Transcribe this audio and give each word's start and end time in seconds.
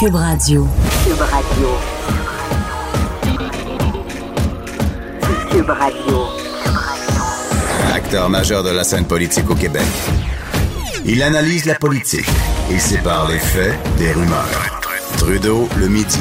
Cube 0.00 0.14
Radio. 0.14 0.66
Cube 1.04 1.20
Radio. 1.20 1.68
Cube 5.50 5.70
Radio. 5.70 6.26
Acteur 7.92 8.30
majeur 8.30 8.62
de 8.62 8.70
la 8.70 8.84
scène 8.84 9.06
politique 9.06 9.50
au 9.50 9.54
Québec. 9.54 9.82
Il 11.04 11.22
analyse 11.22 11.64
la 11.64 11.74
politique 11.74 12.28
et 12.70 12.78
sépare 12.78 13.28
les 13.28 13.38
faits 13.38 13.74
des 13.96 14.12
rumeurs. 14.12 14.80
Trudeau 15.16 15.68
le 15.78 15.88
midi. 15.88 16.20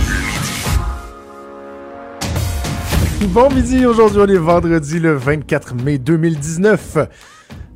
Bon 3.27 3.49
midi, 3.51 3.85
aujourd'hui 3.85 4.19
on 4.21 4.27
est 4.27 4.37
vendredi 4.37 4.99
le 4.99 5.15
24 5.15 5.75
mai 5.75 5.97
2019. 5.97 6.97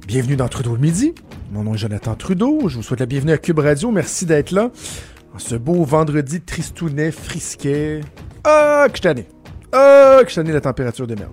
Bienvenue 0.07 0.35
dans 0.35 0.47
Trudeau 0.47 0.77
midi. 0.77 1.13
Mon 1.51 1.63
nom 1.63 1.75
est 1.75 1.77
Jonathan 1.77 2.15
Trudeau. 2.15 2.67
Je 2.67 2.77
vous 2.77 2.83
souhaite 2.83 2.99
la 2.99 3.05
bienvenue 3.05 3.31
à 3.33 3.37
Cube 3.37 3.59
Radio. 3.59 3.91
Merci 3.91 4.25
d'être 4.25 4.51
là. 4.51 4.71
En 5.33 5.39
ce 5.39 5.55
beau 5.55 5.83
vendredi 5.83 6.41
tristounet, 6.41 7.11
frisquet. 7.11 8.01
Ah, 8.43 8.87
que 8.89 8.97
je 8.97 9.01
tanné. 9.03 9.27
Ah, 9.71 10.19
que 10.23 10.29
je 10.29 10.35
tanné 10.35 10.51
la 10.51 10.59
température 10.59 11.05
de 11.05 11.15
merde. 11.15 11.31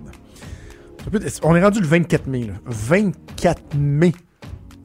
On 1.43 1.55
est 1.55 1.63
rendu 1.63 1.81
le 1.81 1.87
24 1.87 2.27
mai. 2.27 2.45
Là. 2.45 2.53
24 2.65 3.75
mai. 3.75 4.13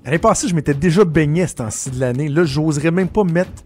L'année 0.04 0.18
passée, 0.18 0.48
je 0.48 0.54
m'étais 0.54 0.74
déjà 0.74 1.04
baigné 1.04 1.46
ce 1.46 1.56
temps-ci 1.56 1.90
de 1.90 2.00
l'année. 2.00 2.28
Là, 2.28 2.44
j'oserais 2.44 2.90
même 2.90 3.08
pas 3.08 3.24
mettre 3.24 3.64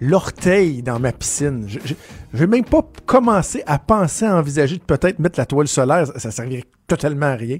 l'orteil 0.00 0.82
dans 0.82 1.00
ma 1.00 1.12
piscine. 1.12 1.64
Je, 1.66 1.80
je, 1.84 1.94
je, 2.32 2.38
vais 2.38 2.46
même 2.46 2.64
pas 2.64 2.88
commencer 3.04 3.62
à 3.66 3.78
penser, 3.78 4.24
à 4.24 4.36
envisager 4.36 4.76
de 4.76 4.82
peut-être 4.82 5.18
mettre 5.18 5.38
la 5.38 5.46
toile 5.46 5.68
solaire. 5.68 6.06
Ça, 6.06 6.18
ça 6.18 6.30
servirait 6.30 6.64
totalement 6.86 7.26
à 7.26 7.34
rien. 7.34 7.58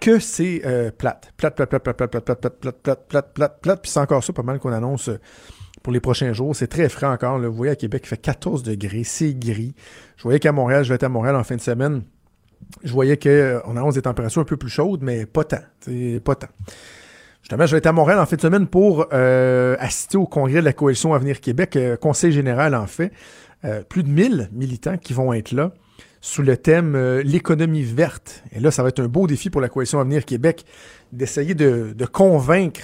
Que 0.00 0.18
c'est 0.18 0.62
euh, 0.64 0.90
plate. 0.90 1.32
Plate, 1.36 1.56
plate, 1.56 1.70
plate, 1.70 1.82
plate, 1.82 1.96
plate, 1.96 2.10
plate, 2.10 2.24
plate, 2.24 2.60
plate, 2.60 2.82
plate, 2.82 3.08
plate, 3.08 3.34
plate, 3.34 3.60
plate. 3.60 3.82
Puis 3.82 3.90
c'est 3.90 4.00
encore 4.00 4.22
ça, 4.22 4.32
pas 4.32 4.42
mal 4.42 4.58
qu'on 4.58 4.72
annonce 4.72 5.10
pour 5.82 5.92
les 5.92 6.00
prochains 6.00 6.32
jours. 6.32 6.54
C'est 6.54 6.68
très 6.68 6.88
frais 6.88 7.06
encore. 7.06 7.38
Vous 7.38 7.52
voyez, 7.52 7.72
à 7.72 7.76
Québec, 7.76 8.02
il 8.04 8.08
fait 8.08 8.16
14 8.16 8.62
degrés. 8.62 9.04
C'est 9.04 9.34
gris. 9.34 9.74
Je 10.16 10.22
voyais 10.22 10.38
qu'à 10.38 10.52
Montréal, 10.52 10.84
je 10.84 10.88
vais 10.90 10.94
être 10.94 11.04
à 11.04 11.08
Montréal 11.08 11.36
en 11.36 11.44
fin 11.44 11.56
de 11.56 11.60
semaine. 11.60 12.02
Je 12.84 12.92
voyais 12.92 13.16
qu'on 13.16 13.76
annonce 13.76 13.94
des 13.94 14.02
températures 14.02 14.42
un 14.42 14.44
peu 14.44 14.56
plus 14.56 14.70
chaudes, 14.70 15.02
mais 15.02 15.26
pas 15.26 15.44
tant. 15.44 15.62
Pas 16.24 16.34
tant. 16.34 16.48
Justement, 17.42 17.66
je 17.66 17.72
vais 17.72 17.78
être 17.78 17.86
à 17.86 17.92
Montréal 17.92 18.18
en 18.18 18.26
fin 18.26 18.36
de 18.36 18.40
semaine 18.40 18.66
pour 18.66 19.06
euh, 19.12 19.76
assister 19.78 20.18
au 20.18 20.26
congrès 20.26 20.60
de 20.60 20.64
la 20.66 20.72
Coalition 20.72 21.14
Avenir 21.14 21.40
Québec, 21.40 21.76
euh, 21.76 21.96
conseil 21.96 22.30
général 22.30 22.74
en 22.74 22.86
fait. 22.86 23.10
Euh, 23.64 23.82
plus 23.82 24.02
de 24.02 24.08
1000 24.08 24.50
militants 24.52 24.98
qui 24.98 25.14
vont 25.14 25.32
être 25.32 25.52
là 25.52 25.72
sous 26.20 26.42
le 26.42 26.56
thème 26.56 26.94
euh, 26.94 27.22
l'économie 27.22 27.82
verte. 27.82 28.42
Et 28.52 28.60
là, 28.60 28.70
ça 28.70 28.82
va 28.82 28.88
être 28.88 29.00
un 29.00 29.08
beau 29.08 29.26
défi 29.26 29.50
pour 29.50 29.60
la 29.60 29.68
Coalition 29.68 30.00
Avenir 30.00 30.24
Québec 30.24 30.64
d'essayer 31.12 31.54
de, 31.54 31.94
de, 31.96 32.06
convaincre 32.06 32.80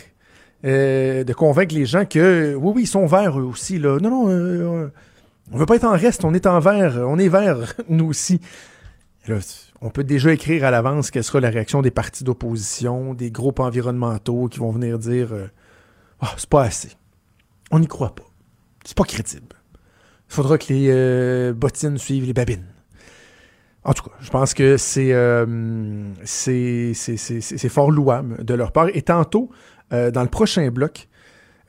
de 0.64 1.32
convaincre 1.34 1.74
les 1.74 1.84
gens 1.84 2.06
que 2.06 2.54
oui, 2.54 2.72
oui, 2.76 2.82
ils 2.82 2.86
sont 2.86 3.06
verts 3.06 3.38
eux 3.38 3.44
aussi. 3.44 3.78
Là. 3.78 3.98
Non, 4.00 4.10
non, 4.10 4.30
euh, 4.30 4.88
on 5.52 5.58
veut 5.58 5.66
pas 5.66 5.76
être 5.76 5.84
en 5.84 5.96
reste, 5.96 6.24
on 6.24 6.32
est 6.32 6.46
en 6.46 6.58
vert, 6.58 7.04
on 7.06 7.18
est 7.18 7.28
vert, 7.28 7.74
nous 7.88 8.06
aussi. 8.06 8.40
On 9.80 9.90
peut 9.90 10.04
déjà 10.04 10.32
écrire 10.32 10.64
à 10.64 10.70
l'avance 10.70 11.10
quelle 11.10 11.24
sera 11.24 11.40
la 11.40 11.50
réaction 11.50 11.82
des 11.82 11.90
partis 11.90 12.24
d'opposition, 12.24 13.14
des 13.14 13.30
groupes 13.30 13.60
environnementaux 13.60 14.48
qui 14.48 14.58
vont 14.58 14.70
venir 14.70 14.98
dire 14.98 15.32
euh, 15.32 15.46
oh, 16.22 16.26
c'est 16.36 16.48
pas 16.48 16.62
assez. 16.62 16.90
On 17.70 17.78
n'y 17.78 17.86
croit 17.86 18.14
pas. 18.14 18.24
C'est 18.84 18.96
pas 18.96 19.04
crédible. 19.04 19.56
Il 20.30 20.34
faudra 20.34 20.58
que 20.58 20.72
les 20.72 20.88
euh, 20.90 21.52
bottines 21.52 21.98
suivent 21.98 22.26
les 22.26 22.32
babines. 22.32 22.73
En 23.84 23.92
tout 23.92 24.04
cas, 24.04 24.12
je 24.20 24.30
pense 24.30 24.54
que 24.54 24.76
c'est 24.78 25.12
euh, 25.12 26.04
c'est 26.24 27.68
fort 27.68 27.90
louable 27.90 28.42
de 28.42 28.54
leur 28.54 28.72
part. 28.72 28.88
Et 28.94 29.02
tantôt, 29.02 29.50
euh, 29.92 30.10
dans 30.10 30.22
le 30.22 30.28
prochain 30.28 30.70
bloc, 30.70 31.08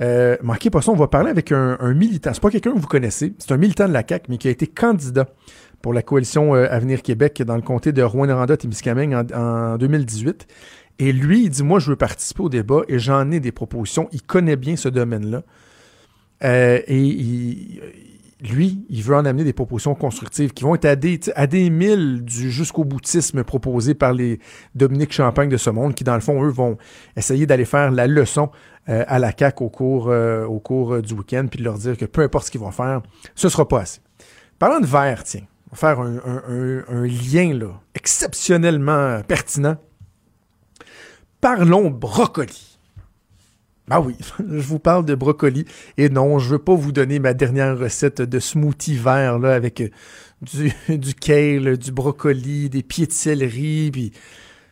euh, 0.02 0.38
manquez 0.42 0.70
pas 0.70 0.82
ça, 0.82 0.92
on 0.92 0.96
va 0.96 1.08
parler 1.08 1.30
avec 1.30 1.52
un, 1.52 1.78
un 1.80 1.94
militant. 1.94 2.32
C'est 2.34 2.42
pas 2.42 2.50
quelqu'un 2.50 2.72
que 2.74 2.80
vous 2.80 2.88
connaissez, 2.88 3.34
c'est 3.38 3.52
un 3.52 3.58
militant 3.58 3.88
de 3.88 3.94
la 3.94 4.04
CAQ, 4.08 4.28
mais 4.30 4.38
qui 4.38 4.48
a 4.48 4.52
été 4.52 4.68
candidat 4.68 5.28
pour 5.82 5.94
la 5.94 6.02
coalition 6.02 6.56
euh, 6.56 6.68
Avenir 6.70 7.02
Québec 7.02 7.42
dans 7.44 7.56
le 7.56 7.62
comté 7.62 7.92
de 7.92 8.02
Rouen-Noranda-Témiscamingue 8.02 9.14
en, 9.14 9.74
en 9.74 9.78
2018. 9.78 10.48
Et 11.00 11.12
lui, 11.12 11.44
il 11.44 11.50
dit, 11.50 11.64
moi, 11.64 11.80
je 11.80 11.90
veux 11.90 11.98
participer 11.98 12.44
au 12.44 12.50
débat 12.50 12.82
et 12.88 12.98
j'en 12.98 13.30
ai 13.32 13.42
des 13.42 13.52
propositions. 13.52 14.08
Il 14.14 14.22
connaît 14.22 14.56
bien 14.56 14.78
ce 14.78 14.88
domaine-là. 14.88 15.44
Et 16.42 16.98
il, 16.98 17.82
lui, 18.42 18.86
il 18.90 19.02
veut 19.02 19.16
en 19.16 19.26
amener 19.26 19.44
des 19.44 19.54
propositions 19.54 19.96
constructives 19.96 20.52
qui 20.54 20.64
vont 20.64 20.76
être 20.76 20.86
à 20.86 20.96
des, 20.96 21.20
à 21.36 21.48
milles 21.48 22.24
du 22.24 22.52
jusqu'au 22.52 22.84
boutisme 22.84 23.44
proposé 23.44 23.94
par 23.94 24.14
les 24.14 24.40
Dominique 24.76 25.14
Champagne 25.14 25.50
de 25.50 25.58
ce 25.58 25.70
monde, 25.70 25.96
qui, 25.96 26.04
dans 26.04 26.16
le 26.16 26.22
fond, 26.22 26.44
eux, 26.44 26.50
vont 26.50 26.78
essayer 27.16 27.46
d'aller 27.46 27.66
faire 27.66 27.92
la 27.92 28.08
leçon 28.08 28.52
euh, 28.90 29.06
à 29.08 29.20
la 29.20 29.32
CAQ 29.38 29.64
au 29.64 29.70
cours, 29.70 30.10
euh, 30.10 30.46
cours 30.60 31.02
du 31.02 31.14
week-end, 31.14 31.48
puis 31.50 31.60
de 31.60 31.64
leur 31.64 31.78
dire 31.78 31.98
que 31.98 32.06
peu 32.06 32.24
importe 32.24 32.48
ce 32.48 32.52
qu'ils 32.52 32.62
vont 32.62 32.72
faire, 32.72 33.02
ce 33.36 33.48
sera 33.48 33.68
pas 33.68 33.82
assez. 33.82 34.02
Parlant 34.60 34.80
de 34.80 34.86
verre, 34.86 35.24
tiens, 35.24 35.44
on 35.72 35.76
va 35.76 35.78
faire 35.78 36.00
un, 36.00 36.84
un 36.88 37.06
lien 37.06 37.54
là, 37.54 37.80
exceptionnellement 37.94 39.22
pertinent. 39.28 39.78
Parlons 41.40 41.90
brocoli. 41.90 42.75
Ah 43.90 44.02
oui, 44.02 44.16
je 44.40 44.62
vous 44.62 44.80
parle 44.80 45.06
de 45.06 45.16
brocoli. 45.16 45.66
Et 45.98 46.10
non, 46.10 46.40
je 46.40 46.50
veux 46.50 46.60
pas 46.60 46.76
vous 46.76 46.92
donner 46.92 47.20
ma 47.20 47.34
dernière 47.34 47.78
recette 47.78 48.22
de 48.22 48.40
smoothie 48.40 48.96
vert 48.96 49.40
là, 49.40 49.54
avec 49.54 49.84
du, 50.42 50.74
du 50.98 51.14
kale, 51.14 51.78
du 51.78 51.92
brocoli, 51.92 52.70
des 52.70 52.84
pieds 52.84 53.08
de 53.08 53.12
céleri, 53.12 53.90
puis 53.92 54.12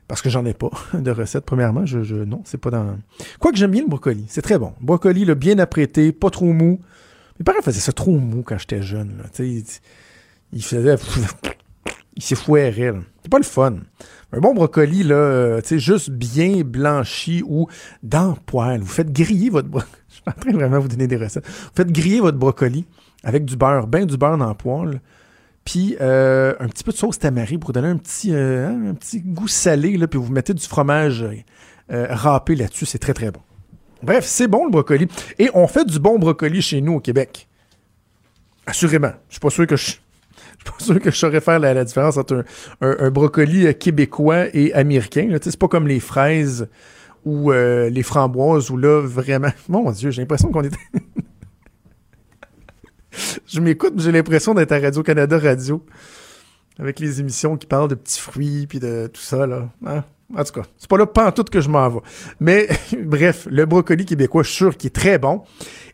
parce 0.07 0.22
que 0.22 0.29
j'en 0.29 0.46
ai 0.46 0.53
pas 0.53 0.69
de 0.94 1.12
recette. 1.12 1.46
Premièrement, 1.46 1.85
je, 1.85 2.03
je 2.03 2.16
non, 2.16 2.41
c'est 2.46 2.57
pas 2.57 2.69
dans. 2.69 2.97
Quoique 3.40 3.57
j'aime 3.57 3.72
bien 3.72 3.81
le 3.84 3.88
brocoli, 3.88 4.25
c'est 4.28 4.41
très 4.41 4.57
bon. 4.57 4.73
Brocoli, 4.81 5.25
le 5.25 5.35
bien 5.35 5.59
apprêté, 5.59 6.12
pas 6.12 6.29
trop 6.29 6.52
mou. 6.53 6.79
Mes 7.40 7.44
parents 7.44 7.62
faisaient 7.62 7.79
ça 7.79 7.94
trop 7.94 8.18
mou 8.19 8.44
quand 8.44 8.57
j'étais 8.57 8.81
jeune. 8.81 9.18
Là. 9.18 9.25
Il, 9.40 10.62
il 12.16 12.22
faisait, 12.22 12.35
il 12.35 12.72
s'effouerait. 12.72 12.94
C'est 13.22 13.29
pas 13.29 13.38
le 13.38 13.44
fun. 13.44 13.75
Un 14.31 14.40
bon 14.40 14.53
brocoli, 14.53 15.03
là, 15.03 15.16
euh, 15.16 15.62
tu 15.62 15.68
sais, 15.68 15.79
juste 15.79 16.09
bien 16.09 16.62
blanchi 16.63 17.44
ou 17.46 17.68
dans 18.01 18.34
poêle. 18.34 18.81
Vous 18.81 18.88
faites 18.88 19.12
griller 19.12 19.50
votre 19.50 19.68
brocoli. 19.68 19.91
Je 20.09 20.16
suis 20.16 20.23
en 20.25 20.31
train 20.31 20.52
de 20.52 20.57
vraiment 20.57 20.79
vous 20.79 20.88
donner 20.88 21.07
des 21.07 21.18
recettes. 21.18 21.46
Vous 21.46 21.72
faites 21.75 21.91
griller 21.91 22.19
votre 22.19 22.38
brocoli 22.38 22.85
avec 23.23 23.46
du 23.46 23.56
beurre, 23.56 23.88
bien 23.88 24.06
du 24.06 24.18
beurre 24.18 24.38
dans 24.38 24.50
le 24.50 24.56
poêle. 24.56 25.02
Puis 25.66 25.96
euh, 26.02 26.56
un 26.59 26.68
petit 26.68 26.84
peu 26.84 26.91
de 26.91 26.97
sauce 26.97 27.19
tamari 27.19 27.57
pour 27.57 27.72
donner 27.73 27.88
un 27.88 27.97
petit, 27.97 28.34
euh, 28.34 28.90
un 28.90 28.94
petit 28.96 29.22
goût 29.22 29.47
salé. 29.47 29.97
Là, 29.97 30.07
puis 30.07 30.19
vous 30.19 30.31
mettez 30.31 30.53
du 30.53 30.66
fromage 30.66 31.25
râpé 31.90 32.56
là-dessus. 32.56 32.85
C'est 32.85 33.00
très, 33.00 33.13
très 33.13 33.29
bon. 33.31 33.41
Bref, 34.02 34.25
c'est 34.25 34.47
bon 34.47 34.66
le 34.66 34.72
brocoli. 34.72 35.07
Et 35.40 35.50
on 35.53 35.68
fait 35.68 35.85
du 35.85 36.00
bon 36.00 36.18
brocoli 36.18 36.62
chez 36.62 36.81
nous 36.81 36.96
au 36.96 37.00
Québec. 37.00 37.47
Assurément. 38.66 39.12
Je 39.29 39.35
suis 39.35 39.40
pas 39.40 39.50
sûr 39.50 39.68
que 39.68 39.75
je 39.75 39.94
suis 40.63 40.72
pas 40.78 40.84
sûr 40.84 41.00
que 41.00 41.12
je 41.12 41.18
saurais 41.18 41.41
faire 41.41 41.59
la, 41.59 41.84
différence 41.84 42.18
entre 42.18 42.44
un, 42.81 43.12
brocoli 43.12 43.74
québécois 43.75 44.46
et 44.53 44.74
américain. 44.74 45.29
C'est 45.41 45.57
pas 45.57 45.68
comme 45.68 45.88
les 45.88 46.00
fraises 46.00 46.68
ou 47.25 47.51
euh, 47.51 47.90
les 47.90 48.03
framboises 48.03 48.69
où 48.69 48.78
là, 48.78 49.02
vraiment... 49.02 49.52
Mon 49.69 49.91
Dieu, 49.91 50.12
j'ai 50.12 50.22
l'impression 50.22 50.52
qu'on 50.52 50.63
est... 50.63 50.73
je 53.47 53.59
m'écoute, 53.59 53.93
j'ai 53.97 54.11
l'impression 54.11 54.53
d'être 54.53 54.72
à 54.72 54.79
Radio-Canada 54.79 55.38
Radio 55.38 55.85
avec 56.79 56.99
les 56.99 57.20
émissions 57.20 57.55
qui 57.55 57.67
parlent 57.67 57.90
de 57.90 57.96
petits 57.96 58.20
fruits 58.20 58.67
puis 58.67 58.79
de 58.79 59.08
tout 59.08 59.22
ça, 59.22 59.46
là. 59.46 59.70
Hein? 59.85 60.03
En 60.35 60.43
tout 60.43 60.53
cas, 60.53 60.64
c'est 60.78 60.90
pas 60.90 60.97
là 60.97 61.32
tout 61.32 61.43
que 61.43 61.61
je 61.61 61.70
m'en 61.70 61.88
vais. 61.90 61.99
Mais 62.40 62.67
bref, 63.03 63.47
le 63.52 63.66
brocoli 63.66 64.03
québécois, 64.03 64.41
je 64.41 64.47
suis 64.47 64.58
sûr 64.58 64.78
qu'il 64.78 64.88
est 64.88 64.91
très 64.91 65.20
bon. 65.20 65.43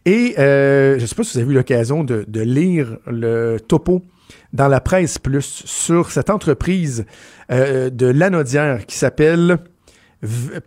Et 0.05 0.35
euh, 0.39 0.97
je 0.97 1.05
sais 1.05 1.15
pas 1.15 1.23
si 1.23 1.33
vous 1.33 1.43
avez 1.43 1.51
eu 1.51 1.55
l'occasion 1.55 2.05
de 2.05 2.41
lire 2.41 2.97
le 3.05 3.57
topo 3.57 4.05
dans 4.53 4.67
la 4.67 4.81
presse 4.81 5.17
plus 5.17 5.63
sur 5.65 6.11
cette 6.11 6.29
entreprise 6.29 7.05
euh, 7.51 7.89
de 7.89 8.07
Lanaudière 8.07 8.85
qui 8.85 8.97
s'appelle 8.97 9.59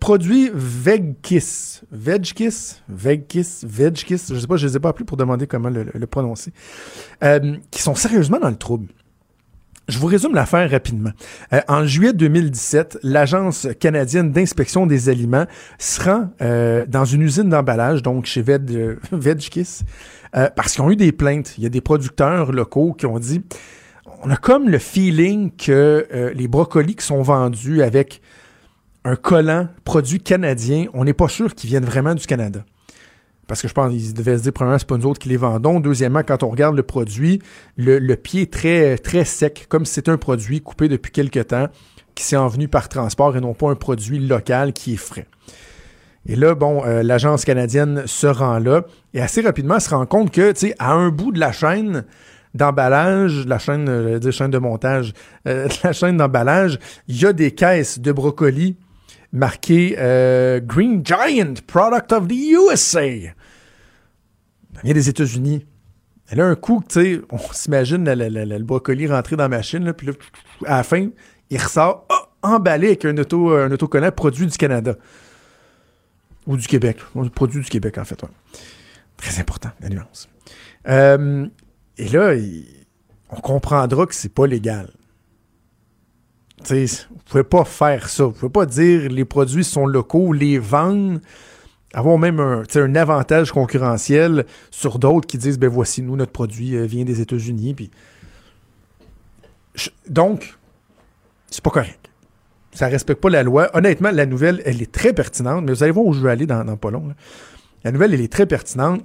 Produit 0.01 0.51
Vegkiss. 0.55 1.83
Vegkiss? 1.91 2.83
Vegkiss? 2.89 3.65
Vegkiss? 3.69 4.33
Je 4.33 4.39
sais 4.39 4.47
pas, 4.47 4.57
je 4.57 4.67
les 4.67 4.77
ai 4.77 4.81
pas 4.81 4.91
appelés 4.91 5.05
pour 5.05 5.17
demander 5.17 5.47
comment 5.47 5.69
le, 5.69 5.87
le 5.93 6.07
prononcer. 6.07 6.53
Euh, 7.23 7.57
qui 7.71 7.83
sont 7.83 7.95
sérieusement 7.95 8.39
dans 8.39 8.49
le 8.49 8.57
trouble. 8.57 8.89
Je 9.93 9.99
vous 9.99 10.07
résume 10.07 10.35
l'affaire 10.35 10.71
rapidement. 10.71 11.11
Euh, 11.53 11.61
en 11.69 11.87
juillet 11.87 12.13
2017, 12.13 13.01
l'Agence 13.03 13.69
canadienne 13.79 14.33
d'inspection 14.33 14.87
des 14.87 15.09
aliments 15.09 15.47
se 15.79 16.03
rend 16.03 16.31
euh, 16.41 16.85
dans 16.89 17.05
une 17.05 17.23
usine 17.23 17.49
d'emballage, 17.49 18.03
donc 18.03 18.25
chez 18.25 18.43
Veg, 18.43 18.63
euh, 19.13 20.49
parce 20.57 20.73
qu'ils 20.73 20.83
ont 20.83 20.91
eu 20.91 20.97
des 20.97 21.13
plaintes. 21.13 21.55
Il 21.59 21.65
y 21.65 21.67
a 21.67 21.71
des 21.71 21.81
producteurs 21.81 22.53
locaux 22.53 22.95
qui 22.95 23.07
ont 23.07 23.19
dit 23.19 23.43
on 24.23 24.31
a 24.31 24.37
comme 24.37 24.69
le 24.69 24.79
feeling 24.79 25.51
que 25.51 26.07
les 26.35 26.47
brocolis 26.47 26.95
qui 26.95 27.05
sont 27.05 27.23
vendus 27.23 27.83
avec 27.83 28.21
un 29.05 29.17
collant 29.17 29.67
produit 29.85 30.21
canadien, 30.21 30.87
on 30.95 31.05
n'est 31.05 31.13
pas 31.13 31.29
sûr 31.29 31.55
qu'ils 31.55 31.71
viennent 31.71 31.85
vraiment 31.85 32.15
du 32.15 32.25
Canada. 32.25 32.65
Parce 33.49 33.61
que 33.61 33.69
je 33.69 33.75
pense 33.75 33.93
qu'ils 33.93 34.15
devaient 34.15 34.39
se 34.39 34.45
dire, 34.45 34.53
premièrement, 34.53 34.79
c'est 34.79 34.89
pas 34.89 34.97
nous 34.97 35.07
autres 35.07 35.19
qui 35.19 35.29
les 35.29 35.37
vendons. 35.37 35.81
Deuxièmement, 35.81 36.23
quand 36.23 36.43
on 36.43 36.49
regarde 36.49 36.77
le 36.77 36.83
produit, 36.83 37.43
le, 37.77 38.15
pied 38.15 38.43
est 38.43 38.53
très, 38.53 38.97
très 38.99 39.25
sec, 39.25 39.67
comme 39.69 39.85
si 39.85 39.95
c'était 39.95 40.11
un 40.11 40.17
produit 40.17 40.61
coupé 40.61 40.89
depuis 40.89 41.13
quelque 41.13 41.41
temps, 41.41 41.67
qui 42.15 42.25
s'est 42.25 42.37
envenu 42.37 42.69
par 42.69 42.89
transport 42.89 43.37
et 43.37 43.41
non 43.41 43.55
pas 43.55 43.71
un 43.71 43.75
produit 43.75 44.19
local 44.19 44.73
qui 44.73 44.95
est 44.95 44.99
frais. 44.99 45.27
Et 46.27 46.37
là, 46.37 46.55
bon, 46.55 46.85
euh, 46.85 47.03
l'agence 47.03 47.45
canadienne 47.45 48.05
se 48.07 48.29
rend 48.29 48.59
là 48.59 48.85
et 49.13 49.21
assez 49.21 49.41
rapidement 49.41 49.81
se 49.81 49.91
rend 49.91 50.07
compte 50.07 50.31
que, 50.31 50.53
tu 50.53 50.69
sais, 50.69 50.75
à 50.79 50.93
un 50.93 51.09
bout 51.09 51.33
de 51.33 51.41
la 51.41 51.51
chaîne 51.51 52.05
d'emballage, 52.55 53.47
la 53.47 53.59
chaîne, 53.59 53.89
euh, 53.89 54.19
dire 54.19 54.33
chaîne 54.33 54.51
de 54.51 54.59
montage, 54.59 55.15
euh, 55.49 55.69
la 55.85 55.93
chaîne 55.93 56.17
d'emballage, 56.17 56.79
il 57.09 57.21
y 57.21 57.27
a 57.27 57.33
des 57.33 57.51
caisses 57.51 57.99
de 57.99 58.13
brocolis 58.13 58.77
marquées 59.33 59.97
euh, 59.99 60.61
Green 60.61 61.05
Giant, 61.05 61.55
Product 61.67 62.13
of 62.13 62.29
the 62.29 62.35
USA. 62.35 63.09
Ça 64.75 64.81
vient 64.85 64.95
des 64.95 65.09
États-Unis. 65.09 65.67
Et 66.31 66.35
là, 66.35 66.47
un 66.47 66.55
coup, 66.55 66.83
tu 66.89 67.01
sais, 67.01 67.21
on 67.31 67.39
s'imagine 67.53 68.05
le 68.05 68.63
brocoli 68.63 69.07
rentrer 69.07 69.37
dans 69.37 69.45
la 69.45 69.49
machine, 69.49 69.93
puis 69.93 70.09
là, 70.09 70.13
à 70.67 70.77
la 70.79 70.83
fin, 70.83 71.09
il 71.51 71.59
ressort 71.59 72.07
ah, 72.09 72.29
emballé 72.43 72.89
avec 72.89 73.05
un, 73.05 73.17
auto, 73.19 73.51
un 73.51 73.71
autocollant 73.71 74.11
produit 74.13 74.47
du 74.47 74.57
Canada. 74.57 74.97
Ou 76.47 76.57
du 76.57 76.67
Québec. 76.67 76.99
Produit 77.35 77.63
du 77.63 77.69
Québec, 77.69 77.99
en 77.99 78.05
fait. 78.05 78.21
ouais. 78.23 78.29
Très 79.17 79.41
important, 79.41 79.71
la 79.81 79.89
nuance. 79.89 80.29
Euh, 80.89 81.47
et 81.97 82.09
là, 82.09 82.35
on 83.31 83.41
comprendra 83.41 84.07
que 84.07 84.15
c'est 84.15 84.33
pas 84.33 84.47
légal. 84.47 84.91
Tu 86.65 86.89
sais, 86.89 87.07
vous 87.11 87.12
pouvez 87.33 87.45
pas 87.45 87.65
faire 87.65 88.09
ça. 88.09 88.25
Vous 88.25 88.33
pouvez 88.33 88.53
pas 88.53 88.67
dire 88.67 89.09
les 89.11 89.25
produits 89.25 89.65
sont 89.65 89.87
locaux, 89.87 90.33
les 90.33 90.59
vendre, 90.59 91.19
avoir 91.95 92.19
même 92.19 92.41
un, 92.41 92.63
un 92.75 92.95
avantage 92.95 93.53
concurrentiel 93.53 94.45
sur 94.71 94.99
d'autres 94.99 95.27
qui 95.27 95.39
disent 95.39 95.59
ben 95.59 95.69
voici 95.69 96.03
nous 96.03 96.17
notre 96.17 96.33
produit 96.33 96.77
euh, 96.77 96.85
vient 96.85 97.05
des 97.05 97.21
États-Unis 97.21 97.75
puis 97.75 97.91
donc 100.09 100.59
c'est 101.51 101.65
pas 101.65 101.71
correct. 101.71 102.11
Ça 102.75 102.87
respecte 102.87 103.21
pas 103.21 103.31
la 103.31 103.43
loi. 103.43 103.71
Honnêtement, 103.75 104.11
la 104.11 104.25
nouvelle, 104.25 104.63
elle 104.65 104.81
est 104.81 104.91
très 104.91 105.13
pertinente, 105.13 105.65
mais 105.65 105.73
vous 105.73 105.83
allez 105.83 105.93
voir 105.93 106.07
où 106.07 106.15
je 106.15 106.21
veux 106.21 106.31
aller 106.31 106.47
dans, 106.47 106.65
pas 106.77 106.91
long. 106.91 107.15
La 107.85 107.93
nouvelle, 107.93 108.15
elle 108.15 108.23
est 108.23 108.33
très 108.33 108.47
pertinente. 108.47 109.03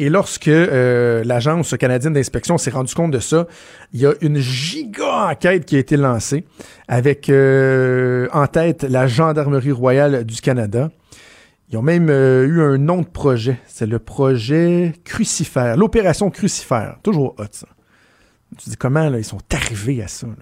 Et 0.00 0.08
lorsque 0.08 0.48
euh, 0.48 1.22
l'Agence 1.24 1.76
canadienne 1.76 2.14
d'inspection 2.14 2.58
s'est 2.58 2.70
rendu 2.70 2.92
compte 2.94 3.12
de 3.12 3.20
ça, 3.20 3.46
il 3.92 4.00
y 4.00 4.06
a 4.06 4.12
une 4.22 4.38
giga 4.38 5.28
enquête 5.30 5.64
qui 5.66 5.76
a 5.76 5.78
été 5.78 5.96
lancée 5.96 6.44
avec 6.88 7.30
euh, 7.30 8.28
en 8.32 8.48
tête 8.48 8.82
la 8.82 9.06
Gendarmerie 9.06 9.70
royale 9.70 10.24
du 10.24 10.40
Canada. 10.40 10.90
Ils 11.70 11.78
ont 11.78 11.82
même 11.82 12.08
euh, 12.10 12.44
eu 12.44 12.60
un 12.60 12.76
nom 12.76 13.02
de 13.02 13.06
projet. 13.06 13.60
C'est 13.66 13.86
le 13.86 14.00
projet 14.00 14.94
Crucifère, 15.04 15.76
l'opération 15.76 16.28
Crucifère. 16.28 16.96
Toujours 17.04 17.36
hot, 17.38 17.44
ça. 17.52 17.68
Tu 18.58 18.64
te 18.64 18.70
dis 18.70 18.76
comment 18.76 19.12
ils 19.14 19.24
sont 19.24 19.40
arrivés 19.52 20.02
à 20.02 20.08
ça. 20.08 20.26
là? 20.26 20.34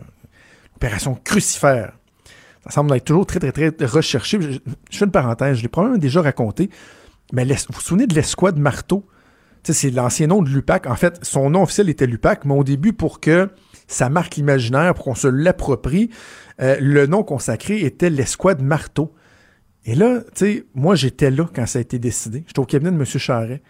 Opération 0.77 1.15
Crucifère. 1.23 1.93
Ça 2.65 2.71
semble 2.71 2.95
être 2.97 3.05
toujours 3.05 3.27
très, 3.27 3.39
très, 3.39 3.71
très 3.71 3.87
recherché. 3.87 4.41
Je, 4.41 4.51
je 4.91 4.99
fais 4.99 5.05
une 5.05 5.11
parenthèse, 5.11 5.59
je 5.59 5.63
l'ai 5.63 5.69
probablement 5.69 5.99
déjà 5.99 6.23
raconté. 6.23 6.71
Mais 7.33 7.45
vous 7.45 7.55
vous 7.71 7.81
souvenez 7.81 8.07
de 8.07 8.15
l'escouade 8.15 8.59
marteau? 8.59 9.07
C'est 9.65 9.91
l'ancien 9.91 10.27
nom 10.27 10.43
de 10.43 10.51
l'UPAC. 10.51 10.87
En 10.87 10.97
fait, 10.97 11.19
son 11.23 11.51
nom 11.51 11.63
officiel 11.63 11.89
était 11.89 12.07
l'UPAC, 12.07 12.45
mais 12.45 12.55
au 12.55 12.65
début, 12.65 12.93
pour 12.93 13.21
que 13.21 13.49
ça 13.87 14.09
marque 14.09 14.37
l'imaginaire, 14.37 14.95
pour 14.95 15.05
qu'on 15.05 15.15
se 15.15 15.29
l'approprie, 15.29 16.11
euh, 16.61 16.77
le 16.81 17.07
nom 17.07 17.23
consacré 17.23 17.81
était 17.81 18.11
l'escouade 18.11 18.63
marteau. 18.63 19.15
Et 19.85 19.95
là, 19.95 20.21
tu 20.21 20.27
sais, 20.35 20.65
moi, 20.75 20.95
j'étais 20.95 21.31
là 21.31 21.49
quand 21.55 21.67
ça 21.67 21.79
a 21.79 21.83
été 21.83 21.99
décidé. 21.99 22.45
J'étais 22.47 22.61
au 22.61 22.65
cabinet 22.65 22.91
de 22.91 22.97
M. 22.97 23.05
Charret. 23.05 23.63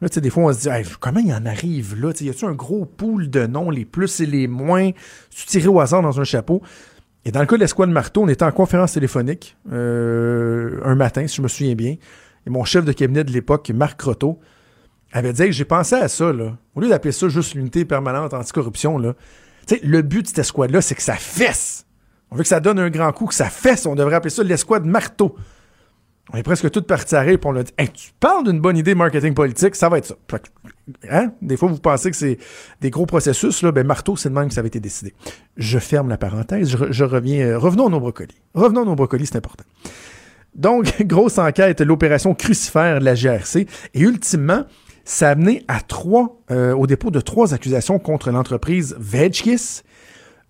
Là, 0.00 0.08
tu 0.08 0.14
sais, 0.14 0.20
des 0.20 0.30
fois, 0.30 0.44
on 0.44 0.52
se 0.52 0.60
dit, 0.60 0.90
comment 1.00 1.20
il 1.20 1.32
en 1.32 1.46
arrive 1.46 2.00
là? 2.00 2.12
Y 2.20 2.28
a-tu 2.28 2.44
un 2.44 2.52
gros 2.52 2.84
pool 2.84 3.30
de 3.30 3.46
noms, 3.46 3.70
les 3.70 3.84
plus 3.84 4.20
et 4.20 4.26
les 4.26 4.46
moins, 4.46 4.90
tu 5.30 5.46
tiré 5.46 5.68
au 5.68 5.80
hasard 5.80 6.02
dans 6.02 6.20
un 6.20 6.24
chapeau? 6.24 6.62
Et 7.24 7.32
dans 7.32 7.40
le 7.40 7.46
cas 7.46 7.56
de 7.56 7.60
l'escouade 7.60 7.90
marteau, 7.90 8.22
on 8.22 8.28
était 8.28 8.44
en 8.44 8.52
conférence 8.52 8.92
téléphonique 8.92 9.56
euh, 9.72 10.80
un 10.84 10.94
matin, 10.94 11.26
si 11.26 11.36
je 11.36 11.42
me 11.42 11.48
souviens 11.48 11.74
bien. 11.74 11.96
Et 12.46 12.50
mon 12.50 12.64
chef 12.64 12.84
de 12.84 12.92
cabinet 12.92 13.24
de 13.24 13.32
l'époque, 13.32 13.70
Marc 13.74 13.98
Croteau, 13.98 14.40
avait 15.18 15.32
dit 15.32 15.52
j'ai 15.52 15.64
pensé 15.64 15.94
à 15.94 16.08
ça, 16.08 16.32
là. 16.32 16.56
Au 16.74 16.80
lieu 16.80 16.88
d'appeler 16.88 17.12
ça 17.12 17.28
juste 17.28 17.54
l'unité 17.54 17.84
permanente 17.84 18.34
anticorruption, 18.34 18.98
là. 18.98 19.14
Tu 19.66 19.76
sais, 19.76 19.80
le 19.84 20.02
but 20.02 20.22
de 20.22 20.26
cette 20.28 20.40
escouade-là, 20.40 20.82
c'est 20.82 20.94
que 20.94 21.02
ça 21.02 21.14
fesse. 21.14 21.86
On 22.30 22.36
veut 22.36 22.42
que 22.42 22.48
ça 22.48 22.60
donne 22.60 22.78
un 22.78 22.90
grand 22.90 23.12
coup, 23.12 23.26
que 23.26 23.34
ça 23.34 23.48
fesse. 23.48 23.86
On 23.86 23.94
devrait 23.94 24.16
appeler 24.16 24.30
ça 24.30 24.42
l'escouade 24.42 24.84
marteau. 24.84 25.36
On 26.32 26.36
est 26.36 26.42
presque 26.42 26.70
tous 26.70 26.82
partis 26.82 27.14
à 27.14 27.20
rire, 27.20 27.38
puis 27.38 27.50
on 27.50 27.56
a 27.56 27.62
dit 27.62 27.72
Hey, 27.78 27.88
tu 27.90 28.10
parles 28.18 28.44
d'une 28.44 28.58
bonne 28.60 28.76
idée 28.76 28.94
marketing 28.94 29.34
politique, 29.34 29.74
ça 29.76 29.88
va 29.88 29.98
être 29.98 30.06
ça. 30.06 30.14
Hein? 31.10 31.32
Des 31.42 31.56
fois, 31.56 31.68
vous 31.68 31.78
pensez 31.78 32.10
que 32.10 32.16
c'est 32.16 32.38
des 32.80 32.90
gros 32.90 33.06
processus, 33.06 33.62
là. 33.62 33.72
Ben, 33.72 33.86
marteau, 33.86 34.16
c'est 34.16 34.30
de 34.30 34.34
même 34.34 34.48
que 34.48 34.54
ça 34.54 34.60
avait 34.60 34.68
été 34.68 34.80
décidé. 34.80 35.14
Je 35.56 35.78
ferme 35.78 36.08
la 36.08 36.16
parenthèse, 36.16 36.70
je, 36.70 36.90
je 36.90 37.04
reviens. 37.04 37.46
euh, 37.46 37.58
revenons 37.58 37.86
à 37.86 37.90
nos 37.90 38.00
brocolis. 38.00 38.40
Revenons 38.54 38.82
à 38.82 38.84
nos 38.86 38.94
brocolis, 38.96 39.26
c'est 39.26 39.36
important. 39.36 39.64
Donc, 40.54 40.92
grosse 41.02 41.38
enquête, 41.38 41.80
l'opération 41.82 42.34
crucifère 42.34 43.00
de 43.00 43.04
la 43.04 43.14
GRC. 43.14 43.66
Et 43.92 44.00
ultimement, 44.00 44.64
ça 45.04 45.28
a 45.28 45.32
amené 45.32 45.64
à 45.68 45.80
trois, 45.80 46.40
euh, 46.50 46.74
au 46.74 46.86
dépôt 46.86 47.10
de 47.10 47.20
trois 47.20 47.54
accusations 47.54 47.98
contre 47.98 48.30
l'entreprise 48.30 48.96
Vegkiss, 48.98 49.84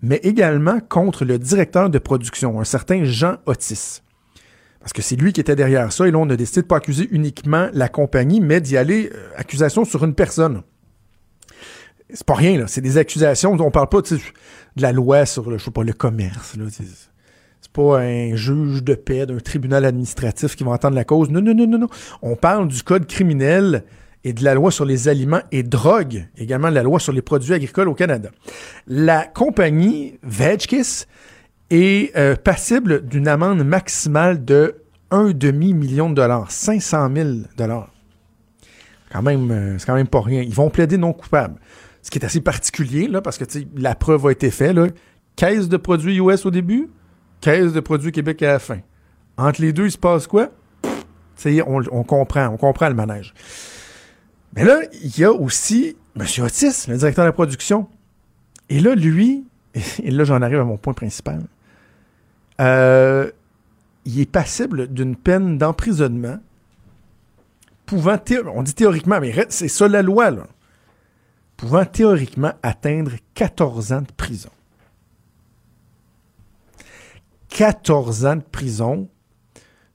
mais 0.01 0.17
également 0.23 0.79
contre 0.79 1.25
le 1.25 1.37
directeur 1.37 1.89
de 1.89 1.99
production, 1.99 2.59
un 2.59 2.63
certain 2.63 3.03
Jean 3.03 3.37
Otis. 3.45 4.01
Parce 4.79 4.93
que 4.93 5.01
c'est 5.01 5.15
lui 5.15 5.33
qui 5.33 5.41
était 5.41 5.55
derrière 5.55 5.91
ça, 5.91 6.07
et 6.07 6.11
là, 6.11 6.19
on 6.19 6.29
a 6.29 6.35
décidé 6.35 6.61
de 6.61 6.67
pas 6.67 6.77
accuser 6.77 7.07
uniquement 7.11 7.69
la 7.73 7.89
compagnie, 7.89 8.39
mais 8.39 8.61
d'y 8.61 8.77
aller 8.77 9.09
euh, 9.13 9.29
accusation 9.35 9.83
sur 9.83 10.05
une 10.05 10.13
personne. 10.13 10.61
C'est 12.13 12.25
pas 12.25 12.35
rien, 12.35 12.59
là. 12.59 12.67
C'est 12.67 12.81
des 12.81 12.97
accusations. 12.97 13.53
On 13.59 13.71
parle 13.71 13.89
pas 13.89 14.01
de 14.01 14.19
la 14.77 14.91
loi 14.91 15.25
sur 15.25 15.49
le, 15.49 15.57
je 15.57 15.65
sais 15.65 15.71
pas, 15.71 15.83
le 15.83 15.93
commerce. 15.93 16.55
Là, 16.55 16.65
c'est 16.69 17.71
pas 17.73 17.99
un 17.99 18.35
juge 18.35 18.83
de 18.83 18.93
paix 18.93 19.25
d'un 19.25 19.39
tribunal 19.39 19.85
administratif 19.85 20.55
qui 20.55 20.63
va 20.63 20.71
entendre 20.71 20.95
la 20.95 21.03
cause. 21.03 21.31
Non, 21.31 21.41
non, 21.41 21.55
non, 21.55 21.65
non, 21.65 21.79
non. 21.79 21.89
On 22.21 22.35
parle 22.35 22.67
du 22.67 22.83
code 22.83 23.07
criminel 23.07 23.83
et 24.25 24.33
de 24.33 24.43
la 24.43 24.55
loi 24.55 24.71
sur 24.71 24.85
les 24.85 25.07
aliments 25.07 25.41
et 25.51 25.61
drogues, 25.61 26.27
également 26.35 26.69
de 26.69 26.75
la 26.75 26.83
loi 26.83 26.99
sur 26.99 27.13
les 27.13 27.21
produits 27.21 27.53
agricoles 27.53 27.87
au 27.87 27.93
Canada. 27.93 28.29
La 28.87 29.23
compagnie 29.23 30.19
Vegkiss 30.23 31.07
est 31.69 32.15
euh, 32.17 32.35
passible 32.35 33.05
d'une 33.05 33.27
amende 33.27 33.63
maximale 33.63 34.43
de 34.43 34.77
un 35.11 35.29
demi-million 35.29 36.09
de 36.09 36.15
dollars, 36.15 36.49
500 36.49 37.09
000 37.15 37.29
dollars. 37.55 37.91
Euh, 39.15 39.75
c'est 39.77 39.85
quand 39.85 39.93
même 39.93 40.07
pas 40.07 40.21
rien. 40.21 40.41
Ils 40.41 40.53
vont 40.53 40.71
plaider 40.71 40.97
non 40.97 41.13
coupable. 41.13 41.59
Ce 42.01 42.09
qui 42.09 42.17
est 42.17 42.25
assez 42.25 42.41
particulier, 42.41 43.07
là, 43.07 43.21
parce 43.21 43.37
que 43.37 43.45
la 43.77 43.93
preuve 43.93 44.25
a 44.25 44.31
été 44.31 44.49
faite. 44.49 44.73
Là. 44.73 44.87
Caisse 45.35 45.69
de 45.69 45.77
produits 45.77 46.17
US 46.17 46.45
au 46.47 46.51
début, 46.51 46.89
caisse 47.41 47.73
de 47.73 47.79
produits 47.79 48.11
Québec 48.11 48.41
à 48.41 48.53
la 48.53 48.59
fin. 48.59 48.79
Entre 49.37 49.61
les 49.61 49.71
deux, 49.71 49.85
il 49.85 49.91
se 49.91 49.97
passe 49.97 50.25
quoi? 50.25 50.49
Sais, 51.35 51.61
on, 51.61 51.81
on 51.91 52.03
comprend, 52.03 52.47
on 52.47 52.57
comprend 52.57 52.89
le 52.89 52.95
manège. 52.95 53.33
Mais 54.55 54.63
là, 54.63 54.79
il 55.03 55.17
y 55.19 55.23
a 55.23 55.31
aussi 55.31 55.97
M. 56.15 56.25
Otis, 56.39 56.87
le 56.87 56.97
directeur 56.97 57.25
de 57.25 57.29
la 57.29 57.33
production. 57.33 57.87
Et 58.69 58.79
là, 58.79 58.95
lui, 58.95 59.45
et 60.03 60.11
là, 60.11 60.23
j'en 60.23 60.41
arrive 60.41 60.59
à 60.59 60.63
mon 60.63 60.77
point 60.77 60.93
principal. 60.93 61.41
Euh, 62.61 63.29
il 64.05 64.19
est 64.19 64.31
passible 64.31 64.87
d'une 64.87 65.15
peine 65.15 65.57
d'emprisonnement 65.57 66.39
pouvant, 67.85 68.17
on 68.53 68.63
dit 68.63 68.73
théoriquement, 68.73 69.19
mais 69.19 69.45
c'est 69.49 69.67
ça 69.67 69.87
la 69.87 70.01
loi, 70.01 70.31
là, 70.31 70.47
pouvant 71.57 71.85
théoriquement 71.85 72.53
atteindre 72.63 73.11
14 73.33 73.91
ans 73.91 74.01
de 74.01 74.11
prison. 74.15 74.49
14 77.49 78.25
ans 78.25 78.35
de 78.37 78.41
prison 78.41 79.07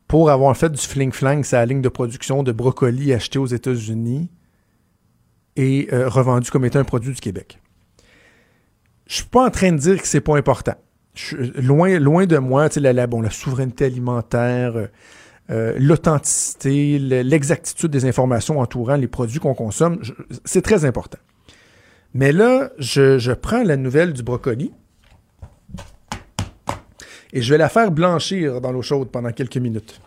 pour 0.07 0.31
avoir 0.31 0.57
fait 0.57 0.71
du 0.71 0.81
fling-flang 0.81 1.47
la 1.53 1.67
ligne 1.67 1.83
de 1.83 1.89
production 1.89 2.43
de 2.43 2.53
brocolis 2.53 3.13
acheté 3.13 3.39
aux 3.39 3.47
États-Unis 3.47 4.29
et 5.63 5.89
euh, 5.93 6.09
revendu 6.09 6.51
comme 6.51 6.65
étant 6.65 6.79
un 6.79 6.85
produit 6.85 7.13
du 7.13 7.21
Québec. 7.21 7.59
Je 9.07 9.17
suis 9.17 9.25
pas 9.27 9.45
en 9.47 9.51
train 9.51 9.73
de 9.73 9.77
dire 9.77 10.01
que 10.01 10.09
c'est 10.09 10.21
pas 10.23 10.37
important. 10.39 10.75
Je- 11.15 11.37
loin, 11.61 11.99
loin 11.99 12.25
de 12.25 12.39
moi, 12.39 12.69
la, 12.77 12.93
la- 12.95 13.07
bon, 13.07 13.21
la 13.21 13.29
souveraineté 13.31 13.85
alimentaire, 13.85 14.77
euh, 14.77 14.87
euh, 15.51 15.75
l'authenticité, 15.79 16.99
le- 16.99 17.21
l'exactitude 17.23 17.91
des 17.91 18.07
informations 18.07 18.59
entourant 18.61 18.97
les 18.97 19.09
produits 19.09 19.39
qu'on 19.39 19.55
consomme, 19.55 20.01
c'est 20.47 20.63
très 20.63 20.85
important. 20.87 21.19
Mais 22.15 22.33
là, 22.33 22.71
je 22.79 23.33
prends 23.33 23.63
la 23.63 23.77
nouvelle 23.77 24.13
du 24.15 24.23
brocoli 24.23 24.73
et 27.33 27.43
je 27.43 27.53
vais 27.53 27.59
la 27.59 27.69
faire 27.69 27.91
blanchir 27.91 28.61
dans 28.61 28.73
l'eau 28.73 28.83
chaude 28.83 29.11
pendant 29.11 29.31
quelques 29.33 29.59
minutes. 29.59 30.01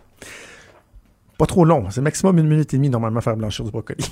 Pas 1.38 1.46
trop 1.46 1.64
long, 1.64 1.86
c'est 1.90 2.00
maximum 2.00 2.38
une 2.38 2.46
minute 2.46 2.72
et 2.74 2.76
demie 2.76 2.90
normalement 2.90 3.20
faire 3.20 3.36
blanchir 3.36 3.64
du 3.64 3.72
brocoli. 3.72 4.04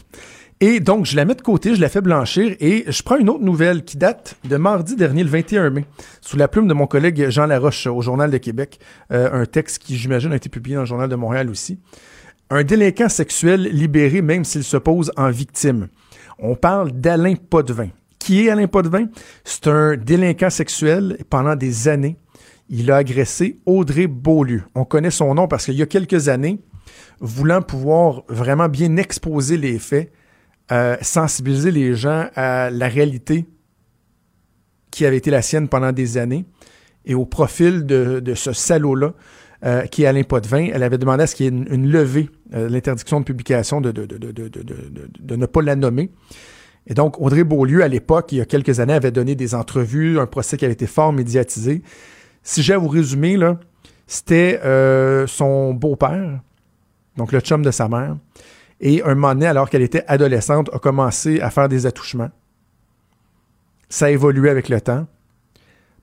Et 0.61 0.81
donc, 0.81 1.07
je 1.07 1.17
la 1.17 1.25
mets 1.25 1.35
de 1.35 1.43
côté, 1.43 1.75
je 1.75 1.81
la 1.81 1.88
fais 1.88 2.00
blanchir 2.00 2.55
et 2.61 2.85
je 2.87 3.02
prends 3.02 3.17
une 3.17 3.29
autre 3.29 3.43
nouvelle 3.43 3.85
qui 3.85 3.97
date 3.97 4.37
de 4.45 4.57
mardi 4.57 4.97
dernier, 4.97 5.25
le 5.25 5.29
21 5.29 5.71
mai, 5.71 5.85
sous 6.21 6.37
la 6.37 6.49
plume 6.49 6.69
de 6.69 6.75
mon 6.75 6.87
collègue 6.87 7.31
Jean 7.31 7.47
Laroche 7.47 7.87
au 7.87 8.00
Journal 8.00 8.31
de 8.31 8.38
Québec. 8.38 8.79
Euh, 9.12 9.43
un 9.43 9.47
texte 9.47 9.79
qui, 9.79 9.97
j'imagine, 9.97 10.33
a 10.33 10.37
été 10.37 10.49
publié 10.49 10.76
dans 10.76 10.83
le 10.83 10.87
Journal 10.87 11.09
de 11.09 11.17
Montréal 11.17 11.50
aussi. 11.50 11.79
Un 12.50 12.64
délinquant 12.64 13.09
sexuel 13.09 13.62
libéré 13.73 14.21
même 14.21 14.45
s'il 14.45 14.62
se 14.62 14.76
pose 14.76 15.11
en 15.17 15.31
victime. 15.31 15.88
On 16.38 16.55
parle 16.55 16.93
d'Alain 16.93 17.35
Potvin. 17.35 17.88
Qui 18.19 18.47
est 18.47 18.50
Alain 18.50 18.67
Potvin? 18.67 19.07
C'est 19.43 19.67
un 19.67 19.97
délinquant 19.97 20.50
sexuel 20.50 21.19
pendant 21.29 21.57
des 21.57 21.88
années. 21.88 22.17
Il 22.69 22.91
a 22.91 22.97
agressé 22.97 23.59
Audrey 23.67 24.07
Beaulieu. 24.07 24.62
On 24.75 24.85
connaît 24.85 25.11
son 25.11 25.35
nom 25.35 25.49
parce 25.49 25.64
qu'il 25.64 25.75
y 25.75 25.83
a 25.83 25.87
quelques 25.87 26.29
années, 26.29 26.61
voulant 27.23 27.62
pouvoir 27.62 28.25
vraiment 28.29 28.69
bien 28.69 28.97
exposer 28.97 29.57
les 29.57 29.79
faits, 29.79 30.12
euh, 30.73 30.97
sensibiliser 31.00 31.71
les 31.71 31.95
gens 31.95 32.26
à 32.35 32.69
la 32.69 32.88
réalité 32.88 33.47
qui 34.91 35.07
avait 35.07 35.17
été 35.17 35.31
la 35.31 35.41
sienne 35.41 35.69
pendant 35.69 35.93
des 35.93 36.19
années 36.19 36.45
et 37.07 37.14
au 37.14 37.25
profil 37.25 37.87
de, 37.87 38.35
ce 38.35 38.52
salaud-là, 38.52 39.14
euh, 39.64 39.87
qui 39.87 40.02
est 40.02 40.07
Alain 40.07 40.25
Potvin. 40.25 40.69
Elle 40.73 40.83
avait 40.83 40.99
demandé 40.99 41.23
à 41.23 41.26
ce 41.26 41.37
qu'il 41.37 41.47
y 41.47 41.49
ait 41.49 41.64
une, 41.75 41.91
levée, 41.91 42.29
euh, 42.55 42.69
l'interdiction 42.69 43.21
de 43.21 43.25
publication, 43.25 43.81
de, 43.81 43.93
de, 43.93 44.07
de, 44.07 45.37
ne 45.37 45.47
pas 45.47 45.62
la 45.62 45.76
nommer. 45.76 46.11
Et 46.88 46.95
donc, 46.95 47.21
Audrey 47.21 47.45
Beaulieu, 47.45 47.85
à 47.85 47.88
l'époque, 47.88 48.33
il 48.33 48.38
y 48.38 48.41
a 48.41 48.45
quelques 48.45 48.81
années, 48.81 48.95
avait 48.95 49.12
donné 49.12 49.37
des 49.37 49.55
entrevues, 49.55 50.19
un 50.19 50.26
procès 50.26 50.57
qui 50.57 50.64
avait 50.64 50.75
été 50.75 50.88
fort 50.88 51.12
médiatisé. 51.12 51.83
Si 52.43 52.62
j'ai 52.62 52.75
à 52.75 52.79
vous 52.79 52.88
résumer, 52.88 53.38
c'était 54.09 54.61
son 55.29 55.75
beau-père, 55.75 56.41
donc 57.16 57.33
le 57.33 57.40
chum 57.40 57.62
de 57.62 57.71
sa 57.71 57.88
mère, 57.88 58.16
et 58.81 59.02
un 59.02 59.14
moment 59.14 59.35
donné, 59.35 59.47
alors 59.47 59.71
qu'elle 59.71 59.83
était 59.83 60.04
adolescente, 60.09 60.69
a 60.73 60.78
commencé 60.78 61.40
à 61.40 61.50
faire 61.50 61.69
des 61.69 61.87
attouchements. 61.87 62.31
Ça 63.88 64.07
a 64.07 64.11
évolué 64.11 64.50
avec 64.50 64.69
le 64.69 64.81
temps 64.81 65.07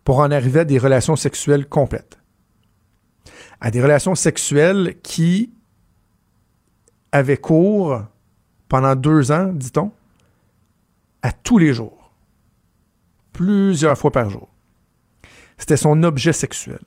pour 0.06 0.20
en 0.20 0.32
arriver 0.32 0.62
à 0.62 0.66
des 0.66 0.78
relations 0.78 1.16
sexuelles 1.16 1.68
complètes. 1.68 2.20
À 3.60 3.70
des 3.70 3.82
relations 3.82 4.16
sexuelles 4.16 4.96
qui 5.04 5.52
avaient 7.12 7.38
cours 7.38 8.04
pendant 8.70 8.96
deux 8.96 9.32
ans, 9.32 9.52
dit-on, 9.52 9.92
à 11.22 11.34
tous 11.34 11.58
les 11.58 11.74
jours. 11.74 12.14
Plusieurs 13.34 13.98
fois 13.98 14.12
par 14.12 14.30
jour. 14.30 14.48
C'était 15.58 15.78
son 15.78 16.04
objet 16.04 16.32
sexuel. 16.32 16.80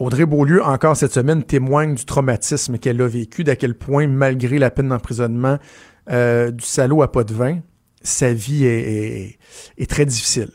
Audrey 0.00 0.24
Beaulieu, 0.24 0.64
encore 0.64 0.96
cette 0.96 1.12
semaine, 1.12 1.44
témoigne 1.44 1.94
du 1.94 2.06
traumatisme 2.06 2.78
qu'elle 2.78 3.02
a 3.02 3.06
vécu, 3.06 3.44
d'à 3.44 3.54
quel 3.54 3.74
point, 3.74 4.08
malgré 4.08 4.58
la 4.58 4.70
peine 4.70 4.88
d'emprisonnement 4.88 5.58
euh, 6.10 6.50
du 6.50 6.64
salaud 6.64 7.02
à 7.02 7.12
pas 7.12 7.22
sa 8.00 8.32
vie 8.32 8.64
est, 8.64 9.38
très 9.90 10.06
difficile. 10.06 10.48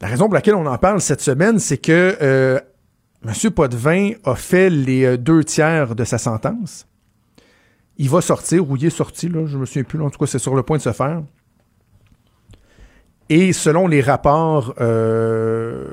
La 0.00 0.08
raison 0.08 0.24
pour 0.24 0.34
laquelle 0.34 0.54
on 0.54 0.64
en 0.64 0.78
parle 0.78 1.02
cette 1.02 1.20
semaine, 1.20 1.58
c'est 1.58 1.76
que 1.76 2.16
euh, 2.22 2.58
M. 3.26 3.50
Potvin 3.50 4.12
a 4.24 4.34
fait 4.36 4.70
les 4.70 5.04
euh, 5.04 5.18
deux 5.18 5.44
tiers 5.44 5.94
de 5.94 6.04
sa 6.04 6.16
sentence. 6.16 6.86
Il 7.98 8.08
va 8.08 8.22
sortir, 8.22 8.70
ou 8.70 8.76
il 8.78 8.86
est 8.86 8.90
sorti, 8.90 9.28
là, 9.28 9.44
je 9.44 9.58
me 9.58 9.66
souviens 9.66 9.84
plus, 9.84 10.00
en 10.00 10.08
tout 10.08 10.18
cas, 10.18 10.26
c'est 10.26 10.38
sur 10.38 10.56
le 10.56 10.62
point 10.62 10.78
de 10.78 10.82
se 10.82 10.92
faire. 10.92 11.22
Et 13.30 13.52
selon 13.52 13.86
les 13.86 14.00
rapports, 14.00 14.74
euh, 14.80 15.86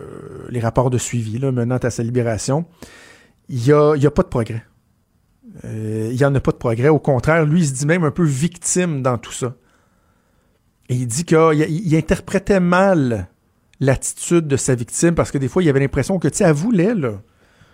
les 0.50 0.60
rapports 0.60 0.90
de 0.90 0.98
suivi 0.98 1.40
menant 1.40 1.78
à 1.78 1.92
sa 1.92 2.02
libération, 2.02 2.66
il 3.48 3.62
n'y 3.62 3.72
a, 3.72 4.12
pas 4.12 4.24
de 4.24 4.28
progrès. 4.28 4.66
Euh, 5.64 6.10
il 6.12 6.18
n'y 6.18 6.26
en 6.26 6.34
a 6.34 6.40
pas 6.40 6.52
de 6.52 6.58
progrès. 6.58 6.90
Au 6.90 6.98
contraire, 6.98 7.46
lui, 7.46 7.62
il 7.62 7.68
se 7.68 7.74
dit 7.74 7.86
même 7.86 8.04
un 8.04 8.12
peu 8.12 8.26
victime 8.26 9.04
dans 9.04 9.20
tout 9.20 9.32
ça. 9.32 9.54
Et 10.90 10.96
il 10.96 11.06
dit 11.06 11.26
qu'il 11.26 11.96
interprétait 11.96 12.60
mal 12.60 13.28
l'attitude 13.80 14.48
de 14.48 14.58
sa 14.58 14.74
victime 14.74 15.14
parce 15.14 15.30
que 15.30 15.38
des 15.38 15.48
fois, 15.48 15.62
il 15.62 15.70
avait 15.70 15.80
l'impression 15.80 16.18
que, 16.18 16.28
tu 16.28 16.38
sais, 16.38 16.44
elle 16.46 16.54
voulait, 16.54 16.96
là. 16.96 17.22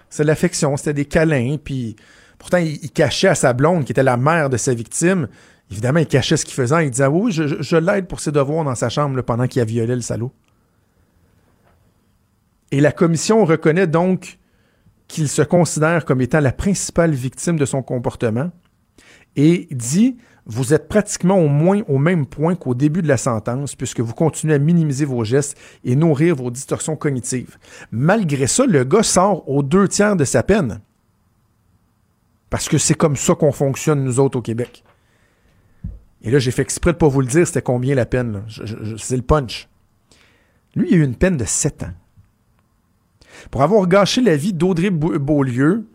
C'est 0.10 0.26
l'affection, 0.26 0.76
c'était 0.76 0.94
des 0.94 1.06
câlins, 1.06 1.58
puis 1.64 1.96
pourtant, 2.38 2.58
il, 2.58 2.92
cachait 2.92 3.30
à 3.30 3.36
sa 3.36 3.54
blonde, 3.54 3.86
qui 3.86 3.94
était 3.94 4.04
la 4.04 4.18
mère 4.18 4.50
de 4.50 4.58
sa 4.58 4.74
victime, 4.74 5.28
Évidemment, 5.74 6.02
il 6.02 6.06
cachait 6.06 6.38
ce 6.38 6.46
qu'il 6.46 6.54
faisait. 6.54 6.86
Il 6.86 6.92
disait 6.92 7.08
Oui, 7.08 7.32
je, 7.32 7.76
l'aide 7.78 8.06
pour 8.06 8.20
ses 8.20 8.32
devoirs 8.32 8.64
dans 8.64 8.76
sa 8.76 8.90
chambre 8.90 9.20
pendant 9.24 9.48
qu'il 9.48 9.60
a 9.60 9.66
violé 9.66 9.96
le 9.96 10.02
salaud. 10.02 10.32
Et 12.70 12.80
la 12.80 12.92
commission 12.92 13.44
reconnaît 13.44 13.88
donc 13.88 14.38
qu'il 15.08 15.28
se 15.28 15.42
considère 15.42 16.06
comme 16.06 16.22
étant 16.22 16.42
la 16.42 16.52
principale 16.52 17.12
victime 17.12 17.58
de 17.58 17.66
son 17.66 17.82
comportement 17.82 18.52
et 19.36 19.68
dit 19.72 20.18
Vous 20.46 20.76
êtes 20.76 20.88
pratiquement 20.88 21.40
au 21.40 21.48
moins 21.48 21.82
au 21.88 21.98
même 21.98 22.28
point 22.28 22.54
qu'au 22.54 22.76
début 22.76 23.02
de 23.02 23.08
la 23.08 23.18
sentence, 23.18 23.74
puisque 23.74 24.00
vous 24.00 24.14
continuez 24.14 24.54
à 24.54 24.60
minimiser 24.60 25.06
vos 25.06 25.24
gestes 25.24 25.58
et 25.84 25.96
nourrir 25.96 26.36
vos 26.36 26.52
distorsions 26.52 26.96
cognitives. 26.96 27.58
Malgré 27.90 28.46
ça, 28.46 28.68
le 28.68 28.84
gars 28.84 29.02
sort 29.02 29.50
aux 29.50 29.64
deux 29.64 29.88
tiers 29.88 30.16
de 30.16 30.24
sa 30.24 30.44
peine. 30.44 30.82
Parce 32.52 32.70
que 32.70 32.78
c'est 32.78 32.94
comme 32.94 33.16
ça 33.16 33.34
qu'on 33.34 33.52
fonctionne, 33.52 34.04
nous 34.04 34.20
autres, 34.20 34.38
au 34.38 34.44
Québec. 34.44 34.84
Et 36.24 36.32
là, 36.32 36.40
j'ai 36.40 36.52
fait 36.52 36.62
exprès 36.62 36.94
de 36.94 36.98
pas 36.98 37.08
vous 37.08 37.22
le 37.22 37.28
dire, 37.28 37.46
c'était 37.46 37.62
combien 37.62 37.96
la 37.96 38.06
peine. 38.06 38.44
C'est 38.98 39.18
le 39.18 39.24
punch. 39.24 39.68
Lui, 40.76 40.88
il 40.90 40.96
a 40.96 40.98
eu 40.98 41.04
une 41.04 41.16
peine 41.16 41.38
de 41.38 41.46
7 41.46 41.84
ans. 41.84 41.94
Pour 43.52 43.62
avoir 43.62 43.88
gâché 43.88 44.22
la 44.22 44.38
vie 44.38 44.54
d'Audrey 44.54 44.90
Beaulieu, 44.90 45.86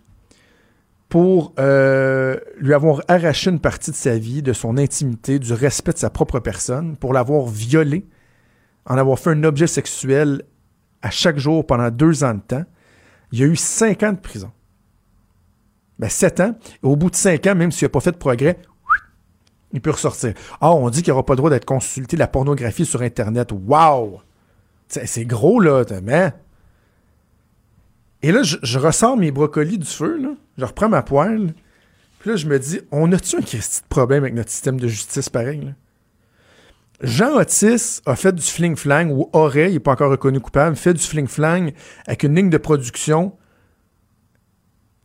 pour 1.08 1.54
euh, 1.58 2.36
lui 2.58 2.74
avoir 2.74 3.00
arraché 3.08 3.50
une 3.50 3.60
partie 3.60 3.90
de 3.90 3.96
sa 3.96 4.18
vie, 4.18 4.42
de 4.42 4.52
son 4.52 4.76
intimité, 4.76 5.38
du 5.38 5.52
respect 5.54 5.92
de 5.92 5.98
sa 5.98 6.10
propre 6.10 6.38
personne, 6.40 6.96
pour 6.96 7.14
l'avoir 7.14 7.46
violé, 7.46 8.06
en 8.84 8.98
avoir 8.98 9.18
fait 9.18 9.30
un 9.30 9.44
objet 9.44 9.66
sexuel 9.66 10.42
à 11.00 11.10
chaque 11.10 11.38
jour 11.38 11.66
pendant 11.66 11.90
deux 11.90 12.24
ans 12.24 12.34
de 12.34 12.40
temps, 12.40 12.64
il 13.32 13.38
y 13.38 13.42
a 13.42 13.46
eu 13.46 13.56
cinq 13.56 14.02
ans 14.02 14.12
de 14.12 14.18
prison. 14.18 14.50
Ben, 15.98 16.08
sept 16.08 16.40
ans. 16.40 16.56
Et 16.82 16.86
au 16.86 16.96
bout 16.96 17.10
de 17.10 17.16
cinq 17.16 17.46
ans, 17.46 17.54
même 17.54 17.72
s'il 17.72 17.86
n'a 17.86 17.90
pas 17.90 18.00
fait 18.00 18.12
de 18.12 18.16
progrès, 18.16 18.58
il 19.72 19.80
peut 19.80 19.90
ressortir. 19.90 20.34
Ah, 20.60 20.72
on 20.72 20.88
dit 20.90 21.02
qu'il 21.02 21.12
n'aura 21.12 21.24
pas 21.24 21.34
le 21.34 21.38
droit 21.38 21.50
d'être 21.50 21.64
consulté 21.64 22.16
la 22.16 22.26
pornographie 22.26 22.86
sur 22.86 23.02
Internet. 23.02 23.52
Wow! 23.52 24.20
C'est 24.88 25.26
gros, 25.26 25.60
là, 25.60 25.84
mais. 26.02 26.32
Et 28.22 28.32
là, 28.32 28.42
je, 28.42 28.78
ressors 28.78 29.16
mes 29.16 29.30
brocolis 29.30 29.78
du 29.78 29.86
feu, 29.86 30.18
là. 30.18 30.30
Je 30.56 30.64
reprends 30.64 30.88
ma 30.88 31.02
poêle. 31.02 31.54
Puis 32.18 32.30
là, 32.30 32.36
je 32.36 32.46
me 32.46 32.58
dis, 32.58 32.80
on 32.90 33.12
a-tu 33.12 33.36
un 33.36 33.40
petit 33.40 33.60
problème 33.88 34.24
avec 34.24 34.34
notre 34.34 34.50
système 34.50 34.80
de 34.80 34.88
justice 34.88 35.28
pareil, 35.28 35.60
là? 35.60 35.72
Jean 37.00 37.36
Otis 37.36 38.00
a 38.06 38.16
fait 38.16 38.34
du 38.34 38.42
fling-flang, 38.42 39.12
ou 39.12 39.30
aurait, 39.32 39.70
il 39.70 39.74
n'est 39.74 39.78
pas 39.78 39.92
encore 39.92 40.10
reconnu 40.10 40.40
coupable, 40.40 40.74
fait 40.74 40.94
du 40.94 41.00
fling-flang 41.00 41.72
avec 42.08 42.24
une 42.24 42.34
ligne 42.34 42.50
de 42.50 42.58
production 42.58 43.36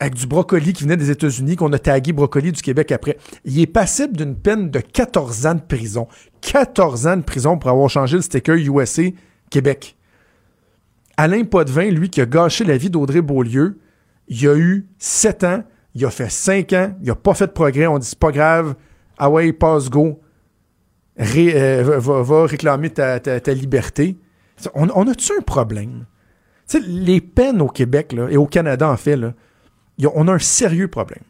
avec 0.03 0.15
du 0.15 0.27
brocoli 0.27 0.73
qui 0.73 0.83
venait 0.83 0.97
des 0.97 1.11
États-Unis, 1.11 1.55
qu'on 1.55 1.71
a 1.71 1.79
tagué 1.79 2.11
brocoli 2.11 2.51
du 2.51 2.61
Québec 2.61 2.91
après. 2.91 3.17
Il 3.45 3.57
est 3.61 3.67
passible 3.67 4.17
d'une 4.17 4.35
peine 4.35 4.69
de 4.69 4.79
14 4.79 5.45
ans 5.45 5.55
de 5.55 5.61
prison. 5.61 6.09
14 6.41 7.07
ans 7.07 7.15
de 7.15 7.21
prison 7.21 7.57
pour 7.57 7.69
avoir 7.69 7.89
changé 7.89 8.17
le 8.17 8.21
sticker 8.21 8.55
USA 8.55 9.03
Québec. 9.49 9.95
Alain 11.15 11.45
Potvin, 11.45 11.89
lui, 11.89 12.09
qui 12.09 12.19
a 12.19 12.25
gâché 12.25 12.65
la 12.65 12.75
vie 12.75 12.89
d'Audrey 12.89 13.21
Beaulieu, 13.21 13.79
il 14.27 14.45
a 14.49 14.55
eu 14.55 14.87
7 14.97 15.43
ans, 15.45 15.63
il 15.95 16.03
a 16.03 16.09
fait 16.09 16.29
5 16.29 16.73
ans, 16.73 16.93
il 17.01 17.07
n'a 17.07 17.15
pas 17.15 17.33
fait 17.33 17.47
de 17.47 17.53
progrès, 17.53 17.87
on 17.87 17.97
dit 17.97 18.07
c'est 18.07 18.19
pas 18.19 18.31
grave, 18.31 18.75
ah 19.17 19.29
ouais, 19.29 19.53
passe 19.53 19.89
go, 19.89 20.19
euh, 21.17 21.99
va, 21.99 22.45
réclamer 22.45 22.89
ta, 22.89 23.53
liberté. 23.53 24.17
On, 24.75 25.07
a-tu 25.07 25.31
un 25.37 25.41
problème? 25.41 26.05
les 26.87 27.21
peines 27.21 27.61
au 27.61 27.69
Québec 27.69 28.13
et 28.29 28.35
au 28.35 28.47
Canada, 28.47 28.89
en 28.89 28.97
fait, 28.97 29.15
là, 29.15 29.33
on 30.13 30.27
a 30.27 30.33
un 30.33 30.39
sérieux 30.39 30.87
problème. 30.87 31.23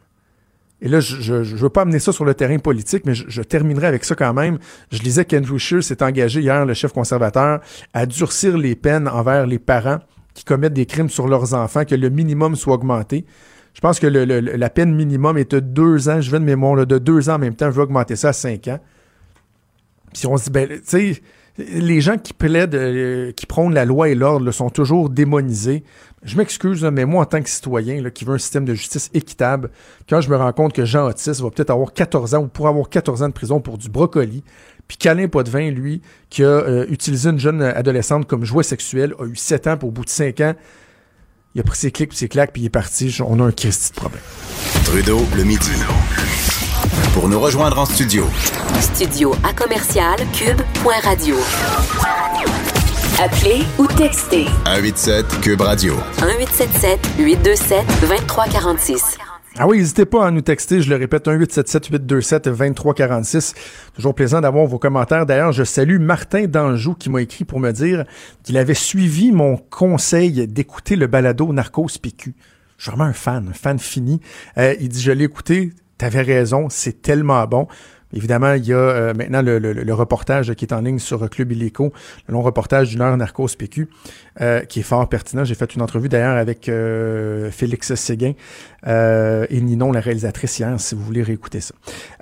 Et 0.80 0.88
là, 0.88 1.00
je 1.00 1.32
ne 1.32 1.42
veux 1.42 1.70
pas 1.70 1.82
amener 1.82 1.98
ça 1.98 2.12
sur 2.12 2.26
le 2.26 2.34
terrain 2.34 2.58
politique, 2.58 3.04
mais 3.06 3.14
je, 3.14 3.40
terminerai 3.42 3.86
avec 3.86 4.04
ça 4.04 4.14
quand 4.14 4.34
même. 4.34 4.58
Je 4.92 4.98
lisais 4.98 5.24
qu'Andrew 5.24 5.56
Scheer 5.56 5.82
s'est 5.82 6.02
engagé 6.02 6.40
hier, 6.40 6.66
le 6.66 6.74
chef 6.74 6.92
conservateur, 6.92 7.60
à 7.94 8.04
durcir 8.04 8.58
les 8.58 8.74
peines 8.74 9.08
envers 9.08 9.46
les 9.46 9.58
parents 9.58 10.00
qui 10.34 10.44
commettent 10.44 10.74
des 10.74 10.84
crimes 10.84 11.08
sur 11.08 11.26
leurs 11.26 11.54
enfants, 11.54 11.84
que 11.84 11.94
le 11.94 12.10
minimum 12.10 12.54
soit 12.54 12.74
augmenté. 12.74 13.24
Je 13.72 13.80
pense 13.80 13.98
que 13.98 14.06
la 14.06 14.70
peine 14.70 14.94
minimum 14.94 15.38
est 15.38 15.52
de 15.52 15.60
deux 15.60 16.08
ans. 16.08 16.20
Je 16.20 16.30
vais 16.30 16.38
de 16.38 16.44
mémoire, 16.44 16.86
de 16.86 16.98
deux 16.98 17.30
ans 17.30 17.36
en 17.36 17.38
même 17.38 17.54
temps. 17.54 17.70
Je 17.70 17.76
vais 17.76 17.82
augmenter 17.82 18.14
ça 18.14 18.28
à 18.28 18.32
cinq 18.32 18.68
ans. 18.68 18.78
Puis 20.12 20.26
on 20.26 20.36
se 20.36 20.44
dit, 20.44 20.50
ben, 20.50 20.68
tu 20.68 20.80
sais, 20.84 21.22
les 21.58 22.00
gens 22.00 22.18
qui 22.18 22.32
plaident, 22.32 22.74
euh, 22.74 23.32
qui 23.32 23.46
prônent 23.46 23.74
la 23.74 23.84
loi 23.84 24.08
et 24.08 24.14
l'ordre 24.14 24.50
sont 24.50 24.70
toujours 24.70 25.10
démonisés. 25.10 25.82
Je 26.24 26.36
m'excuse, 26.38 26.82
mais 26.84 27.04
moi, 27.04 27.22
en 27.22 27.26
tant 27.26 27.42
que 27.42 27.50
citoyen 27.50 28.00
là, 28.00 28.10
qui 28.10 28.24
veut 28.24 28.34
un 28.34 28.38
système 28.38 28.64
de 28.64 28.74
justice 28.74 29.10
équitable, 29.12 29.70
quand 30.08 30.22
je 30.22 30.30
me 30.30 30.36
rends 30.36 30.52
compte 30.52 30.72
que 30.72 30.84
Jean 30.84 31.06
Otis 31.06 31.42
va 31.42 31.50
peut-être 31.50 31.70
avoir 31.70 31.92
14 31.92 32.34
ans 32.34 32.42
ou 32.42 32.48
pourra 32.48 32.70
avoir 32.70 32.88
14 32.88 33.22
ans 33.22 33.28
de 33.28 33.34
prison 33.34 33.60
pour 33.60 33.76
du 33.76 33.90
brocoli, 33.90 34.42
puis 34.88 34.96
qu'Alain 34.96 35.28
Potvin, 35.28 35.70
lui, 35.70 36.00
qui 36.30 36.42
a 36.42 36.46
euh, 36.46 36.86
utilisé 36.88 37.28
une 37.28 37.38
jeune 37.38 37.62
adolescente 37.62 38.26
comme 38.26 38.44
jouet 38.44 38.62
sexuel, 38.62 39.14
a 39.18 39.24
eu 39.24 39.36
7 39.36 39.66
ans, 39.66 39.76
pour 39.76 39.90
au 39.90 39.92
bout 39.92 40.04
de 40.04 40.10
5 40.10 40.40
ans, 40.40 40.54
il 41.54 41.60
a 41.60 41.64
pris 41.64 41.78
ses 41.78 41.90
clics, 41.92 42.08
puis 42.08 42.18
ses 42.18 42.28
claques, 42.28 42.52
puis 42.52 42.62
il 42.62 42.66
est 42.66 42.70
parti. 42.70 43.16
On 43.24 43.38
a 43.38 43.44
un 43.44 43.52
Christy 43.52 43.90
de 43.90 43.96
problème. 43.96 44.22
Trudeau, 44.84 45.20
le 45.36 45.44
midi. 45.44 45.70
Pour 47.12 47.28
nous 47.28 47.38
rejoindre 47.38 47.78
en 47.78 47.84
studio, 47.84 48.26
Studio 48.80 49.34
à 49.44 49.52
commercial 49.52 50.16
cube.radio. 50.32 51.36
Appelez 53.22 53.62
ou 53.78 53.86
textez 53.86 54.46
187 54.64 55.40
Cube 55.40 55.60
Radio. 55.60 55.94
1877 56.18 56.98
827 57.16 57.86
2346. 58.00 59.18
Ah 59.56 59.68
oui, 59.68 59.78
n'hésitez 59.78 60.04
pas 60.04 60.26
à 60.26 60.32
nous 60.32 60.40
texter, 60.40 60.82
je 60.82 60.90
le 60.90 60.96
répète, 60.96 61.28
1-877-827-2346. 61.28 63.54
Toujours 63.94 64.16
plaisant 64.16 64.40
d'avoir 64.40 64.66
vos 64.66 64.80
commentaires. 64.80 65.26
D'ailleurs, 65.26 65.52
je 65.52 65.62
salue 65.62 66.00
Martin 66.00 66.48
Danjou 66.48 66.94
qui 66.94 67.08
m'a 67.08 67.22
écrit 67.22 67.44
pour 67.44 67.60
me 67.60 67.70
dire 67.70 68.02
qu'il 68.42 68.56
avait 68.56 68.74
suivi 68.74 69.30
mon 69.30 69.58
conseil 69.58 70.48
d'écouter 70.48 70.96
le 70.96 71.06
balado 71.06 71.52
Narcos 71.52 71.86
PQ. 72.02 72.34
Je 72.78 72.82
suis 72.82 72.90
vraiment 72.90 73.08
un 73.08 73.12
fan, 73.12 73.50
un 73.50 73.54
fan 73.54 73.78
fini. 73.78 74.20
Euh, 74.58 74.74
il 74.80 74.88
dit, 74.88 75.00
je 75.00 75.12
l'ai 75.12 75.22
écouté, 75.22 75.72
t'avais 75.98 76.22
raison, 76.22 76.66
c'est 76.68 77.00
tellement 77.00 77.46
bon. 77.46 77.68
Évidemment, 78.14 78.54
il 78.54 78.64
y 78.64 78.72
a 78.72 78.76
euh, 78.76 79.14
maintenant 79.14 79.42
le, 79.42 79.92
reportage 79.92 80.54
qui 80.54 80.64
est 80.64 80.72
en 80.72 80.80
ligne 80.80 80.98
sur 80.98 81.28
Club 81.28 81.52
Illico, 81.52 81.92
le 82.28 82.32
long 82.32 82.42
reportage 82.42 82.90
d'une 82.90 83.00
heure 83.00 83.16
Narcos 83.16 83.48
PQ, 83.58 83.88
euh, 84.40 84.60
qui 84.60 84.80
est 84.80 84.84
fort 84.84 85.08
pertinent. 85.08 85.44
J'ai 85.44 85.54
fait 85.54 85.74
une 85.74 85.82
entrevue 85.82 86.08
d'ailleurs 86.08 86.36
avec 86.36 86.68
euh, 86.68 87.50
Félix 87.50 87.94
Séguin 87.94 88.32
euh, 88.86 89.46
et 89.50 89.60
Ninon, 89.60 89.92
la 89.92 90.00
réalisatrice 90.00 90.58
hier, 90.58 90.74
si 90.78 90.94
vous 90.94 91.02
voulez 91.02 91.22
réécouter 91.22 91.60
ça. 91.60 91.74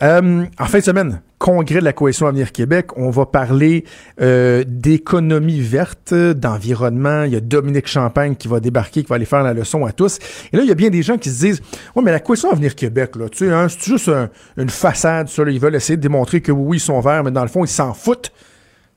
Euh, 0.03 0.45
en 0.59 0.65
fin 0.67 0.79
de 0.79 0.85
semaine, 0.85 1.21
congrès 1.39 1.81
de 1.81 1.85
la 1.85 1.93
Coalition 1.93 2.27
Avenir 2.27 2.53
Québec, 2.53 2.89
on 2.97 3.11
va 3.11 3.27
parler 3.27 3.85
euh, 4.21 4.63
d'économie 4.67 5.61
verte, 5.61 6.15
d'environnement. 6.15 7.25
Il 7.25 7.33
y 7.33 7.37
a 7.37 7.41
Dominique 7.41 7.89
Champagne 7.89 8.37
qui 8.37 8.47
va 8.47 8.61
débarquer, 8.61 9.03
qui 9.03 9.09
va 9.09 9.17
aller 9.17 9.25
faire 9.25 9.43
la 9.43 9.55
leçon 9.55 9.85
à 9.87 9.93
tous. 9.93 10.19
Et 10.53 10.57
là, 10.57 10.63
il 10.63 10.69
y 10.69 10.73
a 10.73 10.75
bien 10.77 10.91
des 10.91 11.03
gens 11.03 11.19
qui 11.19 11.31
se 11.31 11.41
disent, 11.41 11.61
ouais, 11.97 12.03
mais 12.03 12.13
la 12.13 12.21
Coalition 12.21 12.51
Avenir 12.53 12.75
Québec, 12.75 13.17
là, 13.17 13.29
tu 13.29 13.39
sais, 13.47 13.53
hein, 13.53 13.67
c'est 13.69 13.91
juste 13.91 14.09
un- 14.09 14.29
une 14.57 14.71
façade, 14.71 15.29
ça, 15.29 15.45
là. 15.45 15.51
ils 15.51 15.59
veulent 15.61 15.75
essayer 15.75 15.97
de 15.97 16.03
démontrer 16.03 16.41
que 16.41 16.53
oui, 16.53 16.77
ils 16.77 16.81
sont 16.81 17.01
verts, 17.01 17.25
mais 17.25 17.31
dans 17.33 17.43
le 17.43 17.49
fond, 17.49 17.65
ils 17.65 17.69
s'en 17.69 17.95
foutent. 17.95 18.33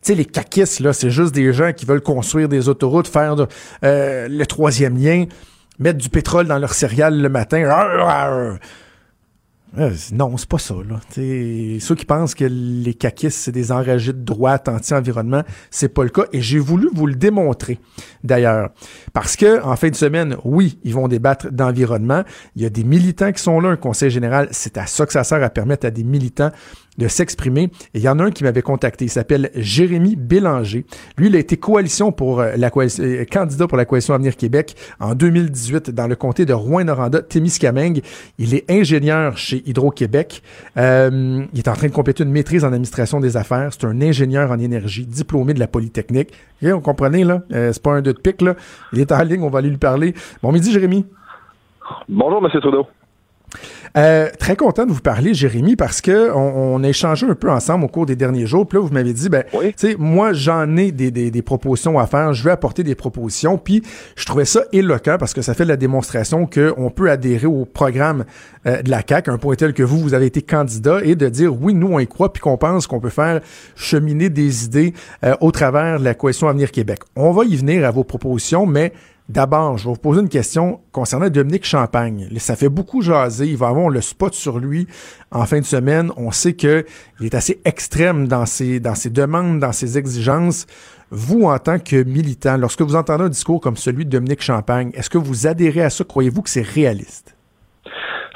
Sais, 0.06 0.14
les 0.14 0.26
caquistes, 0.26 0.82
là, 0.82 0.94
c'est 0.94 1.10
juste 1.10 1.34
des 1.34 1.52
gens 1.52 1.74
qui 1.74 1.88
veulent 1.88 2.00
construire 2.00 2.48
des 2.48 2.70
autoroutes, 2.70 3.08
faire 3.08 3.36
euh, 3.84 4.28
le 4.30 4.46
troisième 4.46 5.00
lien, 5.00 5.26
mettre 5.80 5.98
du 5.98 6.10
pétrole 6.10 6.46
dans 6.46 6.60
leur 6.60 6.76
céréales 6.76 7.20
le 7.20 7.28
matin. 7.28 7.64
Euh, 9.80 9.92
non, 10.14 10.38
c'est 10.38 10.48
pas 10.48 10.60
ça. 10.60 10.76
Là. 10.88 11.00
Ceux 11.10 11.96
qui 11.96 12.06
pensent 12.06 12.36
que 12.36 12.46
les 12.46 12.94
caquistes, 12.94 13.40
c'est 13.40 13.52
des 13.52 13.72
enragés 13.72 14.14
de 14.14 14.24
droite 14.24 14.70
anti-environnement, 14.70 15.42
c'est 15.72 15.90
pas 15.90 16.04
le 16.04 16.10
cas. 16.10 16.26
Et 16.34 16.40
j'ai 16.40 16.60
voulu 16.60 16.88
vous 16.94 17.08
le 17.08 17.16
démontrer, 17.16 17.80
d'ailleurs. 18.24 18.70
Parce 19.12 19.36
que 19.36 19.64
en 19.64 19.76
fin 19.76 19.90
de 19.90 19.96
semaine, 19.96 20.38
oui, 20.44 20.78
ils 20.84 20.94
vont 20.94 21.08
débattre 21.08 21.52
d'environnement. 21.52 22.24
Il 22.56 22.62
y 22.62 22.66
a 22.68 22.70
des 22.70 22.84
militants 22.84 23.32
qui 23.32 23.42
sont 23.42 23.60
là, 23.60 23.70
un 23.70 23.76
conseil 23.76 24.12
général. 24.12 24.50
C'est 24.52 24.78
à 24.78 24.86
ça 24.86 25.08
que 25.08 25.14
ça 25.14 25.24
sert 25.24 25.42
à 25.42 25.50
permettre 25.50 25.88
à 25.88 25.90
des 25.90 26.04
militants 26.04 26.52
de 26.98 27.08
s'exprimer. 27.08 27.64
Et 27.94 28.00
il 28.00 28.02
y 28.02 28.10
en 28.10 28.20
a 28.20 28.24
un 28.24 28.32
qui 28.32 28.44
m'avait 28.44 28.62
contacté. 28.62 29.06
Il 29.06 29.10
s'appelle 29.10 29.52
Jérémy 29.56 30.16
Bélanger. 30.16 30.86
Lui, 31.18 31.28
il 31.28 31.36
a 31.36 31.40
été 31.40 31.58
coalition 31.58 32.12
pour 32.12 32.40
euh, 32.40 32.54
la 32.58 32.70
coalition, 32.70 33.04
euh, 33.04 33.26
candidat 33.26 33.68
pour 33.68 33.78
la 33.78 33.86
coalition 33.86 34.14
Avenir 34.14 34.36
Québec 34.36 34.76
en 35.00 35.16
2018 35.16 35.92
dans 35.92 36.08
le 36.08 36.16
comté 36.16 36.46
de 36.46 36.54
Rouen-Noranda, 36.54 37.22
Témiscamingue. 37.22 38.02
Il 38.38 38.54
est 38.54 38.70
ingénieur 38.70 39.38
chez 39.38 39.64
Hydro-Québec. 39.66 40.42
Euh, 40.78 41.46
il 41.54 41.60
est 41.60 41.68
en 41.68 41.74
train 41.74 41.88
de 41.88 41.94
compléter 41.94 42.24
une 42.24 42.32
maîtrise 42.32 42.64
en 42.64 42.68
administration 42.68 43.20
des 43.20 43.38
affaires. 43.38 43.70
C'est 43.72 43.86
un 43.86 44.02
ingénieur 44.02 44.52
en 44.52 44.60
énergie, 44.60 45.06
diplômé 45.06 45.54
de 45.54 45.60
la 45.60 45.68
Polytechnique. 45.68 46.32
Et 46.62 46.72
on 46.72 46.82
comprenez, 46.82 47.24
là? 47.24 47.42
C'est 47.50 47.82
pas 47.82 47.92
un 47.92 48.02
deux 48.02 48.14
de 48.14 48.20
pique, 48.20 48.42
là. 48.42 48.56
Il 48.94 49.00
est 49.00 49.12
en 49.12 49.22
ligne, 49.22 49.42
on 49.44 49.50
va 49.50 49.60
aller 49.60 49.70
lui 49.70 49.78
parler. 49.78 50.14
Bon 50.42 50.52
midi, 50.52 50.72
Jérémy. 50.72 51.06
Bonjour, 52.08 52.44
M. 52.44 52.62
Trudeau. 52.62 52.88
Euh, 53.98 54.30
très 54.40 54.56
content 54.56 54.86
de 54.86 54.92
vous 54.92 55.00
parler, 55.02 55.34
Jérémy, 55.34 55.76
parce 55.76 56.02
que 56.02 56.32
on, 56.32 56.76
on 56.76 56.84
a 56.84 56.90
échangé 56.90 57.26
un 57.26 57.36
peu 57.36 57.50
ensemble 57.50 57.86
au 57.86 57.88
cours 57.88 58.06
des 58.06 58.16
derniers 58.16 58.46
jours. 58.46 58.68
Puis 58.68 58.78
là, 58.78 58.84
vous 58.86 58.94
m'avez 58.94 59.14
dit, 59.14 59.30
ben, 59.30 59.44
Oui. 59.54 59.74
tu 59.78 59.90
sais, 59.92 59.96
moi, 59.98 60.34
j'en 60.34 60.76
ai 60.76 60.92
des, 60.92 61.12
des, 61.12 61.32
des 61.32 61.42
propositions 61.42 61.98
à 61.98 62.06
faire. 62.08 62.34
Je 62.34 62.44
vais 62.44 62.52
apporter 62.52 62.84
des 62.84 62.96
propositions. 62.96 63.58
Puis 63.58 63.84
je 64.16 64.26
trouvais 64.26 64.46
ça 64.46 64.62
éloquent 64.74 65.18
parce 65.18 65.34
que 65.34 65.42
ça 65.42 65.54
fait 65.54 65.66
la 65.66 65.78
démonstration 65.78 66.46
qu'on 66.46 66.90
peut 66.90 67.10
adhérer 67.10 67.48
au 67.48 67.66
programme 67.66 68.26
euh, 68.68 68.82
de 68.82 68.90
la 68.90 69.02
CAQ, 69.08 69.32
un 69.32 69.38
point 69.38 69.56
tel 69.56 69.74
que 69.74 69.84
vous, 69.84 70.00
vous 70.00 70.14
avez 70.14 70.26
été 70.26 70.42
candidat, 70.42 71.00
et 71.04 71.16
de 71.16 71.30
dire, 71.30 71.54
oui, 71.62 71.74
nous, 71.74 71.88
on 71.94 72.00
y 72.00 72.08
croit, 72.08 72.34
puis 72.34 72.42
qu'on 72.42 72.58
pense 72.58 72.88
qu'on 72.88 73.00
peut 73.00 73.10
faire 73.10 73.40
cheminer 73.76 74.30
des 74.30 74.66
idées 74.66 74.94
euh, 75.24 75.36
au 75.42 75.52
travers 75.52 76.00
de 76.00 76.04
la 76.04 76.14
coalition 76.14 76.48
Avenir 76.50 76.72
Québec. 76.72 77.00
On 77.16 77.32
va 77.32 77.46
y 77.46 77.56
venir 77.56 77.86
à 77.86 77.92
vos 77.92 78.04
propositions, 78.04 78.66
mais 78.66 78.92
D'abord, 79.28 79.80
je 79.80 79.86
vais 79.86 79.94
vous 79.94 80.00
poser 80.00 80.22
une 80.22 80.30
question 80.30 80.82
concernant 80.92 81.30
Dominique 81.30 81.66
Champagne. 81.66 82.28
Ça 82.38 82.56
fait 82.56 82.70
beaucoup 82.70 83.02
jaser. 83.02 83.48
Il 83.48 83.58
va 83.58 83.70
avoir 83.70 83.90
le 83.90 84.00
spot 84.00 84.36
sur 84.36 84.60
lui 84.60 84.88
en 85.32 85.46
fin 85.46 85.60
de 85.60 85.66
semaine. 85.66 86.12
On 86.16 86.30
sait 86.30 86.54
que 86.54 86.86
il 87.20 87.26
est 87.26 87.34
assez 87.34 87.60
extrême 87.66 88.28
dans 88.28 88.46
ses, 88.46 88.80
dans 88.80 88.94
ses 88.94 89.10
demandes, 89.10 89.60
dans 89.60 89.72
ses 89.72 89.98
exigences. 89.98 90.68
Vous, 91.10 91.46
en 91.46 91.58
tant 91.58 91.80
que 91.80 92.04
militant, 92.04 92.58
lorsque 92.58 92.82
vous 92.82 92.96
entendez 92.96 93.24
un 93.24 93.30
discours 93.30 93.60
comme 93.60 93.78
celui 93.78 94.06
de 94.06 94.12
Dominique 94.12 94.44
Champagne, 94.44 94.92
est-ce 94.94 95.10
que 95.10 95.18
vous 95.18 95.48
adhérez 95.48 95.82
à 95.82 95.90
ça? 95.90 96.04
Croyez-vous 96.04 96.44
que 96.44 96.50
c'est 96.50 96.62
réaliste? 96.62 97.36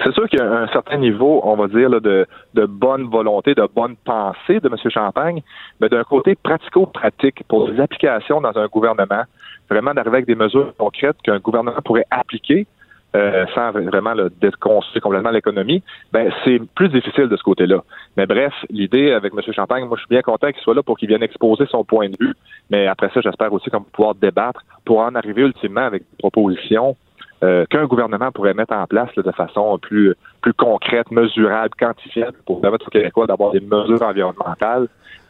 C'est 0.03 0.13
sûr 0.13 0.27
qu'il 0.29 0.39
y 0.39 0.41
a 0.41 0.49
un 0.49 0.67
certain 0.69 0.97
niveau, 0.97 1.41
on 1.43 1.55
va 1.55 1.67
dire, 1.67 1.89
de, 1.89 2.25
de 2.53 2.65
bonne 2.65 3.03
volonté, 3.09 3.53
de 3.53 3.67
bonne 3.75 3.95
pensée 4.05 4.59
de 4.59 4.67
M. 4.67 4.75
Champagne, 4.89 5.43
mais 5.81 5.89
d'un 5.89 6.03
côté 6.03 6.35
pratico-pratique 6.35 7.43
pour 7.47 7.67
les 7.67 7.79
applications 7.79 8.39
dans 8.39 8.57
un 8.57 8.67
gouvernement, 8.67 9.23
vraiment 9.69 9.93
d'arriver 9.93 10.17
avec 10.17 10.27
des 10.27 10.35
mesures 10.35 10.73
concrètes 10.77 11.17
qu'un 11.23 11.39
gouvernement 11.39 11.81
pourrait 11.83 12.05
appliquer 12.11 12.67
euh, 13.15 13.47
sans 13.55 13.71
vraiment 13.71 14.13
déconstruire 14.39 15.01
complètement 15.01 15.31
l'économie, 15.31 15.81
ben 16.13 16.31
c'est 16.43 16.61
plus 16.75 16.89
difficile 16.89 17.27
de 17.27 17.35
ce 17.35 17.41
côté-là. 17.41 17.83
Mais 18.17 18.27
bref, 18.27 18.53
l'idée 18.69 19.11
avec 19.13 19.33
M. 19.33 19.41
Champagne, 19.51 19.85
moi 19.85 19.97
je 19.97 20.01
suis 20.01 20.09
bien 20.09 20.21
content 20.21 20.51
qu'il 20.51 20.61
soit 20.61 20.75
là 20.75 20.83
pour 20.83 20.95
qu'il 20.95 21.07
vienne 21.07 21.23
exposer 21.23 21.65
son 21.71 21.83
point 21.83 22.09
de 22.09 22.15
vue, 22.19 22.35
mais 22.69 22.85
après 22.85 23.09
ça, 23.11 23.21
j'espère 23.21 23.51
aussi 23.51 23.71
qu'on 23.71 23.79
va 23.79 23.85
pouvoir 23.91 24.13
débattre 24.13 24.61
pour 24.85 24.99
en 24.99 25.15
arriver 25.15 25.41
ultimement 25.41 25.81
avec 25.81 26.03
des 26.03 26.17
propositions 26.19 26.95
euh, 27.41 27.65
qu'un 27.67 27.85
gouvernement 27.85 28.31
pourrait 28.31 28.53
mettre 28.53 28.75
en 28.75 28.85
place 28.85 29.09
là, 29.15 29.23
de 29.23 29.31
façon 29.31 29.79
plus, 29.79 30.13
plus 30.41 30.53
concrète, 30.53 31.09
mesurable, 31.09 31.73
quantifiable 31.79 32.37
pour 32.45 32.61
permettre 32.61 32.85
aux 32.85 32.91
Québécois 32.91 33.25
d'avoir 33.25 33.53
des 33.53 33.61
mesures 33.61 34.03
environnementales 34.03 34.87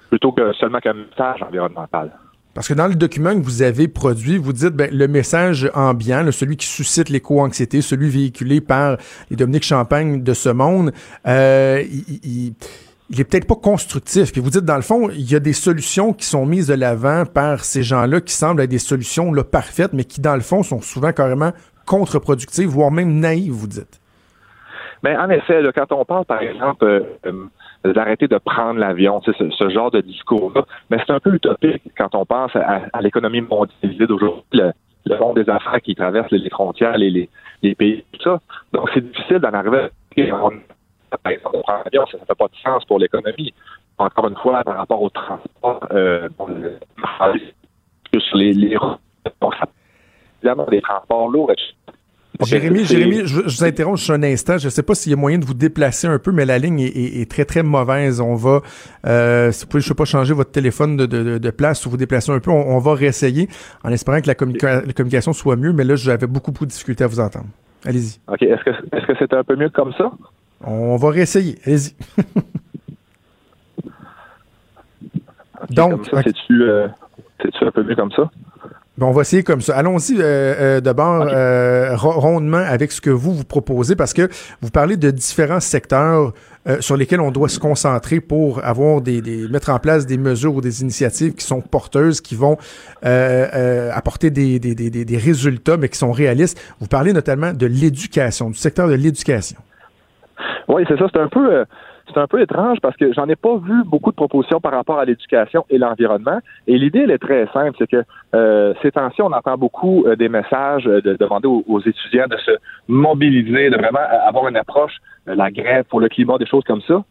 plutôt 0.10 0.34
que 0.34 0.52
seulement 0.54 0.80
qu'un 0.80 0.95
message 0.95 1.43
environnemental. 1.43 2.12
Parce 2.60 2.67
que 2.67 2.74
dans 2.74 2.88
le 2.88 2.95
document 2.95 3.34
que 3.39 3.41
vous 3.41 3.62
avez 3.62 3.88
produit, 3.88 4.38
vous 4.38 4.52
dites 4.52 4.74
ben, 4.74 4.89
le 4.93 5.08
message 5.08 5.72
ambiant, 5.74 6.30
celui 6.34 6.58
qui 6.58 6.65
suscite 6.67 7.08
l'éco-anxiété, 7.08 7.82
celui 7.82 8.10
véhiculé 8.10 8.60
par 8.60 8.98
les 9.30 9.38
Dominique 9.38 9.63
Champagne 9.63 10.22
de 10.24 10.34
ce 10.34 10.50
monde, 10.50 10.91
euh, 11.26 11.82
il, 11.89 12.54
il- 13.10 13.22
est 13.22 13.24
peut-être 13.24 13.48
pas 13.48 13.56
constructif. 13.56 14.34
Puis 14.34 14.41
vous 14.41 14.50
dites, 14.50 14.65
dans 14.65 14.76
le 14.76 14.82
fond, 14.82 15.10
il 15.10 15.32
y 15.32 15.36
a 15.36 15.39
des 15.39 15.54
solutions 15.54 16.12
qui 16.12 16.26
sont 16.26 16.45
mises 16.45 16.67
de 16.67 16.74
l'avant 16.74 17.24
par 17.26 17.63
ces 17.63 17.82
gens-là 17.82 18.19
qui 18.19 18.34
semblent 18.34 18.62
être 18.62 18.69
des 18.69 18.78
solutions 18.78 19.32
là, 19.32 19.45
parfaites, 19.45 19.93
mais 19.93 20.04
qui, 20.04 20.19
dans 20.19 20.36
le 20.36 20.41
fond, 20.41 20.62
sont 20.62 20.82
souvent 20.82 21.13
carrément 21.13 21.54
contre-productives, 21.86 22.67
voire 22.67 22.91
même 22.91 23.22
naïves, 23.22 23.54
vous 23.54 23.67
dites. 23.67 24.02
Mais 25.02 25.15
en 25.15 25.30
effet, 25.30 25.62
quand 25.74 25.93
on 25.93 26.04
parle, 26.04 26.26
par 26.26 26.41
exemple, 26.41 26.84
euh, 26.84 27.04
euh, 27.26 27.45
d'arrêter 27.84 28.28
de 28.28 28.38
prendre 28.38 28.80
l'avion, 28.80 29.22
ce, 29.22 29.32
ce 29.34 29.70
genre 29.70 29.92
de 29.92 30.02
discours-là, 30.02 30.65
mais 30.89 30.98
c'est 31.06 31.13
un 31.13 31.20
peu 31.20 31.34
utopique 31.34 31.82
quand 31.98 32.13
on 32.15 32.26
pense 32.26 32.56
à, 32.56 32.82
à 32.92 33.02
l'économie 33.02 33.42
mondialisée 33.42 34.08
d'aujourd'hui, 34.08 34.44
le, 34.54 35.18
monde 35.18 35.38
des 35.38 35.50
affaires 35.50 35.82
qui 35.82 35.96
traverse 35.96 36.30
les, 36.32 36.50
frontières, 36.50 36.98
les, 36.98 37.30
les, 37.63 37.76
pays, 37.76 38.04
tout 38.13 38.22
ça. 38.24 38.39
Donc, 38.74 38.89
c'est 38.94 39.02
difficile 39.02 39.39
d'en 39.39 39.54
arriver 39.54 39.80
à 40.32 40.46
on- 40.46 40.52
on 41.54 41.62
prend 41.62 41.78
l'avion, 41.84 42.06
ça 42.12 42.18
ne 42.18 42.26
fait 42.26 42.36
pas 42.38 42.48
de 42.48 42.56
sens 42.63 42.86
pour 42.86 43.00
l'économie. 43.00 43.54
Encore 43.98 44.28
une 44.28 44.36
fois, 44.36 44.63
par 44.63 44.78
rapport 44.78 45.02
au 45.02 45.10
transport, 45.10 45.80
euh, 45.92 46.30
sur 48.20 48.38
les, 48.38 48.54
les 48.54 48.78
routes, 48.78 49.00
évidemment, 50.42 50.65
des 50.65 50.82
transports 50.82 51.30
lourds. 51.30 51.52
Jérémy, 52.45 52.86
Jérémy, 52.86 53.21
je, 53.25 53.41
je 53.47 53.58
vous 53.58 53.63
interromps 53.63 53.99
juste 53.99 54.12
un 54.12 54.23
instant. 54.23 54.58
Je 54.58 54.65
ne 54.65 54.69
sais 54.69 54.84
pas 54.84 54.95
s'il 54.95 55.10
y 55.12 55.13
a 55.13 55.17
moyen 55.17 55.39
de 55.39 55.45
vous 55.45 55.54
déplacer 55.54 56.08
un 56.08 56.19
peu, 56.19 56.32
mais 56.32 56.45
la 56.45 56.58
ligne 56.58 56.80
est, 56.80 56.88
est- 56.88 57.21
est 57.21 57.30
très, 57.30 57.43
très 57.45 57.63
mauvaise. 57.63 58.21
On 58.21 58.36
va, 58.36 58.62
euh, 59.06 59.52
si 59.52 59.63
vous 59.65 59.69
pouvez, 59.69 59.82
je 59.82 59.88
sais 59.89 59.93
pas, 59.93 60.06
changer 60.06 60.34
votre 60.34 60.52
téléphone 60.52 60.95
de, 60.95 61.06
de- 61.06 61.38
de- 61.38 61.49
place 61.52 61.86
ou 61.86 61.89
vous 61.89 61.97
déplacer 61.97 62.32
un 62.32 62.39
peu, 62.39 62.49
on, 62.52 62.75
on 62.75 62.80
va 62.80 62.93
réessayer 62.93 63.49
en 63.84 63.89
espérant 63.91 64.21
que 64.21 64.28
la, 64.28 64.36
communica- 64.36 64.86
la 64.86 64.93
communication 64.93 65.34
soit 65.34 65.56
mieux, 65.58 65.73
mais 65.73 65.84
là, 65.84 65.95
j'avais 65.95 66.28
beaucoup, 66.28 66.52
beaucoup 66.52 66.65
de 66.65 66.71
difficultés 66.71 67.04
à 67.04 67.08
vous 67.08 67.19
entendre. 67.19 67.47
Allez-y. 67.86 68.19
OK. 68.28 68.41
Est-ce 68.43 68.63
que 68.63 68.69
est-ce 68.95 69.06
que 69.06 69.13
c'est 69.19 69.34
un 69.34 69.43
peu 69.43 69.56
mieux 69.58 69.69
comme 69.69 69.91
ça? 69.97 70.12
On 70.62 70.95
va 70.97 71.10
réessayer. 71.10 71.58
Allez-y. 71.65 71.93
OK, 75.62 75.71
Donc, 75.71 76.08
c'est-tu 76.23 76.63
euh, 76.63 76.88
un 77.62 77.71
peu 77.71 77.84
mieux 77.84 77.95
comme 77.95 78.12
ça? 78.12 78.30
Bon, 79.00 79.08
on 79.08 79.12
va 79.12 79.22
essayer 79.22 79.44
comme 79.44 79.62
ça. 79.62 79.78
Allons-y 79.78 80.18
euh, 80.20 80.24
euh, 80.24 80.82
d'abord 80.82 81.26
euh, 81.32 81.96
ro- 81.96 82.20
rondement 82.20 82.58
avec 82.58 82.92
ce 82.92 83.00
que 83.00 83.10
vous 83.10 83.34
vous 83.34 83.46
proposez 83.46 83.96
parce 83.96 84.14
que 84.14 84.28
vous 84.62 84.70
parlez 84.72 84.98
de 84.98 85.10
différents 85.10 85.62
secteurs 85.62 86.34
euh, 86.68 86.82
sur 86.82 86.98
lesquels 86.98 87.22
on 87.22 87.32
doit 87.32 87.48
se 87.48 87.60
concentrer 87.60 88.20
pour 88.20 88.62
avoir 88.66 89.00
des, 89.00 89.22
des 89.22 89.48
mettre 89.48 89.70
en 89.70 89.80
place 89.80 90.06
des 90.06 90.18
mesures 90.18 90.54
ou 90.54 90.60
des 90.60 90.82
initiatives 90.82 91.34
qui 91.34 91.46
sont 91.46 91.62
porteuses, 91.62 92.20
qui 92.20 92.36
vont 92.36 92.58
euh, 93.06 93.48
euh, 93.56 93.92
apporter 93.94 94.32
des, 94.32 94.60
des, 94.60 94.76
des, 94.76 94.90
des- 94.90 95.06
des 95.06 95.18
résultats, 95.18 95.78
mais 95.78 95.88
qui 95.88 95.98
sont 95.98 96.12
réalistes. 96.12 96.60
Vous 96.82 96.88
parlez 96.88 97.14
notamment 97.14 97.54
de 97.54 97.66
l'éducation, 97.68 98.50
du 98.50 98.58
secteur 98.58 98.90
de 98.90 98.96
l'éducation. 98.96 99.58
Oui, 100.68 100.84
c'est 100.90 100.98
ça. 101.00 101.06
C'est 101.14 101.20
un 101.22 101.30
peu, 101.30 101.54
euh, 101.54 101.64
c'est 102.13 102.19
un 102.19 102.28
peu 102.28 102.41
étrange 102.41 102.80
parce 102.82 102.95
que 102.98 103.13
j'en 103.13 103.28
ai 103.28 103.36
pas 103.36 103.58
vu 103.58 103.84
beaucoup 103.86 104.12
de 104.12 104.15
propositions 104.15 104.60
par 104.60 104.72
rapport 104.72 105.00
à 105.00 105.06
l'éducation 105.06 105.65
et 105.69 105.78
l'environnement. 105.78 106.39
Et 106.67 106.78
l'idée, 106.78 107.00
elle 107.00 107.12
est 107.12 107.19
très 107.19 107.48
simple, 107.54 107.76
c'est 107.78 107.89
que 107.89 108.04
euh, 108.36 108.74
ces 108.82 108.91
temps-ci, 108.91 109.22
on 109.22 109.32
entend 109.32 109.58
beaucoup 109.58 110.06
euh, 110.06 110.15
des 110.15 110.30
messages 110.30 110.88
euh, 110.88 111.02
de 111.02 111.15
demander 111.15 111.48
aux, 111.48 111.63
aux 111.67 111.80
étudiants 111.82 112.28
de 112.28 112.38
se 112.38 112.52
mobiliser, 112.88 113.69
de 113.69 113.78
vraiment 113.78 114.00
avoir 114.28 114.48
une 114.48 114.58
approche, 114.58 114.93
la 115.26 115.52
grève 115.52 115.86
pour 115.86 116.00
le 116.00 116.10
climat, 116.10 116.38
des 116.38 116.48
choses 116.48 116.63
comme 116.63 116.82
ça. 116.82 117.04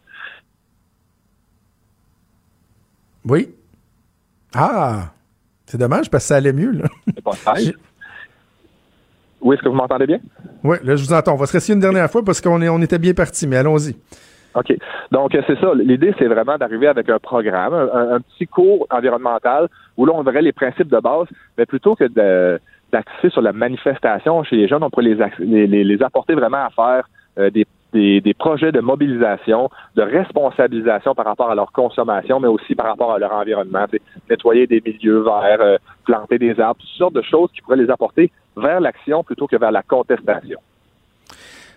Oui. 3.24 3.48
Ah, 4.54 5.12
c'est 5.66 5.78
dommage 5.78 6.10
parce 6.10 6.24
que 6.24 6.28
ça 6.28 6.36
allait 6.36 6.52
mieux. 6.52 6.72
Là. 6.72 6.84
C'est 7.06 7.22
Oui, 9.40 9.54
est-ce 9.54 9.62
que 9.62 9.68
vous 9.68 9.74
m'entendez 9.74 10.06
bien? 10.06 10.18
Oui, 10.64 10.78
là, 10.82 10.96
je 10.96 11.04
vous 11.04 11.12
entends. 11.12 11.34
On 11.34 11.36
va 11.36 11.46
se 11.46 11.52
réessayer 11.52 11.74
une 11.74 11.80
dernière 11.80 12.10
fois 12.10 12.24
parce 12.24 12.40
qu'on 12.40 12.60
est, 12.62 12.68
on 12.68 12.80
était 12.80 12.98
bien 12.98 13.14
parti, 13.14 13.46
mais 13.46 13.56
allons-y. 13.56 13.94
OK. 14.54 14.76
Donc, 15.12 15.34
euh, 15.34 15.42
c'est 15.46 15.58
ça. 15.60 15.72
L'idée, 15.74 16.14
c'est 16.18 16.26
vraiment 16.26 16.56
d'arriver 16.56 16.86
avec 16.88 17.08
un 17.10 17.18
programme, 17.18 17.74
un, 17.74 18.14
un 18.16 18.20
petit 18.20 18.46
cours 18.46 18.86
environnemental 18.90 19.68
où 19.96 20.06
là, 20.06 20.12
on 20.14 20.22
verrait 20.22 20.42
les 20.42 20.52
principes 20.52 20.88
de 20.88 20.98
base, 21.00 21.26
mais 21.56 21.66
plutôt 21.66 21.94
que 21.94 22.04
d'axer 22.92 23.30
sur 23.30 23.42
la 23.42 23.52
manifestation 23.52 24.42
chez 24.44 24.56
les 24.56 24.66
jeunes, 24.68 24.82
on 24.82 24.90
pourrait 24.90 25.04
les, 25.38 25.66
les, 25.66 25.84
les- 25.84 26.02
apporter 26.02 26.34
vraiment 26.34 26.64
à 26.64 26.70
faire 26.70 27.08
euh, 27.38 27.50
des, 27.50 27.66
des, 27.92 28.20
des 28.20 28.34
projets 28.34 28.72
de 28.72 28.80
mobilisation, 28.80 29.68
de 29.96 30.02
responsabilisation 30.02 31.14
par 31.14 31.26
rapport 31.26 31.50
à 31.50 31.54
leur 31.54 31.70
consommation, 31.72 32.40
mais 32.40 32.48
aussi 32.48 32.74
par 32.74 32.86
rapport 32.86 33.12
à 33.12 33.18
leur 33.18 33.32
environnement. 33.32 33.84
Nettoyer 34.30 34.66
des 34.66 34.82
milieux 34.84 35.20
verts, 35.20 35.60
euh, 35.60 35.76
planter 36.06 36.38
des 36.38 36.58
arbres, 36.58 36.80
toutes 36.80 36.88
sortes 36.90 37.14
de 37.14 37.22
choses 37.22 37.50
qui 37.52 37.60
pourraient 37.60 37.76
les 37.76 37.90
apporter 37.90 38.30
vers 38.56 38.80
l'action 38.80 39.22
plutôt 39.22 39.46
que 39.46 39.56
vers 39.56 39.70
la 39.72 39.82
contestation. 39.82 40.58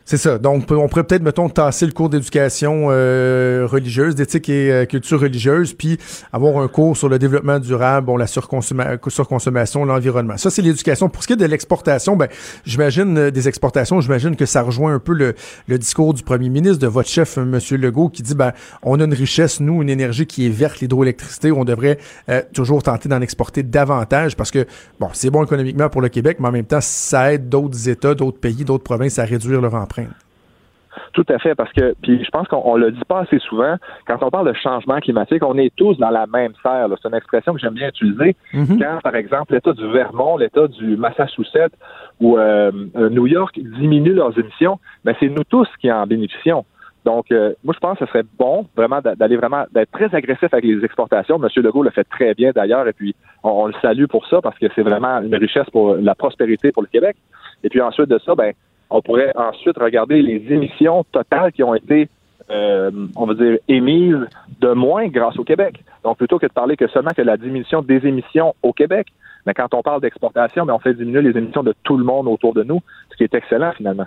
C'est 0.03 0.17
ça. 0.17 0.39
Donc, 0.39 0.69
on 0.71 0.87
pourrait 0.87 1.03
peut-être, 1.03 1.21
mettons, 1.21 1.47
tasser 1.47 1.85
le 1.85 1.91
cours 1.91 2.09
d'éducation 2.09 2.87
euh, 2.89 3.67
religieuse, 3.69 4.15
d'éthique 4.15 4.49
et 4.49 4.71
euh, 4.71 4.85
culture 4.85 5.21
religieuse, 5.21 5.73
puis 5.73 5.99
avoir 6.33 6.57
un 6.57 6.67
cours 6.67 6.97
sur 6.97 7.07
le 7.07 7.19
développement 7.19 7.59
durable, 7.59 8.07
bon, 8.07 8.17
la 8.17 8.25
surconsomma- 8.25 8.97
surconsommation, 9.09 9.85
l'environnement. 9.85 10.37
Ça, 10.37 10.49
c'est 10.49 10.63
l'éducation. 10.63 11.07
Pour 11.07 11.21
ce 11.21 11.27
qui 11.27 11.33
est 11.33 11.37
de 11.37 11.45
l'exportation, 11.45 12.15
ben, 12.15 12.27
j'imagine 12.65 13.17
euh, 13.17 13.31
des 13.31 13.47
exportations, 13.47 14.01
j'imagine 14.01 14.35
que 14.35 14.45
ça 14.45 14.63
rejoint 14.63 14.93
un 14.93 14.99
peu 14.99 15.13
le, 15.13 15.77
discours 15.77 16.13
du 16.13 16.23
premier 16.23 16.49
ministre, 16.49 16.79
de 16.79 16.87
votre 16.87 17.09
chef, 17.09 17.37
euh, 17.37 17.45
Monsieur 17.45 17.77
Legault, 17.77 18.09
qui 18.09 18.23
dit, 18.23 18.35
ben, 18.35 18.53
on 18.81 18.99
a 18.99 19.03
une 19.03 19.13
richesse, 19.13 19.59
nous, 19.59 19.81
une 19.83 19.89
énergie 19.89 20.25
qui 20.25 20.47
est 20.47 20.49
verte, 20.49 20.79
l'hydroélectricité, 20.79 21.51
on 21.51 21.63
devrait 21.63 21.99
toujours 22.53 22.83
tenter 22.83 23.07
d'en 23.09 23.21
exporter 23.21 23.63
davantage 23.63 24.35
parce 24.35 24.51
que, 24.51 24.65
bon, 24.99 25.09
c'est 25.13 25.29
bon 25.29 25.43
économiquement 25.43 25.89
pour 25.89 26.01
le 26.01 26.09
Québec, 26.09 26.37
mais 26.39 26.47
en 26.47 26.51
même 26.51 26.65
temps, 26.65 26.81
ça 26.81 27.33
aide 27.33 27.49
d'autres 27.49 27.87
États, 27.87 28.15
d'autres 28.15 28.39
pays, 28.39 28.65
d'autres 28.65 28.83
provinces 28.83 29.19
à 29.19 29.25
réduire 29.25 29.61
leur 29.61 29.75
empreinte. 29.75 29.90
Tout 31.13 31.25
à 31.29 31.39
fait, 31.39 31.55
parce 31.55 31.71
que, 31.71 31.93
puis 32.01 32.21
je 32.23 32.29
pense 32.31 32.47
qu'on 32.49 32.61
on 32.65 32.75
le 32.75 32.91
dit 32.91 33.01
pas 33.07 33.21
assez 33.21 33.39
souvent, 33.39 33.75
quand 34.07 34.17
on 34.23 34.29
parle 34.29 34.47
de 34.49 34.53
changement 34.53 34.99
climatique, 34.99 35.41
on 35.45 35.57
est 35.57 35.73
tous 35.75 35.97
dans 35.97 36.09
la 36.09 36.27
même 36.27 36.51
serre. 36.61 36.87
C'est 37.01 37.07
une 37.07 37.15
expression 37.15 37.53
que 37.53 37.59
j'aime 37.59 37.73
bien 37.75 37.87
utiliser. 37.89 38.35
Mhm. 38.53 38.77
Quand, 38.77 38.99
par 39.01 39.15
exemple, 39.15 39.53
l'État 39.53 39.71
du 39.71 39.87
Vermont, 39.89 40.35
l'État 40.35 40.67
du 40.67 40.97
Massachusetts 40.97 41.73
ou 42.19 42.37
euh, 42.37 42.71
New 43.09 43.25
York 43.27 43.57
diminuent 43.57 44.15
leurs 44.15 44.37
émissions, 44.37 44.79
ben 45.05 45.15
c'est 45.19 45.29
nous 45.29 45.45
tous 45.45 45.67
qui 45.79 45.89
en 45.91 46.05
bénéficions. 46.05 46.65
Donc, 47.05 47.31
euh, 47.31 47.53
moi, 47.63 47.73
je 47.73 47.79
pense 47.79 47.97
que 47.97 48.05
ce 48.05 48.11
serait 48.11 48.23
bon 48.37 48.67
vraiment 48.75 48.99
d'a- 49.01 49.15
d'aller 49.15 49.37
vraiment 49.37 49.63
d'être 49.73 49.91
très 49.91 50.13
agressif 50.13 50.53
avec 50.53 50.65
les 50.65 50.83
exportations. 50.85 51.39
Monsieur 51.39 51.61
Legault 51.61 51.83
le 51.83 51.89
fait 51.89 52.03
très 52.03 52.33
bien 52.35 52.51
d'ailleurs, 52.53 52.87
et 52.87 52.93
puis 52.93 53.15
on, 53.43 53.49
on 53.49 53.65
le 53.67 53.73
salue 53.81 54.05
pour 54.05 54.27
ça 54.27 54.39
parce 54.41 54.57
que 54.59 54.67
c'est 54.75 54.83
vraiment 54.83 55.19
une 55.21 55.35
richesse 55.35 55.69
pour 55.71 55.95
la 55.95 56.15
prospérité 56.15 56.71
pour 56.73 56.83
le 56.83 56.89
Québec. 56.89 57.15
Et 57.63 57.69
puis 57.69 57.81
ensuite 57.81 58.09
de 58.09 58.19
ça, 58.25 58.35
ben 58.35 58.51
on 58.91 59.01
pourrait 59.01 59.31
ensuite 59.35 59.77
regarder 59.77 60.21
les 60.21 60.43
émissions 60.53 61.03
totales 61.11 61.51
qui 61.53 61.63
ont 61.63 61.73
été, 61.73 62.09
euh, 62.49 62.91
on 63.15 63.25
va 63.25 63.33
dire, 63.33 63.57
émises 63.67 64.27
de 64.59 64.73
moins 64.73 65.07
grâce 65.07 65.39
au 65.39 65.43
Québec. 65.43 65.83
Donc, 66.03 66.17
plutôt 66.17 66.37
que 66.37 66.45
de 66.45 66.51
parler 66.51 66.75
que 66.75 66.87
seulement 66.89 67.11
que 67.15 67.21
la 67.21 67.37
diminution 67.37 67.81
des 67.81 68.05
émissions 68.05 68.53
au 68.61 68.73
Québec, 68.73 69.07
mais 69.45 69.53
quand 69.53 69.73
on 69.73 69.81
parle 69.81 70.01
d'exportation, 70.01 70.65
mais 70.65 70.73
on 70.73 70.79
fait 70.79 70.93
diminuer 70.93 71.21
les 71.21 71.37
émissions 71.37 71.63
de 71.63 71.73
tout 71.83 71.97
le 71.97 72.03
monde 72.03 72.27
autour 72.27 72.53
de 72.53 72.63
nous, 72.63 72.81
ce 73.11 73.17
qui 73.17 73.23
est 73.23 73.33
excellent 73.33 73.71
finalement. 73.75 74.05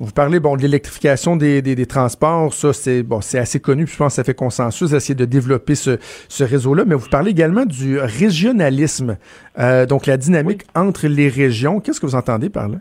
Vous 0.00 0.12
parlez 0.12 0.40
bon 0.40 0.56
de 0.56 0.62
l'électrification 0.62 1.36
des, 1.36 1.60
des, 1.60 1.74
des 1.74 1.84
transports, 1.86 2.54
ça 2.54 2.72
c'est 2.72 3.02
bon, 3.02 3.20
c'est 3.20 3.38
assez 3.38 3.60
connu, 3.60 3.84
puis 3.84 3.92
je 3.92 3.98
pense 3.98 4.12
que 4.12 4.16
ça 4.16 4.24
fait 4.24 4.34
consensus 4.34 4.90
d'essayer 4.90 5.14
de 5.14 5.26
développer 5.26 5.74
ce, 5.74 5.98
ce 6.28 6.42
réseau-là. 6.42 6.84
Mais 6.86 6.94
vous 6.94 7.08
parlez 7.10 7.30
également 7.30 7.66
du 7.66 7.98
régionalisme, 7.98 9.18
euh, 9.58 9.84
donc 9.84 10.06
la 10.06 10.16
dynamique 10.16 10.62
entre 10.74 11.06
les 11.06 11.28
régions. 11.28 11.80
Qu'est-ce 11.80 12.00
que 12.00 12.06
vous 12.06 12.14
entendez 12.14 12.48
par 12.48 12.68
là? 12.68 12.78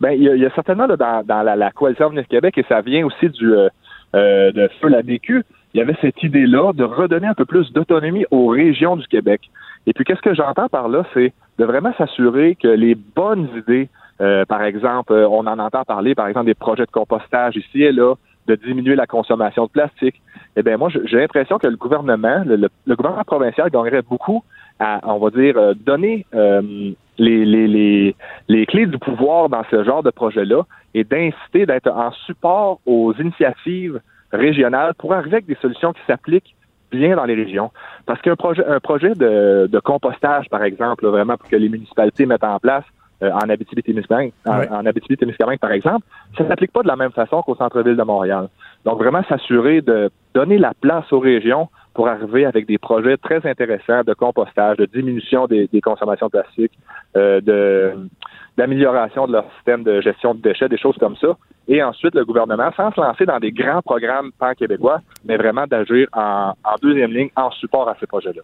Ben, 0.00 0.12
il 0.12 0.22
y 0.22 0.46
a, 0.46 0.50
certainement 0.54 0.86
là, 0.86 0.96
dans, 0.96 1.42
la, 1.42 1.56
la 1.56 1.70
coalition 1.70 2.06
Avenir 2.06 2.26
Québec, 2.28 2.56
et 2.58 2.64
ça 2.68 2.80
vient 2.80 3.04
aussi 3.06 3.28
du 3.28 3.52
euh, 3.54 3.68
euh, 4.14 4.52
de 4.52 4.68
Feu 4.80 4.88
la 4.88 5.02
BQ, 5.02 5.42
il 5.74 5.78
y 5.78 5.80
avait 5.82 5.96
cette 6.00 6.22
idée-là 6.22 6.72
de 6.72 6.84
redonner 6.84 7.26
un 7.26 7.34
peu 7.34 7.44
plus 7.44 7.72
d'autonomie 7.72 8.24
aux 8.30 8.46
régions 8.48 8.96
du 8.96 9.06
Québec. 9.06 9.42
Et 9.86 9.92
puis, 9.92 10.04
qu'est-ce 10.04 10.22
que 10.22 10.34
j'entends 10.34 10.68
par 10.68 10.88
là, 10.88 11.04
c'est 11.14 11.32
de 11.58 11.64
vraiment 11.64 11.92
s'assurer 11.98 12.54
que 12.54 12.68
les 12.68 12.94
bonnes 12.94 13.48
idées, 13.56 13.88
euh, 14.20 14.44
par 14.46 14.62
exemple, 14.62 15.12
euh, 15.12 15.28
on 15.28 15.46
en 15.46 15.58
entend 15.58 15.84
parler, 15.84 16.14
par 16.14 16.26
exemple, 16.26 16.46
des 16.46 16.54
projets 16.54 16.86
de 16.86 16.90
compostage 16.90 17.56
ici 17.56 17.82
et 17.82 17.92
là, 17.92 18.14
de 18.46 18.54
diminuer 18.54 18.96
la 18.96 19.06
consommation 19.06 19.66
de 19.66 19.70
plastique. 19.70 20.20
Eh 20.56 20.62
bien, 20.62 20.78
moi, 20.78 20.88
j'ai 21.04 21.18
l'impression 21.18 21.58
que 21.58 21.66
le 21.66 21.76
gouvernement, 21.76 22.42
le- 22.46 22.68
le 22.86 22.96
gouvernement 22.96 23.24
provincial 23.24 23.68
gagnerait 23.70 24.02
beaucoup 24.02 24.42
à, 24.78 25.00
on 25.04 25.18
va 25.18 25.30
dire, 25.30 25.56
euh, 25.56 25.74
donner 25.74 26.26
euh, 26.34 26.92
les, 27.18 27.44
les, 27.44 27.66
les, 27.66 28.16
les 28.48 28.66
clés 28.66 28.86
du 28.86 28.98
pouvoir 28.98 29.48
dans 29.48 29.64
ce 29.70 29.84
genre 29.84 30.02
de 30.02 30.10
projet-là 30.10 30.62
et 30.94 31.04
d'inciter 31.04 31.66
d'être 31.66 31.90
en 31.90 32.12
support 32.26 32.80
aux 32.86 33.12
initiatives 33.14 34.00
régionales 34.32 34.94
pour 34.98 35.12
arriver 35.14 35.36
avec 35.36 35.46
des 35.46 35.56
solutions 35.56 35.92
qui 35.92 36.00
s'appliquent 36.06 36.54
bien 36.90 37.16
dans 37.16 37.24
les 37.24 37.34
régions. 37.34 37.70
Parce 38.06 38.20
qu'un 38.22 38.36
projet, 38.36 38.64
un 38.64 38.80
projet 38.80 39.14
de, 39.14 39.68
de 39.70 39.80
compostage, 39.80 40.48
par 40.48 40.62
exemple, 40.62 41.06
vraiment 41.06 41.36
pour 41.36 41.48
que 41.48 41.56
les 41.56 41.68
municipalités 41.68 42.24
mettent 42.24 42.44
en 42.44 42.58
place 42.58 42.84
euh, 43.22 43.30
en 43.32 43.48
Abitibi-Témiscamingue, 43.48 44.32
en, 44.46 44.58
Ouais. 44.58 44.68
en 44.70 44.86
Abitibi-Témiscamingue, 44.86 45.58
par 45.58 45.72
exemple, 45.72 46.06
ça 46.36 46.44
ne 46.44 46.48
s'applique 46.48 46.72
pas 46.72 46.82
de 46.82 46.88
la 46.88 46.96
même 46.96 47.12
façon 47.12 47.42
qu'au 47.42 47.54
centre-ville 47.56 47.96
de 47.96 48.02
Montréal. 48.02 48.48
Donc, 48.84 48.98
vraiment 48.98 49.22
s'assurer 49.28 49.80
de 49.80 50.10
donner 50.34 50.58
la 50.58 50.72
place 50.80 51.12
aux 51.12 51.18
régions 51.20 51.68
pour 51.94 52.06
arriver 52.08 52.46
avec 52.46 52.66
des 52.66 52.78
projets 52.78 53.16
très 53.16 53.44
intéressants 53.48 54.02
de 54.04 54.14
compostage, 54.14 54.76
de 54.76 54.84
diminution 54.86 55.46
des, 55.46 55.66
des 55.66 55.80
consommations 55.80 56.26
de 56.26 56.30
plastique, 56.32 56.72
euh, 57.16 57.40
de 57.40 57.94
d'amélioration 58.56 59.28
de 59.28 59.32
leur 59.32 59.44
système 59.54 59.84
de 59.84 60.00
gestion 60.00 60.34
de 60.34 60.40
déchets, 60.40 60.68
des 60.68 60.78
choses 60.78 60.96
comme 60.98 61.16
ça. 61.16 61.28
Et 61.68 61.80
ensuite, 61.80 62.14
le 62.16 62.24
gouvernement, 62.24 62.70
sans 62.76 62.90
se 62.90 63.00
lancer 63.00 63.24
dans 63.24 63.38
des 63.38 63.52
grands 63.52 63.82
programmes 63.82 64.32
pan-québécois, 64.36 65.00
mais 65.24 65.36
vraiment 65.36 65.64
d'agir 65.66 66.08
en, 66.12 66.54
en 66.64 66.74
deuxième 66.82 67.12
ligne 67.12 67.30
en 67.36 67.52
support 67.52 67.88
à 67.88 67.94
ces 68.00 68.06
projets-là. 68.08 68.42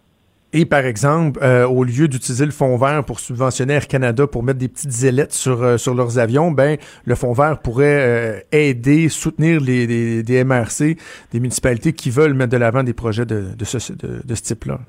Et 0.57 0.65
par 0.65 0.85
exemple, 0.85 1.37
euh, 1.43 1.67
au 1.67 1.83
lieu 1.83 2.07
d'utiliser 2.07 2.45
le 2.45 2.53
fonds 2.53 2.77
vert 2.77 3.03
pour 3.03 3.19
subventionner 3.19 3.73
Air 3.73 3.89
Canada 3.89 4.25
pour 4.25 4.41
mettre 4.41 4.59
des 4.59 4.69
petites 4.69 5.03
ailettes 5.03 5.33
sur, 5.33 5.61
euh, 5.61 5.75
leurs 5.93 6.17
avions, 6.17 6.49
ben 6.51 6.77
le 7.03 7.15
fonds 7.15 7.33
vert 7.33 7.59
pourrait 7.61 7.99
euh, 7.99 8.39
aider, 8.53 9.09
soutenir 9.09 9.59
les, 9.59 10.23
MRC, 10.45 10.95
des 11.33 11.41
municipalités 11.41 11.91
qui 11.91 12.09
veulent 12.09 12.35
mettre 12.35 12.53
de 12.53 12.57
l'avant 12.57 12.83
des 12.83 12.93
projets 12.93 13.25
de, 13.25 13.53
de 13.53 13.65
ce, 13.65 14.43
type-là. 14.43 14.79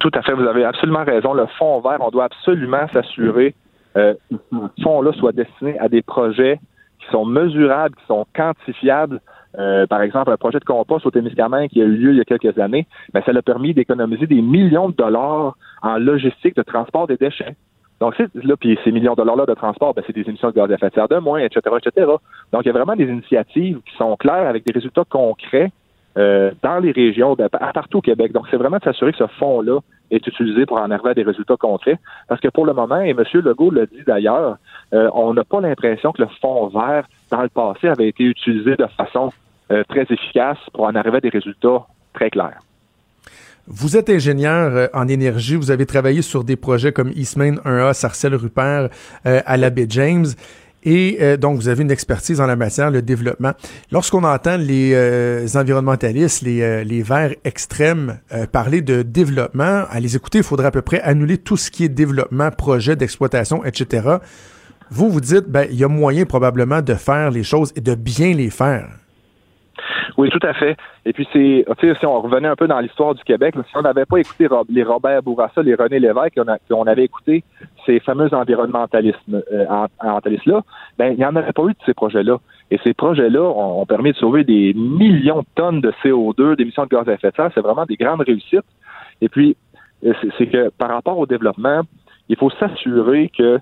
Tout 0.00 0.10
à 0.12 0.20
fait, 0.20 0.34
vous 0.34 0.42
avez 0.42 0.66
absolument 0.66 1.04
raison. 1.04 1.32
Le 1.32 1.46
fonds 1.58 1.80
vert, 1.80 1.96
on 2.00 2.10
doit 2.10 2.24
absolument 2.24 2.86
s'assurer 2.92 3.54
que 3.94 4.18
ce 4.30 4.82
fonds-là 4.82 5.12
soit 5.14 5.32
destiné 5.32 5.78
à 5.78 5.88
des 5.88 6.02
projets 6.02 6.60
qui 6.98 7.10
sont 7.10 7.24
mesurables, 7.24 7.94
qui 7.94 8.06
sont 8.06 8.26
quantifiables. 8.36 9.22
Euh, 9.58 9.86
par 9.86 10.02
exemple, 10.02 10.30
un 10.30 10.36
projet 10.36 10.60
de 10.60 10.64
compost 10.64 11.04
au 11.06 11.10
Témiscamingue 11.10 11.68
qui 11.68 11.82
a 11.82 11.84
eu 11.84 11.96
lieu 11.96 12.12
il 12.12 12.18
y 12.18 12.20
a 12.20 12.24
quelques 12.24 12.56
années, 12.58 12.86
ben, 13.12 13.22
ça 13.24 13.32
l'a 13.32 13.42
permis 13.42 13.74
d'économiser 13.74 14.26
des 14.26 14.42
millions 14.42 14.88
de 14.88 14.94
dollars 14.94 15.56
en 15.82 15.98
logistique 15.98 16.54
de 16.56 16.62
transport 16.62 17.06
des 17.06 17.16
déchets. 17.16 17.56
Donc, 18.00 18.14
là, 18.18 18.56
puis 18.56 18.78
ces 18.82 18.92
millions 18.92 19.12
de 19.12 19.18
dollars-là 19.18 19.46
de 19.46 19.54
transport, 19.54 19.92
ben, 19.92 20.02
c'est 20.06 20.14
des 20.14 20.26
émissions 20.26 20.48
de 20.48 20.54
gaz 20.54 20.70
à 20.70 20.74
effet 20.74 20.88
de 20.88 20.94
serre 20.94 21.08
de 21.08 21.18
moins, 21.18 21.40
etc., 21.40 21.60
etc. 21.76 22.06
Donc, 22.52 22.62
il 22.64 22.66
y 22.66 22.70
a 22.70 22.72
vraiment 22.72 22.96
des 22.96 23.04
initiatives 23.04 23.80
qui 23.84 23.96
sont 23.96 24.16
claires 24.16 24.48
avec 24.48 24.64
des 24.64 24.72
résultats 24.72 25.04
concrets 25.08 25.70
euh, 26.16 26.50
dans 26.62 26.78
les 26.78 26.92
régions, 26.92 27.34
de- 27.34 27.44
à 27.44 27.72
partout 27.72 27.98
au 27.98 28.00
Québec. 28.00 28.32
Donc, 28.32 28.46
c'est 28.50 28.56
vraiment 28.56 28.78
de 28.78 28.84
s'assurer 28.84 29.12
que 29.12 29.18
ce 29.18 29.26
fonds-là 29.38 29.80
est 30.10 30.26
utilisé 30.26 30.66
pour 30.66 30.78
en 30.80 30.90
arriver 30.90 31.10
à 31.10 31.14
des 31.14 31.22
résultats 31.22 31.56
concrets. 31.56 31.98
Parce 32.28 32.40
que 32.40 32.48
pour 32.48 32.66
le 32.66 32.72
moment, 32.72 33.00
et 33.00 33.10
M. 33.10 33.22
Legault 33.34 33.70
l'a 33.70 33.86
dit 33.86 34.02
d'ailleurs, 34.06 34.56
euh, 34.92 35.08
on 35.14 35.34
n'a 35.34 35.44
pas 35.44 35.60
l'impression 35.60 36.12
que 36.12 36.22
le 36.22 36.28
fonds 36.40 36.68
vert, 36.68 37.04
dans 37.30 37.42
le 37.42 37.48
passé, 37.48 37.88
avait 37.88 38.08
été 38.08 38.24
utilisé 38.24 38.76
de 38.76 38.86
façon 38.96 39.30
euh, 39.70 39.84
très 39.88 40.02
efficace 40.02 40.58
pour 40.72 40.84
en 40.84 40.94
arriver 40.94 41.18
à 41.18 41.20
des 41.20 41.28
résultats 41.28 41.86
très 42.12 42.30
clairs. 42.30 42.58
Vous 43.68 43.96
êtes 43.96 44.10
ingénieur 44.10 44.74
euh, 44.74 44.86
en 44.92 45.06
énergie, 45.06 45.54
vous 45.54 45.70
avez 45.70 45.86
travaillé 45.86 46.22
sur 46.22 46.42
des 46.42 46.56
projets 46.56 46.92
comme 46.92 47.12
Eastmain 47.14 47.54
1A, 47.64 47.92
Sarcelles-Rupert, 47.92 48.88
à 49.24 49.56
la 49.56 49.70
baie 49.70 49.86
James. 49.88 50.26
Et 50.82 51.36
donc, 51.36 51.56
vous 51.56 51.68
avez 51.68 51.82
une 51.82 51.90
expertise 51.90 52.40
en 52.40 52.46
la 52.46 52.56
matière, 52.56 52.90
le 52.90 53.02
développement. 53.02 53.52
Lorsqu'on 53.92 54.24
entend 54.24 54.56
les 54.56 54.96
environnementalistes, 55.54 56.40
les, 56.40 56.84
les 56.84 57.02
verts 57.02 57.34
extrêmes 57.44 58.18
parler 58.50 58.80
de 58.80 59.02
développement, 59.02 59.84
à 59.90 60.00
les 60.00 60.16
écouter, 60.16 60.38
il 60.38 60.44
faudrait 60.44 60.68
à 60.68 60.70
peu 60.70 60.80
près 60.80 61.02
annuler 61.02 61.36
tout 61.36 61.58
ce 61.58 61.70
qui 61.70 61.84
est 61.84 61.90
développement, 61.90 62.50
projet 62.50 62.96
d'exploitation, 62.96 63.62
etc. 63.62 64.20
Vous, 64.90 65.08
vous 65.08 65.20
dites, 65.20 65.48
ben, 65.48 65.66
il 65.70 65.78
y 65.78 65.84
a 65.84 65.88
moyen 65.88 66.24
probablement 66.24 66.82
de 66.82 66.94
faire 66.94 67.30
les 67.30 67.44
choses 67.44 67.72
et 67.76 67.80
de 67.80 67.94
bien 67.94 68.34
les 68.34 68.50
faire. 68.50 68.88
Oui, 70.16 70.28
tout 70.30 70.46
à 70.46 70.52
fait. 70.52 70.76
Et 71.06 71.12
puis, 71.12 71.26
c'est, 71.32 71.64
si 71.80 72.06
on 72.06 72.20
revenait 72.20 72.48
un 72.48 72.56
peu 72.56 72.66
dans 72.66 72.80
l'histoire 72.80 73.14
du 73.14 73.22
Québec, 73.22 73.54
si 73.54 73.76
on 73.76 73.82
n'avait 73.82 74.04
pas 74.04 74.18
écouté 74.18 74.48
les 74.68 74.82
Robert 74.82 75.22
Bourassa, 75.22 75.62
les 75.62 75.74
René 75.74 75.98
Lévesque, 75.98 76.38
qu'on 76.68 76.86
avait 76.86 77.04
écouté 77.04 77.44
ces 77.86 78.00
fameux 78.00 78.28
euh, 78.32 78.44
là 80.46 80.62
ben, 80.98 81.12
il 81.12 81.16
n'y 81.16 81.24
en 81.24 81.36
aurait 81.36 81.52
pas 81.52 81.62
eu 81.62 81.72
de 81.72 81.78
ces 81.86 81.94
projets-là. 81.94 82.38
Et 82.70 82.78
ces 82.84 82.92
projets-là 82.92 83.42
ont, 83.42 83.86
permis 83.86 84.12
de 84.12 84.16
sauver 84.16 84.44
des 84.44 84.74
millions 84.74 85.40
de 85.40 85.46
tonnes 85.54 85.80
de 85.80 85.92
CO2, 86.04 86.56
d'émissions 86.56 86.84
de 86.84 86.88
gaz 86.88 87.08
à 87.08 87.14
effet 87.14 87.30
de 87.30 87.36
serre. 87.36 87.50
C'est 87.54 87.62
vraiment 87.62 87.86
des 87.86 87.96
grandes 87.96 88.20
réussites. 88.20 88.60
Et 89.20 89.28
puis, 89.28 89.56
euh, 90.04 90.12
c'est 90.36 90.48
que 90.48 90.70
par 90.70 90.90
rapport 90.90 91.18
au 91.18 91.26
développement, 91.26 91.82
il 92.28 92.36
faut 92.36 92.50
s'assurer 92.50 93.30
que 93.36 93.58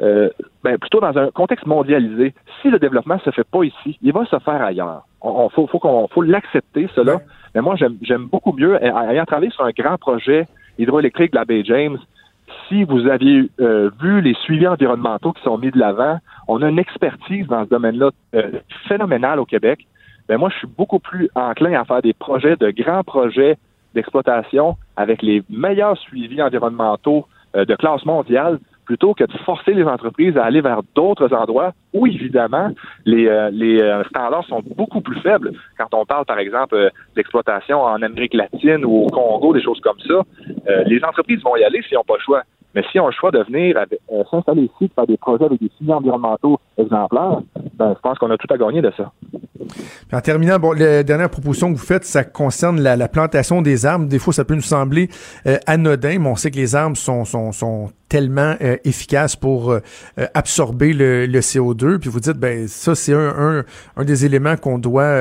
euh, 0.00 0.30
ben, 0.62 0.78
plutôt 0.78 1.00
dans 1.00 1.16
un 1.18 1.30
contexte 1.30 1.66
mondialisé, 1.66 2.34
si 2.62 2.70
le 2.70 2.78
développement 2.78 3.18
se 3.20 3.30
fait 3.30 3.44
pas 3.44 3.64
ici, 3.64 3.98
il 4.00 4.12
va 4.12 4.24
se 4.26 4.38
faire 4.38 4.62
ailleurs. 4.62 5.02
On, 5.20 5.48
faut, 5.48 5.66
faut 5.66 5.78
qu'on 5.78 6.06
faut 6.08 6.22
l'accepter 6.22 6.88
cela. 6.94 7.20
Mais 7.54 7.60
moi, 7.60 7.74
j'aime 7.76 8.26
beaucoup 8.26 8.52
mieux 8.52 8.80
ayant 8.82 9.24
travaillé 9.24 9.50
sur 9.50 9.64
un 9.64 9.70
grand 9.70 9.96
projet 9.98 10.46
hydroélectrique 10.78 11.32
de 11.32 11.36
la 11.36 11.44
baie 11.44 11.64
James. 11.64 11.98
Si 12.68 12.84
vous 12.84 13.08
aviez 13.08 13.50
euh, 13.60 13.90
vu 14.00 14.20
les 14.20 14.34
suivis 14.34 14.68
environnementaux 14.68 15.32
qui 15.32 15.42
sont 15.42 15.58
mis 15.58 15.70
de 15.70 15.78
l'avant, 15.78 16.18
on 16.46 16.62
a 16.62 16.68
une 16.68 16.78
expertise 16.78 17.46
dans 17.48 17.64
ce 17.64 17.70
domaine-là 17.70 18.10
euh, 18.34 18.52
phénoménale 18.86 19.40
au 19.40 19.44
Québec. 19.44 19.86
Mais 20.28 20.36
moi, 20.36 20.50
je 20.50 20.58
suis 20.58 20.66
beaucoup 20.68 20.98
plus 20.98 21.28
enclin 21.34 21.80
à 21.80 21.84
faire 21.84 22.02
des 22.02 22.12
projets, 22.12 22.56
de 22.56 22.70
grands 22.70 23.02
projets 23.02 23.56
d'exploitation 23.94 24.76
avec 24.96 25.22
les 25.22 25.42
meilleurs 25.50 25.96
suivis 25.98 26.42
environnementaux 26.42 27.26
de 27.54 27.74
classe 27.74 28.04
mondiale 28.04 28.58
plutôt 28.88 29.12
que 29.12 29.24
de 29.24 29.38
forcer 29.44 29.74
les 29.74 29.84
entreprises 29.84 30.38
à 30.38 30.44
aller 30.46 30.62
vers 30.62 30.80
d'autres 30.94 31.30
endroits 31.34 31.72
où, 31.92 32.06
évidemment, 32.06 32.70
les, 33.04 33.28
euh, 33.28 33.50
les 33.50 33.82
euh, 33.82 34.02
standards 34.04 34.46
sont 34.46 34.62
beaucoup 34.76 35.02
plus 35.02 35.20
faibles. 35.20 35.52
Quand 35.76 35.92
on 35.92 36.06
parle, 36.06 36.24
par 36.24 36.38
exemple, 36.38 36.74
euh, 36.74 36.88
d'exploitation 37.14 37.82
en 37.82 38.00
Amérique 38.00 38.32
latine 38.32 38.86
ou 38.86 39.04
au 39.04 39.06
Congo, 39.08 39.52
des 39.52 39.62
choses 39.62 39.80
comme 39.80 40.00
ça, 40.00 40.22
les 40.86 41.04
entreprises 41.04 41.42
vont 41.42 41.56
y 41.56 41.64
aller 41.64 41.82
s'ils 41.82 41.96
n'ont 41.98 42.04
pas 42.04 42.14
le 42.14 42.22
choix. 42.22 42.42
Mais 42.74 42.84
si 42.90 43.00
on 43.00 43.04
a 43.04 43.08
le 43.08 43.12
choix 43.12 43.30
de 43.30 43.42
venir 43.44 43.76
s'installer 44.30 44.62
ici, 44.62 44.88
de 44.88 44.92
faire 44.94 45.06
des 45.06 45.16
projets 45.16 45.44
avec 45.44 45.60
des 45.60 45.70
signes 45.78 45.92
environnementaux 45.92 46.58
exemplaires, 46.76 47.38
ben, 47.74 47.94
je 47.94 48.00
pense 48.00 48.18
qu'on 48.18 48.30
a 48.30 48.36
tout 48.36 48.52
à 48.52 48.58
gagner 48.58 48.82
de 48.82 48.92
ça. 48.96 49.10
En 50.12 50.20
terminant, 50.20 50.58
bon, 50.58 50.72
la 50.72 51.02
dernière 51.02 51.30
proposition 51.30 51.72
que 51.72 51.78
vous 51.78 51.84
faites, 51.84 52.04
ça 52.04 52.24
concerne 52.24 52.80
la, 52.80 53.08
plantation 53.08 53.62
des 53.62 53.86
arbres. 53.86 54.06
Des 54.06 54.18
fois, 54.18 54.32
ça 54.32 54.44
peut 54.44 54.54
nous 54.54 54.60
sembler 54.60 55.08
anodin, 55.66 56.18
mais 56.18 56.28
on 56.28 56.36
sait 56.36 56.50
que 56.50 56.56
les 56.56 56.76
arbres 56.76 56.96
sont, 56.96 57.24
sont, 57.24 57.52
sont 57.52 57.90
tellement 58.08 58.56
euh, 58.60 58.76
efficace 58.84 59.36
pour 59.36 59.70
euh, 59.70 59.80
euh, 60.18 60.26
absorber 60.34 60.92
le, 60.92 61.26
CO2. 61.40 61.98
Puis 61.98 62.10
vous 62.10 62.20
dites, 62.20 62.36
ben 62.36 62.66
ça, 62.66 62.94
c'est 62.94 63.12
un, 63.12 63.64
un, 63.96 64.04
des 64.04 64.24
éléments 64.24 64.56
qu'on 64.56 64.78
doit 64.78 65.14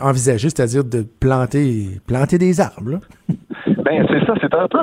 envisager, 0.00 0.48
c'est-à-dire 0.50 0.84
de 0.84 1.02
planter, 1.02 2.00
planter 2.06 2.38
des 2.38 2.60
arbres. 2.60 3.00
Ben 3.66 4.06
c'est 4.08 4.24
ça, 4.24 4.34
c'est 4.40 4.54
un 4.54 4.68
peu, 4.68 4.80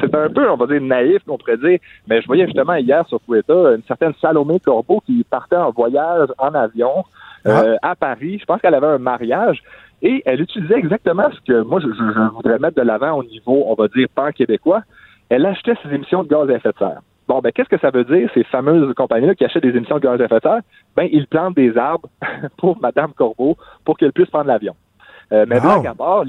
c'est 0.00 0.14
un 0.14 0.28
peu, 0.28 0.50
on 0.50 0.56
va 0.56 0.66
dire 0.66 0.80
naïf, 0.80 1.22
qu'on 1.24 1.38
pourrait 1.38 1.56
dire. 1.58 1.78
Mais 2.08 2.20
je 2.20 2.26
voyais 2.26 2.46
justement 2.46 2.74
hier 2.74 3.06
sur 3.08 3.20
Twitter 3.20 3.52
une 3.52 3.82
certaine 3.86 4.12
Salomé 4.20 4.60
Corbeau 4.60 5.00
qui 5.06 5.24
partait 5.28 5.56
en 5.56 5.70
voyage 5.70 6.28
en 6.38 6.54
avion 6.54 7.04
ah. 7.44 7.64
à 7.82 7.94
Paris. 7.94 8.38
Je 8.40 8.44
pense 8.44 8.60
qu'elle 8.60 8.74
avait 8.74 8.86
un 8.86 8.98
mariage. 8.98 9.62
Et 10.02 10.22
elle 10.26 10.42
utilisait 10.42 10.76
exactement 10.76 11.28
ce 11.32 11.40
que 11.40 11.62
moi 11.62 11.80
je, 11.80 11.86
je 11.86 12.34
voudrais 12.34 12.58
mettre 12.58 12.76
de 12.76 12.82
l'avant 12.82 13.12
au 13.12 13.24
niveau, 13.24 13.64
on 13.66 13.74
va 13.74 13.88
dire, 13.88 14.06
pan-québécois 14.14 14.82
elle 15.28 15.46
achetait 15.46 15.74
ses 15.82 15.94
émissions 15.94 16.22
de 16.22 16.28
gaz 16.28 16.48
à 16.48 16.54
effet 16.54 16.70
de 16.70 16.78
serre. 16.78 17.00
Bon, 17.28 17.40
ben, 17.40 17.50
qu'est-ce 17.50 17.68
que 17.68 17.78
ça 17.78 17.90
veut 17.90 18.04
dire, 18.04 18.30
ces 18.34 18.44
fameuses 18.44 18.94
compagnies-là 18.94 19.34
qui 19.34 19.44
achètent 19.44 19.64
des 19.64 19.76
émissions 19.76 19.96
de 19.96 20.02
gaz 20.02 20.20
à 20.20 20.24
effet 20.24 20.36
de 20.36 20.42
serre? 20.42 20.60
Ben, 20.94 21.08
ils 21.10 21.26
plantent 21.26 21.56
des 21.56 21.76
arbres 21.76 22.08
pour 22.58 22.80
Mme 22.80 23.12
Corbeau 23.14 23.56
pour 23.84 23.98
qu'elle 23.98 24.12
puisse 24.12 24.30
prendre 24.30 24.46
l'avion. 24.46 24.76
Euh, 25.32 25.44
mais 25.48 25.58
blague 25.60 25.86
à 25.86 25.94
part, 25.94 26.24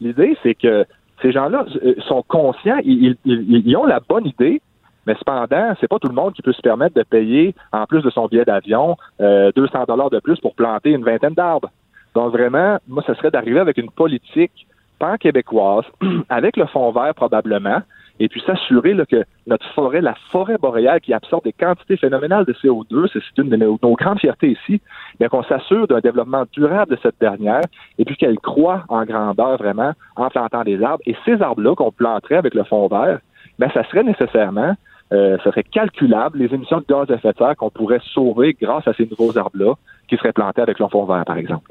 l'idée, 0.00 0.38
c'est 0.42 0.54
que 0.54 0.84
ces 1.22 1.32
gens-là 1.32 1.64
euh, 1.84 1.94
sont 2.08 2.22
conscients, 2.26 2.78
ils, 2.84 3.16
ils, 3.24 3.76
ont 3.76 3.86
la 3.86 4.00
bonne 4.00 4.26
idée, 4.26 4.60
mais 5.06 5.14
cependant, 5.14 5.74
c'est 5.80 5.88
pas 5.88 5.98
tout 5.98 6.08
le 6.08 6.14
monde 6.14 6.34
qui 6.34 6.42
peut 6.42 6.52
se 6.52 6.60
permettre 6.60 6.94
de 6.94 7.02
payer, 7.02 7.54
en 7.72 7.86
plus 7.86 8.02
de 8.02 8.10
son 8.10 8.26
billet 8.26 8.44
d'avion, 8.44 8.96
euh, 9.20 9.50
200 9.54 9.84
dollars 9.88 10.10
de 10.10 10.18
plus 10.18 10.38
pour 10.40 10.54
planter 10.54 10.90
une 10.90 11.04
vingtaine 11.04 11.34
d'arbres. 11.34 11.70
Donc 12.14 12.32
vraiment, 12.32 12.78
moi, 12.88 13.02
ce 13.06 13.14
serait 13.14 13.30
d'arriver 13.30 13.60
avec 13.60 13.78
une 13.78 13.90
politique 13.90 14.66
pan-québécoise, 14.98 15.84
avec 16.28 16.56
le 16.56 16.66
fond 16.66 16.90
vert 16.90 17.14
probablement, 17.14 17.82
et 18.20 18.28
puis 18.28 18.42
s'assurer 18.46 18.96
que 19.10 19.24
notre 19.46 19.66
forêt, 19.74 20.00
la 20.00 20.14
forêt 20.30 20.58
boréale 20.58 21.00
qui 21.00 21.12
absorbe 21.12 21.44
des 21.44 21.52
quantités 21.52 21.96
phénoménales 21.96 22.44
de 22.44 22.52
CO2, 22.52 23.08
c'est 23.12 23.20
une 23.42 23.50
de 23.50 23.56
nos, 23.56 23.78
grandes 23.78 24.20
fiertés 24.20 24.50
ici, 24.50 24.80
bien 25.18 25.28
qu'on 25.28 25.42
s'assure 25.44 25.86
d'un 25.86 26.00
développement 26.00 26.44
durable 26.52 26.92
de 26.92 26.98
cette 27.02 27.18
dernière 27.20 27.64
et 27.98 28.04
puis 28.04 28.16
qu'elle 28.16 28.38
croît 28.38 28.84
en 28.88 29.04
grandeur 29.04 29.58
vraiment 29.58 29.92
en 30.16 30.28
plantant 30.28 30.64
des 30.64 30.82
arbres. 30.82 31.02
Et 31.06 31.16
ces 31.24 31.40
arbres-là 31.42 31.74
qu'on 31.74 31.92
planterait 31.92 32.36
avec 32.36 32.54
le 32.54 32.64
fond 32.64 32.88
vert, 32.88 33.20
bien, 33.58 33.68
ça 33.74 33.84
serait 33.84 34.04
nécessairement 34.04 34.74
euh, 35.12 35.36
ça 35.44 35.50
serait 35.50 35.62
calculable 35.62 36.38
les 36.38 36.52
émissions 36.52 36.78
de 36.78 36.84
gaz 36.88 37.08
à 37.10 37.14
effet 37.14 37.32
de 37.32 37.38
serre 37.38 37.54
qu'on 37.56 37.70
pourrait 37.70 38.00
sauver 38.12 38.56
grâce 38.60 38.88
à 38.88 38.92
ces 38.94 39.06
nouveaux 39.06 39.38
arbres-là 39.38 39.74
qui 40.08 40.16
seraient 40.16 40.32
plantés 40.32 40.62
avec 40.62 40.80
le 40.80 40.88
fond 40.88 41.04
vert, 41.04 41.24
par 41.24 41.36
exemple. 41.36 41.70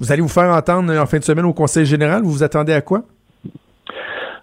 Vous 0.00 0.10
allez 0.10 0.22
vous 0.22 0.28
faire 0.28 0.52
entendre 0.52 0.92
en 0.96 1.06
fin 1.06 1.18
de 1.18 1.24
semaine 1.24 1.44
au 1.44 1.52
Conseil 1.52 1.86
général. 1.86 2.22
Vous 2.22 2.32
vous 2.32 2.42
attendez 2.42 2.72
à 2.72 2.80
quoi? 2.80 3.02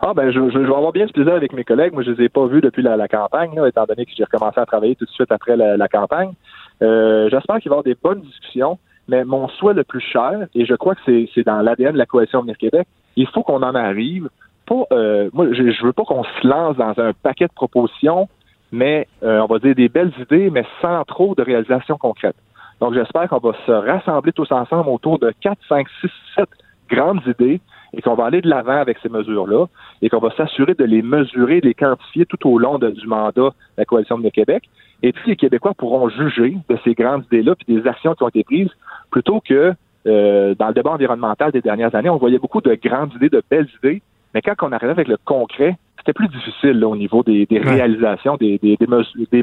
Ah 0.04 0.16
ben 0.16 0.32
je, 0.32 0.50
je, 0.50 0.58
vais 0.58 0.66
avoir 0.66 0.92
bien 0.92 1.06
ce 1.06 1.14
plaisir 1.14 1.36
avec 1.36 1.54
mes 1.54 1.64
collègues. 1.64 1.94
Moi, 1.94 2.02
je 2.02 2.12
les 2.12 2.26
ai 2.26 2.30
pas 2.30 2.48
vus 2.48 2.60
depuis 2.60 2.82
la, 2.82 3.08
campagne, 3.08 3.52
étant 3.68 3.86
donné 3.86 4.06
que 4.06 4.12
j'ai 4.18 4.24
recommencé 4.24 4.60
à 4.60 4.66
travailler 4.66 4.96
tout 4.96 5.06
de 5.06 5.12
suite 5.12 5.32
après 5.32 5.56
la, 5.56 5.88
campagne. 5.88 6.34
Euh, 6.82 7.30
J'espère 7.30 7.60
qu'il 7.60 7.70
va 7.70 7.76
y 7.76 7.80
avoir 7.80 7.84
des 7.84 7.96
bonnes 8.02 8.22
discussions, 8.22 8.80
mais 9.08 9.24
mon 9.24 9.48
souhait 9.48 9.76
le 9.76 9.84
plus 9.84 10.02
cher, 10.02 10.48
et 10.56 10.66
je 10.66 10.74
crois 10.74 10.96
que 10.96 11.02
c'est 11.06 11.44
dans 11.46 11.62
l'ADN 11.62 11.94
de 11.94 12.00
la 12.00 12.08
coalition 12.08 12.42
Venir 12.42 12.58
Québec, 12.58 12.88
il 13.16 13.28
faut 13.28 13.44
qu'on 13.44 13.62
en 13.62 13.76
arrive. 13.76 14.28
Pas, 14.66 14.86
euh, 14.92 15.30
moi, 15.34 15.48
je, 15.52 15.70
je 15.70 15.86
veux 15.86 15.94
pas 15.94 16.04
qu'on 16.04 16.24
se 16.24 16.48
lance 16.48 16.78
dans 16.78 17.00
un 17.00 17.14
paquet 17.14 17.46
de 17.46 17.54
propositions, 17.54 18.28
mais 18.72 19.08
euh, 19.22 19.42
on 19.42 19.46
va 19.46 19.60
dire 19.60 19.76
des 19.76 19.90
belles 19.90 20.14
idées, 20.20 20.50
mais 20.50 20.66
sans 20.82 21.04
trop 21.04 21.36
de 21.36 21.44
réalisations 21.44 21.98
concrètes. 21.98 22.38
Donc, 22.80 22.96
j'espère 22.96 23.30
qu'on 23.30 23.38
va 23.38 23.52
se 23.68 23.72
rassembler 23.72 24.32
tous 24.32 24.52
ensemble 24.52 24.90
autour 24.90 25.20
de 25.20 25.32
4, 25.42 25.60
5, 25.70 25.88
6, 26.02 26.10
7 26.38 26.50
grandes 26.90 27.22
idées 27.28 27.62
et 27.94 28.02
qu'on 28.02 28.16
va 28.16 28.26
aller 28.26 28.42
de 28.42 28.50
l'avant 28.50 28.80
avec 28.80 28.98
ces 29.02 29.10
mesures-là 29.10 29.66
et 30.02 30.10
qu'on 30.10 30.20
va 30.20 30.32
s'assurer 30.36 30.74
de 30.74 30.84
les 30.84 31.02
mesurer, 31.02 31.62
de 31.62 31.68
les 31.68 31.74
quantifier 31.74 32.26
tout 32.26 32.50
au 32.50 32.58
long 32.58 32.78
du 32.78 33.08
mandat 33.08 33.50
de 33.50 33.52
la 33.78 33.86
Coalition 33.86 34.18
de 34.18 34.30
Québec. 34.30 34.64
Et 35.04 35.12
puis, 35.12 35.32
les 35.32 35.36
Québécois 35.36 35.74
pourront 35.74 36.10
juger 36.10 36.58
de 36.70 36.78
ces 36.84 36.94
grandes 36.94 37.26
idées-là 37.26 37.56
puis 37.56 37.76
des 37.76 37.88
actions 37.88 38.14
qui 38.14 38.24
ont 38.24 38.30
été 38.30 38.44
prises 38.44 38.70
plutôt 39.10 39.42
que 39.42 39.74
euh, 40.08 40.56
dans 40.56 40.68
le 40.68 40.74
débat 40.74 40.92
environnemental 40.92 41.52
des 41.52 41.62
dernières 41.62 41.94
années, 41.96 42.10
on 42.10 42.18
voyait 42.18 42.40
beaucoup 42.40 42.62
de 42.62 42.74
grandes 42.76 43.14
idées, 43.16 43.30
de 43.30 43.44
belles 43.50 43.70
idées, 43.84 44.02
mais 44.34 44.42
quand 44.42 44.54
on 44.62 44.72
arrivait 44.72 44.92
avec 44.92 45.08
le 45.08 45.18
concret, 45.24 45.78
c'était 45.98 46.14
plus 46.14 46.28
difficile 46.28 46.84
au 46.84 46.96
niveau 46.96 47.24
des, 47.24 47.46
réalisations, 47.52 48.38
des, 48.38 48.60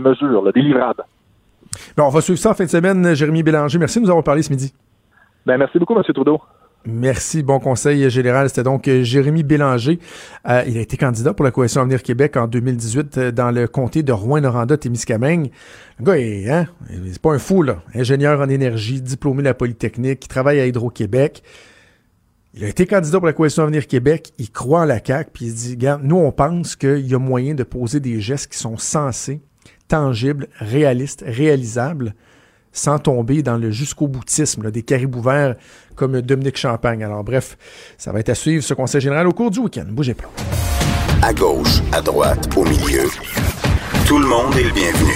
mesures, 0.00 0.52
des 0.52 0.60
livrables. 0.60 1.04
Bon, 1.96 2.04
on 2.04 2.08
va 2.08 2.20
suivre 2.20 2.38
ça 2.38 2.50
en 2.50 2.54
fin 2.54 2.64
de 2.64 2.70
semaine. 2.70 3.14
Jérémy 3.14 3.42
Bélanger, 3.42 3.78
merci 3.78 3.98
de 3.98 4.04
nous 4.04 4.10
avoir 4.10 4.24
parlé 4.24 4.42
ce 4.42 4.50
midi. 4.50 4.72
Ben, 5.46 5.56
merci 5.58 5.78
beaucoup, 5.78 5.96
M. 5.96 6.02
Trudeau. 6.02 6.40
Merci. 6.86 7.42
Bon 7.42 7.58
conseil 7.58 8.08
général. 8.08 8.48
C'était 8.48 8.62
donc 8.62 8.88
euh, 8.88 9.02
Jérémy 9.02 9.42
Bélanger. 9.42 9.98
Euh, 10.48 10.62
il 10.66 10.78
a 10.78 10.80
été 10.80 10.96
candidat 10.96 11.34
pour 11.34 11.44
la 11.44 11.50
Coalition 11.50 11.82
Avenir 11.82 12.02
Québec 12.02 12.36
en 12.36 12.46
2018 12.46 13.18
euh, 13.18 13.30
dans 13.30 13.50
le 13.50 13.68
comté 13.68 14.02
de 14.02 14.12
Rouen-Noranda-Témiscamingue. 14.12 15.50
Le 15.98 16.04
gars, 16.04 16.60
hein, 16.60 16.66
c'est 17.10 17.20
pas 17.20 17.34
un 17.34 17.38
fou, 17.38 17.62
là. 17.62 17.82
Ingénieur 17.94 18.40
en 18.40 18.48
énergie, 18.48 19.02
diplômé 19.02 19.42
de 19.42 19.48
la 19.48 19.54
Polytechnique, 19.54 20.20
qui 20.20 20.28
travaille 20.28 20.60
à 20.60 20.66
Hydro-Québec. 20.66 21.42
Il 22.54 22.64
a 22.64 22.68
été 22.68 22.86
candidat 22.86 23.18
pour 23.18 23.26
la 23.26 23.34
Coalition 23.34 23.64
Avenir 23.64 23.86
Québec. 23.86 24.32
Il 24.38 24.50
croit 24.50 24.80
en 24.80 24.84
la 24.84 25.04
CAQ, 25.04 25.30
puis 25.32 25.46
il 25.46 25.54
dit, 25.54 25.70
regarde, 25.72 26.02
nous, 26.04 26.16
on 26.16 26.32
pense 26.32 26.76
qu'il 26.76 27.06
y 27.06 27.14
a 27.14 27.18
moyen 27.18 27.54
de 27.54 27.64
poser 27.64 28.00
des 28.00 28.20
gestes 28.20 28.52
qui 28.52 28.58
sont 28.58 28.78
sensés, 28.78 29.40
tangibles, 29.88 30.48
réalistes, 30.58 31.24
réalisables 31.26 32.14
sans 32.78 32.98
tomber 32.98 33.42
dans 33.42 33.56
le 33.56 33.70
jusqu'au 33.70 34.06
boutisme 34.06 34.70
des 34.70 34.82
caribous 34.82 35.20
verts 35.20 35.56
comme 35.96 36.20
Dominique 36.20 36.56
Champagne. 36.56 37.02
Alors 37.02 37.24
bref, 37.24 37.58
ça 37.98 38.12
va 38.12 38.20
être 38.20 38.28
à 38.28 38.34
suivre 38.34 38.62
ce 38.62 38.74
conseil 38.74 39.00
général 39.00 39.26
au 39.26 39.32
cours 39.32 39.50
du 39.50 39.58
week-end. 39.58 39.86
Bougez 39.88 40.14
pas. 40.14 40.30
À 41.22 41.32
gauche, 41.34 41.82
à 41.92 42.00
droite, 42.00 42.48
au 42.56 42.64
milieu. 42.64 43.08
Tout 44.06 44.18
le 44.18 44.26
monde 44.26 44.54
est 44.56 44.64
le 44.64 44.72
bienvenu. 44.72 45.12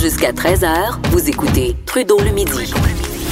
Jusqu'à 0.00 0.32
13h, 0.32 1.10
vous 1.10 1.28
écoutez 1.28 1.76
Trudeau 1.84 2.18
le 2.20 2.30
midi. 2.30 2.72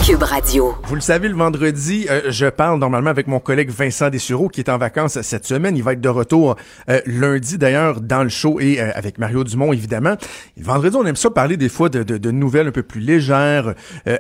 Cube 0.07 0.23
Radio. 0.23 0.75
Vous 0.85 0.95
le 0.95 1.01
savez, 1.01 1.29
le 1.29 1.35
vendredi, 1.35 2.07
euh, 2.09 2.31
je 2.31 2.47
parle 2.47 2.79
normalement 2.79 3.11
avec 3.11 3.27
mon 3.27 3.39
collègue 3.39 3.71
Vincent 3.71 4.09
Dessureau 4.09 4.49
qui 4.49 4.61
est 4.61 4.71
en 4.71 4.79
vacances 4.79 5.21
cette 5.21 5.47
semaine. 5.47 5.77
Il 5.77 5.83
va 5.83 5.93
être 5.93 6.01
de 6.01 6.09
retour 6.09 6.57
euh, 6.89 7.01
lundi 7.07 7.59
d'ailleurs 7.59 8.01
dans 8.01 8.23
le 8.23 8.29
show 8.29 8.61
et 8.61 8.81
euh, 8.81 8.91
avec 8.95 9.19
Mario 9.19 9.45
Dumont 9.45 9.73
évidemment. 9.73 10.17
Vendredi, 10.57 10.97
on 10.97 11.05
aime 11.05 11.17
ça 11.17 11.31
parler 11.31 11.57
des 11.57 11.69
fois 11.69 11.89
de, 11.89 12.31
nouvelles 12.31 12.69
un 12.69 12.73
peu 12.73 12.83
plus 12.83 13.01
légères, 13.01 13.75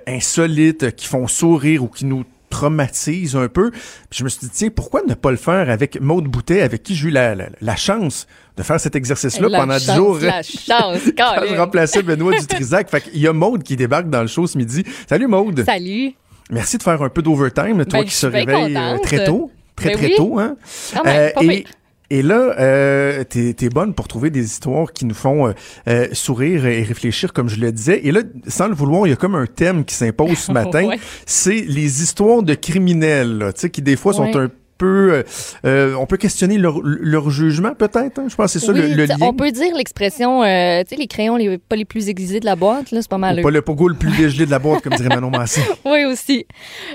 insolites, 0.06 0.94
qui 0.96 1.06
font 1.06 1.26
sourire 1.26 1.84
ou 1.84 1.88
qui 1.88 2.04
nous 2.04 2.24
traumatisent 2.50 3.36
un 3.36 3.48
peu. 3.48 3.70
Puis 3.70 4.18
je 4.18 4.24
me 4.24 4.28
suis 4.28 4.40
dit, 4.40 4.50
tiens, 4.52 4.68
pourquoi 4.74 5.02
ne 5.08 5.14
pas 5.14 5.30
le 5.30 5.36
faire 5.36 5.70
avec 5.70 6.00
Maude 6.00 6.24
Boutet, 6.26 6.60
avec 6.60 6.82
qui 6.82 6.94
j'ai 6.94 7.08
eu 7.08 7.10
la, 7.10 7.34
la- 7.34 7.48
la 7.60 7.76
chance 7.76 8.26
de 8.56 8.62
faire 8.62 8.78
cet 8.78 8.94
exercice-là 8.96 9.48
pendant 9.50 9.76
dix 9.78 9.94
jours. 9.94 10.18
La 10.20 10.42
chance, 10.42 11.00
Quand 11.16 11.34
je 11.36 11.46
Colin. 11.48 11.58
remplaçais 11.58 12.02
Benoît 12.02 12.36
Dutrisac. 12.38 12.90
Fait 12.90 13.00
qu'il 13.00 13.18
y 13.20 13.26
a 13.26 13.32
Maude 13.32 13.62
qui 13.62 13.76
débarque 13.76 14.10
dans 14.10 14.20
le 14.22 14.26
show 14.28 14.46
ce 14.46 14.58
midi. 14.58 14.84
Salut 15.08 15.26
Maude. 15.28 15.64
Salut. 15.64 16.12
Merci 16.50 16.76
de 16.78 16.82
faire 16.82 17.00
un 17.00 17.08
peu 17.08 17.22
d'overtime, 17.22 17.84
toi 17.86 18.00
Ben, 18.00 18.04
qui 18.04 18.10
se 18.14 18.28
suis 18.28 18.44
bien 18.44 18.56
réveille 18.58 18.76
euh, 18.76 18.98
très 18.98 19.24
tôt. 19.24 19.50
Très, 19.76 19.90
Ben 19.90 19.96
très 19.98 20.06
oui. 20.08 20.14
tôt, 20.16 20.38
hein? 20.38 20.56
Quand 20.94 21.04
même, 21.04 21.32
pas 21.32 21.42
et. 21.44 21.64
Et 22.10 22.22
là, 22.22 22.54
euh, 22.58 23.24
t'es 23.24 23.54
es 23.60 23.68
bonne 23.68 23.94
pour 23.94 24.08
trouver 24.08 24.30
des 24.30 24.44
histoires 24.44 24.92
qui 24.92 25.04
nous 25.04 25.14
font 25.14 25.48
euh, 25.48 25.52
euh, 25.88 26.08
sourire 26.12 26.66
et 26.66 26.82
réfléchir, 26.82 27.32
comme 27.32 27.48
je 27.48 27.60
le 27.60 27.70
disais. 27.72 28.00
Et 28.04 28.10
là, 28.12 28.20
sans 28.48 28.68
le 28.68 28.74
vouloir, 28.74 29.06
il 29.06 29.10
y 29.10 29.12
a 29.12 29.16
comme 29.16 29.34
un 29.36 29.46
thème 29.46 29.84
qui 29.84 29.94
s'impose 29.94 30.38
ce 30.38 30.52
matin. 30.60 30.86
Ouais. 30.86 30.98
C'est 31.26 31.60
les 31.66 32.02
histoires 32.02 32.42
de 32.42 32.54
criminels, 32.54 33.52
tu 33.54 33.60
sais, 33.62 33.70
qui 33.70 33.82
des 33.82 33.96
fois 33.96 34.12
sont 34.12 34.36
un 34.36 34.48
peu... 34.78 35.12
euh, 35.12 35.22
euh, 35.66 35.94
on 35.94 36.06
peut 36.06 36.16
questionner 36.16 36.56
leur, 36.56 36.80
leur 36.82 37.28
jugement, 37.30 37.74
peut-être. 37.74 38.18
hein? 38.18 38.24
Je 38.28 38.34
pense 38.34 38.52
que 38.54 38.58
c'est 38.58 38.64
ça 38.66 38.72
Oui, 38.72 38.80
le, 38.80 38.94
le 38.94 39.04
lien. 39.04 39.16
On 39.20 39.34
peut 39.34 39.50
dire 39.52 39.74
l'expression, 39.76 40.42
euh, 40.42 40.82
tu 40.82 40.88
sais, 40.88 40.96
les 40.96 41.06
crayons 41.06 41.36
les, 41.36 41.58
pas 41.58 41.76
les 41.76 41.84
plus 41.84 42.08
aiguisés 42.08 42.40
de 42.40 42.46
la 42.46 42.56
boîte, 42.56 42.90
là, 42.90 43.02
c'est 43.02 43.10
pas 43.10 43.18
mal. 43.18 43.38
Ou 43.38 43.42
pas 43.42 43.50
le 43.50 43.60
pogo 43.62 43.88
le 43.88 43.94
plus 43.94 44.10
dégelé 44.16 44.46
de 44.46 44.50
la 44.50 44.58
boîte, 44.58 44.82
comme 44.82 44.94
dirait 44.94 45.10
Manon 45.10 45.30
Massé. 45.30 45.60
Oui, 45.84 46.04
aussi. 46.06 46.46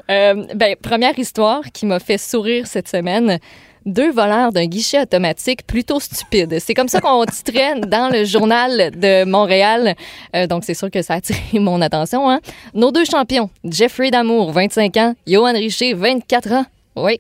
Euh, 0.10 0.44
ben, 0.56 0.76
première 0.82 1.18
histoire 1.20 1.62
qui 1.74 1.86
m'a 1.86 2.00
fait 2.00 2.18
sourire 2.18 2.66
cette 2.68 2.88
semaine. 2.88 3.38
Deux 3.86 4.12
voleurs 4.12 4.52
d'un 4.52 4.66
guichet 4.66 5.02
automatique 5.02 5.68
plutôt 5.68 6.00
stupides. 6.00 6.58
C'est 6.60 6.74
comme 6.74 6.88
ça 6.88 7.02
qu'on 7.02 7.24
titrait 7.32 7.80
dans 7.82 8.12
le 8.12 8.26
journal 8.26 8.92
de 8.92 9.26
Montréal. 9.26 9.96
Euh, 10.36 10.48
donc, 10.48 10.64
c'est 10.64 10.74
sûr 10.74 10.90
que 10.90 11.04
ça 11.04 11.14
a 11.14 11.18
attiré 11.18 11.60
mon 11.60 11.82
attention. 11.82 12.30
Hein? 12.30 12.40
Nos 12.74 12.92
deux 12.92 13.06
champions, 13.06 13.50
Jeffrey 13.64 14.10
Damour, 14.10 14.52
25 14.52 14.98
ans, 14.98 15.16
Johan 15.28 15.54
Richer, 15.54 15.94
24 15.94 16.52
ans. 16.52 16.66
Oui. 16.96 17.20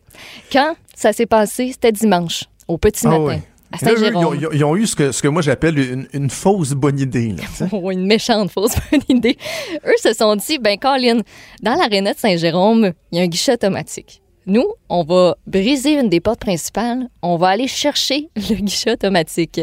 Quand 0.51 0.75
ça 0.95 1.13
s'est 1.13 1.25
passé, 1.27 1.71
c'était 1.71 1.91
dimanche, 1.91 2.45
au 2.67 2.77
petit 2.77 3.05
Ah 3.05 3.11
matin, 3.11 3.41
Là, 3.83 3.91
eux, 3.91 4.37
ils, 4.51 4.63
ont, 4.63 4.75
ils 4.75 4.81
eu 4.81 4.87
ce 4.87 4.95
que, 4.95 5.11
ce 5.11 5.21
que 5.21 5.27
moi 5.27 5.41
j'appelle 5.41 5.77
une, 5.77 6.07
une 6.13 6.29
fausse 6.29 6.71
bonne 6.71 6.99
idée. 6.99 7.33
Là, 7.33 7.67
une 7.91 8.05
méchante 8.05 8.49
fausse 8.51 8.75
bonne 8.89 9.01
idée. 9.09 9.37
Eux 9.85 9.97
se 10.01 10.13
sont 10.13 10.35
dit, 10.35 10.59
ben 10.59 10.77
Colin, 10.77 11.21
dans 11.61 11.75
l'aréna 11.75 12.13
de 12.13 12.19
Saint-Jérôme, 12.19 12.93
il 13.11 13.17
y 13.17 13.21
a 13.21 13.23
un 13.23 13.27
guichet 13.27 13.53
automatique. 13.53 14.21
Nous, 14.47 14.65
on 14.89 15.03
va 15.03 15.37
briser 15.47 15.93
une 15.99 16.09
des 16.09 16.19
portes 16.19 16.39
principales, 16.41 17.07
on 17.21 17.35
va 17.37 17.49
aller 17.49 17.67
chercher 17.67 18.29
le 18.35 18.55
guichet 18.55 18.91
automatique. 18.91 19.61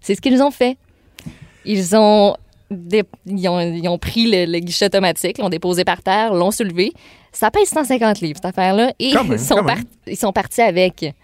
C'est 0.00 0.14
ce 0.14 0.20
qu'ils 0.20 0.42
ont 0.42 0.50
fait. 0.50 0.76
Ils 1.64 1.96
ont, 1.96 2.34
dé- 2.70 3.04
ils 3.26 3.48
ont, 3.48 3.60
ils 3.60 3.88
ont 3.88 3.98
pris 3.98 4.30
le, 4.30 4.50
le 4.50 4.58
guichet 4.60 4.86
automatique, 4.86 5.38
l'ont 5.38 5.48
déposé 5.48 5.84
par 5.84 6.02
terre, 6.02 6.32
l'ont 6.34 6.50
soulevé. 6.50 6.92
Ça 7.32 7.50
pèse 7.50 7.68
150 7.68 8.20
livres, 8.20 8.36
cette 8.42 8.46
affaire-là, 8.56 8.92
et 8.98 9.12
même, 9.14 9.32
ils, 9.32 9.38
sont 9.38 9.56
quand 9.56 9.64
même. 9.64 9.76
par- 9.76 9.84
ils 10.06 10.16
sont 10.16 10.32
partis 10.32 10.62
avec. 10.62 11.14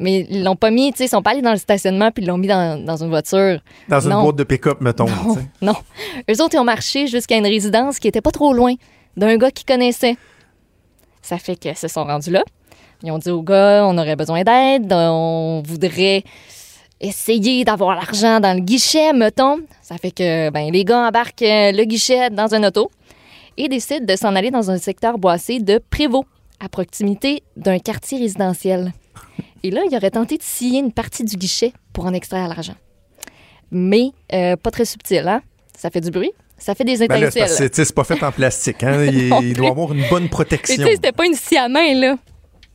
Mais 0.00 0.26
ils 0.30 0.44
l'ont 0.44 0.54
pas 0.54 0.70
mis, 0.70 0.92
tu 0.92 0.98
sais, 0.98 1.04
ils 1.06 1.08
sont 1.08 1.22
pas 1.22 1.30
allés 1.32 1.42
dans 1.42 1.50
le 1.50 1.56
stationnement 1.58 2.12
puis 2.12 2.22
ils 2.22 2.28
l'ont 2.28 2.38
mis 2.38 2.46
dans, 2.46 2.84
dans 2.84 3.02
une 3.02 3.08
voiture. 3.08 3.60
Dans 3.88 3.98
une 4.00 4.10
boîte 4.22 4.36
de 4.36 4.44
pick-up, 4.44 4.80
mettons. 4.80 5.06
Non, 5.06 5.36
non. 5.60 5.74
Eux 6.30 6.40
autres, 6.40 6.54
ils 6.54 6.58
ont 6.60 6.64
marché 6.64 7.08
jusqu'à 7.08 7.36
une 7.36 7.46
résidence 7.46 7.98
qui 7.98 8.06
était 8.06 8.20
pas 8.20 8.30
trop 8.30 8.52
loin 8.52 8.74
d'un 9.16 9.36
gars 9.36 9.50
qu'ils 9.50 9.66
connaissaient. 9.66 10.16
Ça 11.28 11.36
fait 11.36 11.56
qu'ils 11.56 11.76
se 11.76 11.88
sont 11.88 12.04
rendus 12.04 12.30
là. 12.30 12.42
Ils 13.02 13.12
ont 13.12 13.18
dit 13.18 13.28
au 13.28 13.42
gars, 13.42 13.84
on 13.86 13.98
aurait 13.98 14.16
besoin 14.16 14.44
d'aide, 14.44 14.90
on 14.90 15.62
voudrait 15.62 16.24
essayer 17.02 17.66
d'avoir 17.66 17.94
l'argent 17.96 18.40
dans 18.40 18.56
le 18.56 18.62
guichet, 18.62 19.12
mettons. 19.12 19.58
Ça 19.82 19.98
fait 19.98 20.10
que 20.10 20.48
ben, 20.48 20.72
les 20.72 20.86
gars 20.86 21.06
embarquent 21.06 21.42
euh, 21.42 21.72
le 21.72 21.84
guichet 21.84 22.30
dans 22.30 22.54
un 22.54 22.64
auto 22.64 22.90
et 23.58 23.68
décident 23.68 24.06
de 24.06 24.16
s'en 24.16 24.34
aller 24.36 24.50
dans 24.50 24.70
un 24.70 24.78
secteur 24.78 25.18
boissé 25.18 25.60
de 25.60 25.78
Prévost, 25.90 26.24
à 26.60 26.70
proximité 26.70 27.42
d'un 27.58 27.78
quartier 27.78 28.18
résidentiel. 28.18 28.94
Et 29.62 29.70
là, 29.70 29.82
il 29.86 29.94
aurait 29.94 30.12
tenté 30.12 30.38
de 30.38 30.42
scier 30.42 30.78
une 30.78 30.92
partie 30.92 31.24
du 31.24 31.36
guichet 31.36 31.74
pour 31.92 32.06
en 32.06 32.14
extraire 32.14 32.48
l'argent. 32.48 32.76
Mais 33.70 34.12
euh, 34.32 34.56
pas 34.56 34.70
très 34.70 34.86
subtil, 34.86 35.28
hein? 35.28 35.42
Ça 35.76 35.90
fait 35.90 36.00
du 36.00 36.10
bruit, 36.10 36.32
ça 36.58 36.74
fait 36.74 36.84
des 36.84 37.06
Ben 37.06 37.22
étincelles. 37.22 37.48
sais, 37.48 37.70
c'est 37.72 37.94
pas 37.94 38.04
fait 38.04 38.22
en 38.22 38.32
plastique. 38.32 38.82
Hein? 38.82 39.04
Il, 39.12 39.32
il 39.42 39.54
doit 39.54 39.70
avoir 39.70 39.92
une 39.92 40.04
bonne 40.08 40.28
protection. 40.28 40.84
c'était 40.86 41.12
pas 41.12 41.26
une 41.26 41.34
scie 41.34 41.56
à 41.56 41.68
main, 41.68 41.94
là. 41.94 42.16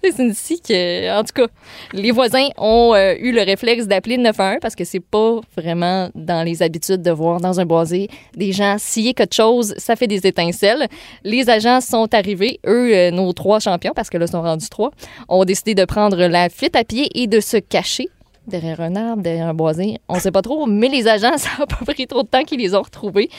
C'est 0.04 0.22
une 0.22 0.34
scie 0.34 0.60
que, 0.60 1.18
en 1.18 1.24
tout 1.24 1.32
cas, 1.34 1.48
les 1.94 2.12
voisins 2.12 2.50
ont 2.58 2.94
euh, 2.94 3.16
eu 3.18 3.32
le 3.32 3.42
réflexe 3.42 3.88
d'appeler 3.88 4.18
le 4.18 4.24
911 4.24 4.58
parce 4.62 4.76
que 4.76 4.84
c'est 4.84 5.00
pas 5.00 5.40
vraiment 5.56 6.10
dans 6.14 6.44
les 6.44 6.62
habitudes 6.62 7.02
de 7.02 7.12
voir 7.12 7.40
dans 7.40 7.62
un 7.62 7.66
boisé 7.66 8.10
des 8.36 8.52
gens 8.52 8.76
scier 8.78 9.14
quelque 9.14 9.34
chose, 9.34 9.74
ça 9.78 9.96
fait 9.96 10.08
des 10.08 10.28
étincelles. 10.28 10.88
Les 11.24 11.50
agents 11.50 11.80
sont 11.80 12.14
arrivés, 12.14 12.60
eux, 12.68 12.94
euh, 12.94 13.12
nos 13.12 13.32
trois 13.32 13.62
champions, 13.62 13.94
parce 13.96 14.10
que 14.10 14.18
là, 14.18 14.26
ils 14.26 14.32
sont 14.32 14.42
rendus 14.42 14.68
trois, 14.68 14.92
ont 15.30 15.46
décidé 15.46 15.74
de 15.74 15.86
prendre 15.86 16.18
la 16.18 16.50
fuite 16.50 16.76
à 16.76 16.84
pied 16.84 17.08
et 17.16 17.28
de 17.28 17.40
se 17.40 17.56
cacher 17.56 18.10
derrière 18.48 18.82
un 18.82 18.96
arbre, 18.96 19.22
derrière 19.22 19.48
un 19.48 19.54
boisé. 19.54 20.00
On 20.10 20.20
sait 20.20 20.32
pas 20.32 20.42
trop, 20.42 20.66
mais 20.66 20.90
les 20.90 21.08
agents, 21.08 21.38
ça 21.38 21.50
n'a 21.60 21.66
pas 21.66 21.86
pris 21.86 22.08
trop 22.08 22.24
de 22.24 22.28
temps 22.28 22.44
qu'ils 22.44 22.60
les 22.60 22.76
ont 22.76 22.82
retrouvés. 22.82 23.30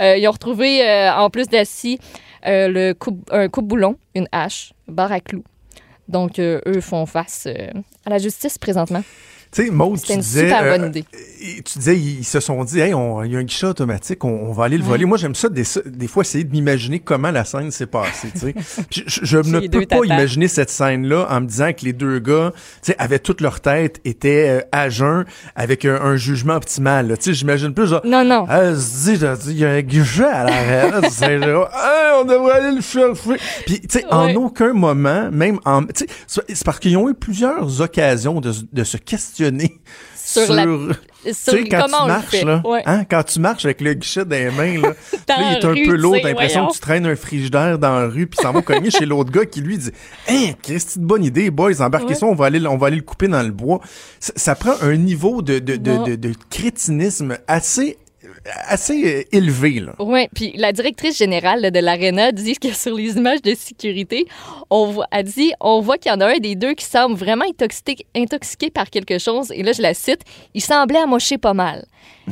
Euh, 0.00 0.16
ils 0.16 0.26
ont 0.28 0.32
retrouvé, 0.32 0.82
euh, 0.82 1.12
en 1.14 1.30
plus 1.30 1.46
scie, 1.64 1.98
euh, 2.46 2.94
coupe, 2.94 3.28
un 3.30 3.48
coupe-boulon, 3.48 3.96
une 4.14 4.28
hache, 4.32 4.72
barre 4.88 5.12
à 5.12 5.20
clous. 5.20 5.44
Donc, 6.08 6.38
euh, 6.38 6.60
eux 6.66 6.80
font 6.80 7.06
face 7.06 7.48
à 8.04 8.10
la 8.10 8.18
justice 8.18 8.58
présentement. 8.58 9.02
Tu 9.54 9.66
sais, 9.66 9.70
Maud, 9.70 10.00
tu 10.02 10.16
disais... 10.16 10.40
super 10.48 10.62
euh, 10.64 10.76
bonne 10.78 10.88
idée. 10.88 11.04
et 11.40 11.62
tu 11.62 11.78
disais, 11.78 11.96
ils 11.96 12.24
se 12.24 12.40
sont 12.40 12.64
dit, 12.64 12.80
hey, 12.80 12.92
on- 12.92 13.22
il 13.22 13.32
y 13.32 13.36
a 13.36 13.38
un 13.38 13.44
guichet 13.44 13.66
automatique, 13.66 14.24
on, 14.24 14.48
on 14.48 14.52
va 14.52 14.64
aller 14.64 14.78
le 14.78 14.82
voler. 14.82 15.04
Moi, 15.04 15.16
j'aime 15.16 15.36
ça 15.36 15.48
des, 15.48 15.62
des 15.86 16.08
fois 16.08 16.22
essayer 16.22 16.42
de 16.42 16.50
m'imaginer 16.50 16.98
comment 16.98 17.30
la 17.30 17.44
scène 17.44 17.70
s'est 17.70 17.86
passée. 17.86 18.32
je, 18.90 19.02
je 19.06 19.38
ne 19.38 19.68
peux 19.68 19.86
pas 19.86 20.00
imaginer 20.04 20.48
cette 20.48 20.70
scène-là 20.70 21.28
en 21.30 21.40
me 21.42 21.46
disant 21.46 21.72
que 21.72 21.84
les 21.84 21.92
deux 21.92 22.18
gars, 22.18 22.52
tu 22.82 22.90
sais, 22.90 22.96
avaient 22.98 23.20
toute 23.20 23.40
leur 23.40 23.60
tête, 23.60 24.00
étaient 24.04 24.48
euh, 24.48 24.60
à 24.72 24.88
jeun, 24.88 25.24
avec 25.54 25.84
un, 25.84 26.00
un 26.00 26.16
jugement 26.16 26.54
optimal. 26.54 27.16
Tu 27.18 27.22
sais, 27.24 27.34
j'imagine 27.34 27.72
plus 27.74 27.86
genre. 27.86 28.00
Non, 28.04 28.24
non. 28.24 28.46
Elle 28.50 28.76
se 28.76 29.10
dit, 29.12 29.52
il 29.52 29.58
y 29.58 29.64
a 29.64 29.70
un 29.70 29.82
guichet 29.82 30.24
à 30.24 30.44
là, 30.44 31.00
c'est 31.10 31.34
Hey, 31.34 31.40
on 32.20 32.24
devrait 32.24 32.54
aller 32.54 32.74
le 32.74 32.80
chercher. 32.82 33.36
Puis, 33.66 33.80
tu 33.80 34.00
sais, 34.00 34.04
en 34.10 34.24
Ouais. 34.26 34.34
aucun 34.36 34.72
moment, 34.72 35.30
même 35.30 35.60
en, 35.64 35.82
tu 35.84 35.90
sais, 35.96 36.06
c'est 36.26 36.42
c'est 36.48 36.64
parce 36.64 36.80
qu'ils 36.80 36.96
ont 36.96 37.08
eu 37.08 37.14
plusieurs 37.14 37.80
occasions 37.80 38.40
de, 38.40 38.52
de 38.72 38.84
se 38.84 38.96
questionner 38.96 39.43
Sur 40.16 40.46
sur, 40.46 40.54
la- 40.54 40.64
Sur 41.32 41.52
quand 41.70 41.82
comment 41.82 42.02
tu 42.02 42.08
marches, 42.08 42.42
là, 42.42 42.62
Ouais. 42.64 42.82
hein, 42.86 43.04
quand 43.08 43.22
tu 43.24 43.40
marches 43.40 43.64
avec 43.66 43.80
le 43.82 43.92
guichet 43.94 44.24
dans 44.24 44.30
les 44.36 44.50
mains, 44.50 44.80
là, 44.80 44.94
il 45.12 45.56
est 45.58 45.64
un 45.64 45.68
rue, 45.72 45.82
peu 45.84 45.96
lourd, 45.96 46.16
t'as 46.22 46.28
l'impression 46.28 46.66
que 46.66 46.72
tu 46.72 46.80
traînes 46.80 47.06
un 47.06 47.14
frigidaire 47.14 47.78
dans 47.78 47.98
la 48.00 48.06
rue, 48.08 48.26
puis 48.26 48.38
ça 48.42 48.50
va 48.50 48.62
cogner 48.62 48.90
chez 48.90 49.04
l'autre 49.06 49.30
gars 49.30 49.44
qui 49.44 49.60
lui 49.60 49.76
dit 49.78 49.90
Hein, 50.28 50.52
Christy, 50.62 50.98
de 50.98 51.04
bonne 51.04 51.24
idée, 51.24 51.50
boys, 51.50 51.80
embarquez 51.80 52.08
Ouais. 52.08 52.14
ça, 52.14 52.26
on 52.26 52.34
va, 52.34 52.46
aller, 52.46 52.66
on 52.66 52.76
va 52.78 52.86
aller 52.88 52.96
le 52.96 53.02
couper 53.02 53.28
dans 53.28 53.42
le 53.42 53.50
bois. 53.52 53.80
Ça, 54.18 54.54
prend 54.54 54.74
un 54.82 54.96
niveau 54.96 55.42
de, 55.42 55.58
de, 55.58 55.76
de, 55.76 56.04
de, 56.04 56.14
de 56.16 56.32
crétinisme 56.50 57.36
assez, 57.46 57.98
assez 58.66 59.04
euh, 59.04 59.36
élevé. 59.36 59.82
Oui, 59.98 60.28
puis 60.34 60.52
la 60.56 60.72
directrice 60.72 61.18
générale 61.18 61.70
de 61.70 61.78
l'ARENA 61.78 62.32
dit 62.32 62.54
que 62.54 62.72
sur 62.72 62.94
les 62.94 63.16
images 63.16 63.42
de 63.42 63.54
sécurité, 63.54 64.26
on 64.70 64.86
voit, 64.86 65.06
elle 65.10 65.24
dit 65.24 65.52
on 65.60 65.80
voit 65.80 65.98
qu'il 65.98 66.12
y 66.12 66.14
en 66.14 66.20
a 66.20 66.26
un 66.26 66.38
des 66.38 66.54
deux 66.54 66.74
qui 66.74 66.84
semble 66.84 67.16
vraiment 67.16 67.44
intoxiqué, 67.46 68.70
par 68.70 68.90
quelque 68.90 69.18
chose. 69.18 69.50
Et 69.52 69.62
là, 69.62 69.72
je 69.72 69.82
la 69.82 69.94
cite 69.94 70.22
il 70.54 70.62
semblait 70.62 70.98
amocher 70.98 71.38
pas 71.38 71.54
mal. 71.54 71.86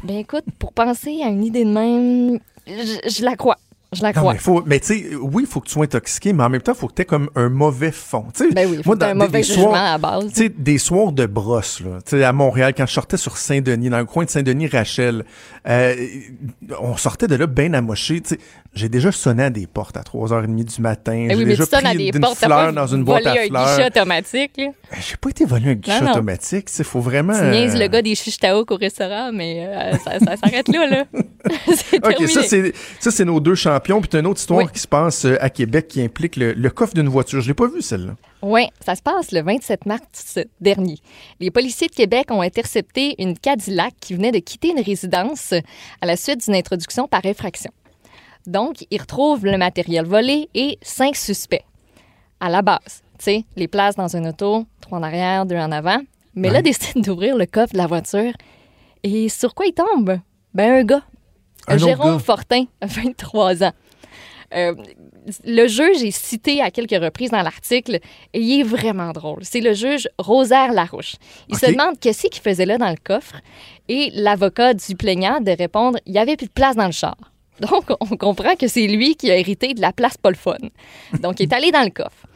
Ben 0.04 0.18
écoute, 0.18 0.44
pour 0.58 0.72
penser 0.72 1.22
à 1.22 1.28
une 1.28 1.44
idée 1.44 1.64
de 1.64 1.70
même, 1.70 2.38
je 2.66 3.24
la 3.24 3.36
crois. 3.36 3.58
Je 3.92 4.02
la 4.02 4.12
Non, 4.12 4.20
crois. 4.20 4.32
mais, 4.32 4.38
faut, 4.38 4.62
mais 4.66 4.80
tu 4.80 4.86
sais, 4.86 5.06
oui, 5.20 5.42
il 5.44 5.48
faut 5.48 5.60
que 5.60 5.66
tu 5.66 5.72
sois 5.74 5.84
intoxiqué, 5.84 6.32
mais 6.32 6.42
en 6.44 6.48
même 6.48 6.62
temps, 6.62 6.72
il 6.72 6.78
faut 6.78 6.88
que 6.88 6.94
tu 6.94 7.02
aies 7.02 7.06
comme 7.06 7.28
un 7.34 7.48
mauvais 7.50 7.92
fond. 7.92 8.24
Tu 8.34 8.48
sais, 8.48 8.54
Ben 8.54 8.66
oui, 8.68 8.76
il 8.78 8.82
faut 8.82 8.90
moi, 8.90 8.96
que 8.96 9.00
t'aies 9.00 9.06
dans 9.06 9.10
un 9.10 9.14
des- 9.14 9.18
mauvais 9.26 9.38
des 9.38 9.44
jugement 9.44 9.62
soirs- 9.70 9.74
à 9.84 9.92
la 9.92 9.98
base. 9.98 10.26
Tu 10.32 10.34
sais, 10.34 10.48
des 10.48 10.78
soirs 10.78 11.12
de 11.12 11.26
brosse, 11.26 11.80
là. 11.80 11.98
Tu 12.04 12.16
sais, 12.16 12.24
à 12.24 12.32
Montréal, 12.32 12.72
quand 12.76 12.86
je 12.86 12.92
sortais 12.92 13.16
sur 13.18 13.36
Saint-Denis, 13.36 13.90
dans 13.90 13.98
le 13.98 14.04
coin 14.06 14.24
de 14.24 14.30
Saint-Denis-Rachel, 14.30 15.24
euh, 15.68 15.94
on 16.80 16.96
sortait 16.96 17.26
de 17.26 17.34
là 17.34 17.46
bien 17.46 17.72
amoché. 17.74 18.20
Tu 18.20 18.30
sais, 18.30 18.38
j'ai 18.74 18.88
déjà 18.88 19.12
sonné 19.12 19.44
à 19.44 19.50
des 19.50 19.66
portes 19.66 19.96
à 19.96 20.02
3h30 20.02 20.64
du 20.64 20.80
matin. 20.80 21.12
Ben 21.12 21.30
j'ai 21.30 21.36
oui, 21.36 21.44
mais 21.44 21.50
déjà 21.50 21.66
tu 21.66 21.76
pris 21.84 21.96
des 21.96 22.10
d'une 22.12 22.20
portes, 22.22 22.38
fleur 22.38 22.72
dans 22.72 22.86
une 22.86 23.04
boîte 23.04 23.26
à 23.26 23.32
un 23.32 23.46
fleurs. 23.46 23.66
guichet 23.76 23.86
automatique. 23.86 24.52
Là. 24.56 24.66
Ben, 24.90 24.98
J'ai 25.06 25.16
pas 25.18 25.28
été 25.30 25.44
volé 25.44 25.70
un 25.70 25.74
guichet 25.74 26.00
Non, 26.00 26.06
non. 26.06 26.12
automatique. 26.12 26.66
Tu 26.66 26.72
sais, 26.74 26.84
faut 26.84 27.00
vraiment... 27.00 27.34
Tu 27.38 27.44
niaises 27.44 27.74
euh, 27.76 27.78
le 27.80 27.88
gars 27.88 28.00
des 28.00 28.14
chiches 28.14 28.38
au 28.42 28.76
restaurant, 28.76 29.30
mais 29.32 29.66
euh, 29.68 29.92
ça, 29.98 30.18
ça 30.18 30.36
s'arrête 30.36 30.68
là. 30.68 30.86
là. 30.88 31.04
OK, 31.52 32.00
terminé. 32.16 32.72
ça 33.00 33.10
c'est 33.10 33.24
nos 33.24 33.40
deux 33.40 33.54
champions. 33.56 33.81
Puis 33.82 33.92
une 33.92 34.26
autre 34.26 34.40
histoire 34.40 34.60
Oui. 34.60 34.72
qui 34.72 34.78
se 34.80 34.86
passe 34.88 35.24
euh, 35.24 35.36
à 35.40 35.50
Québec 35.50 35.88
qui 35.88 36.02
implique 36.02 36.36
le, 36.36 36.52
le 36.52 36.70
coffre 36.70 36.94
d'une 36.94 37.08
voiture. 37.08 37.40
Je 37.40 37.48
l'ai 37.48 37.54
pas 37.54 37.66
vu 37.66 37.82
celle-là. 37.82 38.14
Oui, 38.42 38.68
ça 38.84 38.94
se 38.94 39.02
passe 39.02 39.32
le 39.32 39.42
27 39.42 39.86
mars 39.86 40.38
dernier. 40.60 40.98
Les 41.40 41.50
policiers 41.50 41.88
de 41.88 41.94
Québec 41.94 42.26
ont 42.30 42.40
intercepté 42.42 43.14
une 43.18 43.38
Cadillac 43.38 43.94
qui 44.00 44.14
venait 44.14 44.32
de 44.32 44.38
quitter 44.38 44.70
une 44.76 44.82
résidence 44.82 45.52
à 46.00 46.06
la 46.06 46.16
suite 46.16 46.44
d'une 46.44 46.54
introduction 46.54 47.06
par 47.08 47.24
infraction. 47.24 47.70
Donc, 48.46 48.84
il 48.90 49.00
retrouve 49.00 49.44
le 49.46 49.56
matériel 49.58 50.04
volé 50.04 50.48
et 50.54 50.78
cinq 50.82 51.14
suspects. 51.16 51.64
À 52.40 52.48
la 52.50 52.62
base, 52.62 53.02
tu 53.18 53.24
sais, 53.24 53.44
les 53.56 53.68
places 53.68 53.94
dans 53.94 54.16
un 54.16 54.24
auto, 54.28 54.64
trois 54.80 54.98
en 54.98 55.02
arrière, 55.04 55.46
deux 55.46 55.56
en 55.56 55.70
avant. 55.70 55.98
Mais 56.34 56.48
là, 56.48 56.56
Ouais. 56.56 56.62
décide 56.62 57.04
d'ouvrir 57.04 57.36
le 57.36 57.46
coffre 57.46 57.72
de 57.74 57.78
la 57.78 57.86
voiture. 57.86 58.32
Et 59.04 59.28
sur 59.28 59.54
quoi 59.54 59.66
il 59.66 59.74
tombe? 59.74 60.18
Ben, 60.54 60.72
un 60.80 60.84
gars. 60.84 61.02
Un 61.68 61.78
Jérôme. 61.78 62.20
Fortin, 62.20 62.64
23 62.82 63.64
ans. 63.64 63.72
Euh, 64.54 64.74
le 65.44 65.66
juge 65.66 66.02
est 66.02 66.10
cité 66.10 66.60
à 66.60 66.70
quelques 66.70 67.02
reprises 67.02 67.30
dans 67.30 67.42
l'article 67.42 68.00
et 68.34 68.40
il 68.40 68.60
est 68.60 68.64
vraiment 68.64 69.12
drôle. 69.12 69.38
C'est 69.42 69.60
le 69.60 69.72
juge 69.72 70.08
Rosaire 70.18 70.72
Larouche. 70.72 71.14
Il 71.48 71.56
se 71.56 71.66
demande 71.66 71.98
qu'est-ce 71.98 72.26
qu'il 72.26 72.42
faisait 72.42 72.66
là 72.66 72.76
dans 72.76 72.90
le 72.90 72.96
coffre 73.02 73.36
et 73.88 74.10
l'avocat 74.14 74.74
du 74.74 74.94
plaignant 74.94 75.40
de 75.40 75.52
répondre 75.52 75.98
il 76.06 76.12
n'y 76.12 76.18
avait 76.18 76.36
plus 76.36 76.48
de 76.48 76.52
place 76.52 76.76
dans 76.76 76.86
le 76.86 76.92
char. 76.92 77.16
Donc, 77.60 77.84
on 78.00 78.16
comprend 78.16 78.56
que 78.56 78.68
c'est 78.68 78.86
lui 78.86 79.14
qui 79.16 79.30
a 79.30 79.36
hérité 79.36 79.74
de 79.74 79.80
la 79.80 79.92
place 79.92 80.16
pas 80.16 80.30
le 80.30 80.36
fun. 80.36 80.56
Donc, 81.20 81.40
il 81.40 81.44
est 81.44 81.54
allé 81.54 81.70
dans 81.70 81.84
le 81.84 81.90
coffre. 81.90 82.26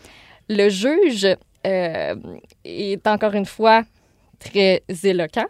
Le 0.49 0.69
juge 0.69 1.27
euh, 1.67 2.15
est 2.65 3.07
encore 3.07 3.35
une 3.35 3.47
fois 3.47 3.83
très 4.39 4.83
éloquent. 5.05 5.47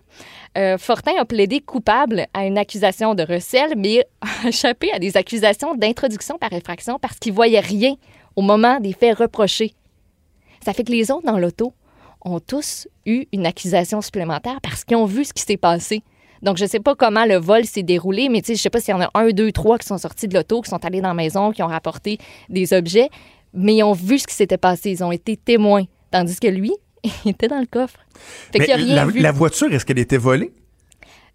Euh, 0.56 0.78
Fortin 0.78 1.12
a 1.18 1.24
plaidé 1.24 1.60
coupable 1.60 2.26
à 2.34 2.46
une 2.46 2.58
accusation 2.58 3.14
de 3.14 3.22
recel, 3.22 3.74
mais 3.76 4.06
a 4.20 4.48
échappé 4.48 4.90
à 4.92 4.98
des 4.98 5.16
accusations 5.16 5.74
d'introduction 5.74 6.38
par 6.38 6.52
effraction 6.52 6.98
parce 6.98 7.18
qu'il 7.18 7.32
voyait 7.32 7.60
rien 7.60 7.94
au 8.36 8.42
moment 8.42 8.80
des 8.80 8.92
faits 8.92 9.18
reprochés. 9.18 9.74
Ça 10.64 10.72
fait 10.72 10.84
que 10.84 10.92
les 10.92 11.10
autres 11.10 11.26
dans 11.26 11.38
l'auto 11.38 11.72
ont 12.24 12.40
tous 12.40 12.88
eu 13.04 13.26
une 13.32 13.46
accusation 13.46 14.00
supplémentaire 14.00 14.58
parce 14.62 14.84
qu'ils 14.84 14.96
ont 14.96 15.04
vu 15.04 15.24
ce 15.24 15.32
qui 15.32 15.42
s'est 15.42 15.56
passé. 15.56 16.02
Donc, 16.42 16.58
je 16.58 16.64
ne 16.64 16.68
sais 16.68 16.80
pas 16.80 16.94
comment 16.94 17.24
le 17.24 17.36
vol 17.36 17.64
s'est 17.64 17.82
déroulé, 17.82 18.28
mais 18.28 18.42
je 18.46 18.54
sais 18.54 18.70
pas 18.70 18.80
s'il 18.80 18.92
y 18.92 18.96
en 18.96 19.00
a 19.00 19.10
un, 19.14 19.30
deux, 19.30 19.52
trois 19.52 19.78
qui 19.78 19.86
sont 19.86 19.98
sortis 19.98 20.28
de 20.28 20.34
l'auto, 20.34 20.60
qui 20.60 20.68
sont 20.68 20.84
allés 20.84 21.00
dans 21.00 21.08
la 21.08 21.14
maison, 21.14 21.50
qui 21.50 21.62
ont 21.62 21.68
rapporté 21.68 22.18
des 22.48 22.72
objets, 22.72 23.08
mais 23.54 23.76
ils 23.76 23.82
ont 23.82 23.92
vu 23.92 24.18
ce 24.18 24.26
qui 24.26 24.34
s'était 24.34 24.58
passé. 24.58 24.90
Ils 24.90 25.04
ont 25.04 25.12
été 25.12 25.36
témoins. 25.36 25.84
Tandis 26.10 26.38
que 26.38 26.46
lui, 26.46 26.72
il 27.04 27.12
était 27.30 27.48
dans 27.48 27.60
le 27.60 27.66
coffre. 27.66 27.98
Fait 28.52 28.58
Mais 28.58 28.72
a 28.72 28.76
rien 28.76 28.94
la, 28.94 29.06
vu. 29.06 29.20
la 29.20 29.32
voiture, 29.32 29.72
est-ce 29.72 29.84
qu'elle 29.84 29.98
était 29.98 30.16
volée? 30.16 30.52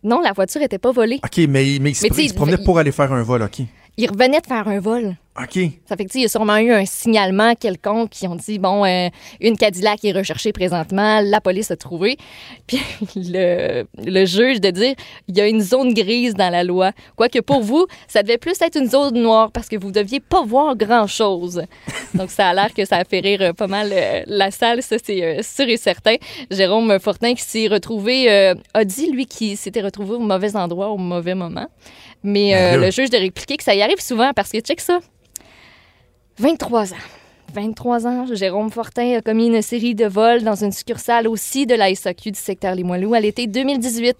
Non, 0.03 0.20
la 0.22 0.34
voiture 0.34 0.62
était 0.62 0.80
pas 0.80 0.91
volée. 0.91 1.20
OK, 1.24 1.38
mais, 1.49 1.78
mais 1.80 1.91
il, 1.91 1.95
se, 1.95 2.03
Mais 2.03 2.09
tu 2.09 2.16
sais, 2.16 2.24
il 2.26 2.30
se 2.30 2.34
promenait 2.34 2.57
pour 2.64 2.80
aller 2.80 2.91
faire 2.91 3.12
un 3.14 3.22
vol, 3.22 3.43
OK. 3.43 3.62
Il 3.97 4.09
revenait 4.09 4.41
de 4.41 4.47
faire 4.47 4.68
un 4.68 4.80
vol. 4.80 5.16
OK. 5.38 5.59
Ça 5.86 5.95
fait 5.95 6.05
que, 6.05 6.11
il 6.15 6.23
y 6.23 6.25
a 6.25 6.27
sûrement 6.27 6.57
eu 6.57 6.71
un 6.71 6.86
signalement 6.86 7.55
quelconque 7.55 8.09
qui 8.09 8.27
ont 8.27 8.36
dit, 8.36 8.59
bon, 8.59 8.86
euh, 8.86 9.07
une 9.39 9.57
Cadillac 9.57 10.03
est 10.03 10.11
recherchée 10.11 10.51
présentement, 10.51 11.21
la 11.21 11.39
police 11.39 11.71
a 11.71 11.77
trouvé. 11.77 12.17
Puis 12.67 12.82
le, 13.15 13.86
le 13.97 14.25
juge 14.25 14.59
de 14.59 14.69
dire, 14.71 14.93
il 15.27 15.38
y 15.38 15.41
a 15.41 15.47
une 15.47 15.61
zone 15.61 15.93
grise 15.93 16.34
dans 16.34 16.49
la 16.49 16.63
loi. 16.63 16.91
Quoique 17.15 17.39
pour 17.39 17.61
vous, 17.61 17.88
ça 18.07 18.23
devait 18.23 18.38
plus 18.38 18.61
être 18.61 18.77
une 18.77 18.89
zone 18.89 19.21
noire 19.21 19.51
parce 19.51 19.69
que 19.69 19.77
vous 19.77 19.91
deviez 19.91 20.19
pas 20.19 20.43
voir 20.43 20.75
grand-chose. 20.75 21.63
Donc, 22.13 22.29
ça 22.29 22.49
a 22.49 22.53
l'air 22.53 22.73
que 22.73 22.84
ça 22.86 22.97
a 22.97 23.05
fait 23.05 23.19
rire 23.19 23.41
euh, 23.41 23.53
pas 23.53 23.67
mal 23.67 23.89
euh, 23.91 24.23
la 24.27 24.51
salle, 24.51 24.84
ça, 24.84 24.97
c'est 25.01 25.23
euh, 25.23 25.41
sûr 25.41 25.67
et 25.67 25.77
certain. 25.77 26.15
Jérôme 26.49 26.99
Fortin 26.99 27.34
qui 27.34 27.43
s'est 27.43 27.67
retrouvé, 27.67 28.29
a 28.73 28.86
dit, 28.86 29.11
lui, 29.11 29.25
qu'il 29.25 29.57
s'était 29.57 29.82
retrouvé 29.82 30.15
au 30.15 30.19
mauvais 30.19 30.55
endroit 30.55 30.89
au 30.89 30.97
mauvais 30.97 31.36
moment. 31.36 31.67
Mais 32.24 32.53
euh, 32.55 32.72
Ben 32.72 32.80
là. 32.80 32.86
le 32.88 32.91
juge 32.91 33.09
de 33.09 33.17
répliquer 33.17 33.57
que 33.57 33.63
ça 33.63 33.74
y 33.76 33.82
arrive 33.82 33.99
souvent 34.01 34.32
parce 34.36 34.51
que, 34.51 34.59
check 34.59 34.80
ça, 34.80 34.99
23 36.38 36.93
ans. 36.93 36.97
23 37.53 38.07
ans, 38.07 38.26
Jérôme 38.34 38.72
Fortin 38.72 39.17
a 39.17 39.22
commis 39.22 39.47
une 39.47 39.61
série 39.61 39.93
de 39.95 40.05
vols 40.05 40.43
dans 40.43 40.55
une 40.63 40.72
succursale 40.72 41.28
aussi 41.28 41.65
de 41.65 41.76
la 41.76 41.93
SAQ 41.93 42.32
du 42.32 42.39
secteur 42.39 42.76
Limoilou 42.76 43.13
à 43.13 43.19
l'été 43.19 43.45
2018. 43.47 44.15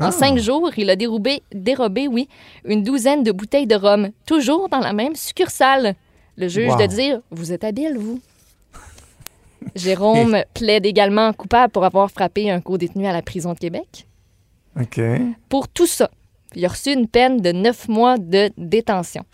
En 0.00 0.06
Ah. 0.06 0.10
cinq 0.10 0.38
jours, 0.38 0.70
il 0.76 0.90
a 0.90 0.96
dérobé, 0.96 1.42
dérobé, 1.52 2.08
oui, 2.08 2.28
une 2.64 2.82
douzaine 2.82 3.22
de 3.22 3.30
bouteilles 3.32 3.66
de 3.68 3.76
rhum, 3.76 4.10
toujours 4.26 4.68
dans 4.68 4.80
la 4.80 4.92
même 4.92 5.14
succursale. 5.14 5.94
Le 6.36 6.48
juge 6.48 6.70
Wow. 6.72 6.78
de 6.78 6.86
dire 6.86 7.20
Vous 7.30 7.52
êtes 7.52 7.62
habile, 7.64 7.96
vous. 7.96 8.20
Jérôme 9.76 10.42
plaide 10.52 10.84
également 10.84 11.32
coupable 11.32 11.72
pour 11.72 11.84
avoir 11.84 12.10
frappé 12.10 12.50
un 12.50 12.60
co-détenu 12.60 13.06
à 13.06 13.12
la 13.12 13.22
prison 13.22 13.52
de 13.54 13.58
Québec. 13.58 14.06
OK. 14.78 15.00
Pour 15.48 15.68
tout 15.68 15.86
ça, 15.86 16.10
il 16.54 16.64
a 16.64 16.68
reçu 16.68 16.92
une 16.92 17.06
peine 17.08 17.40
de 17.40 17.52
neuf 17.52 17.88
mois 17.88 18.16
de 18.18 18.50
détention. 18.56 19.24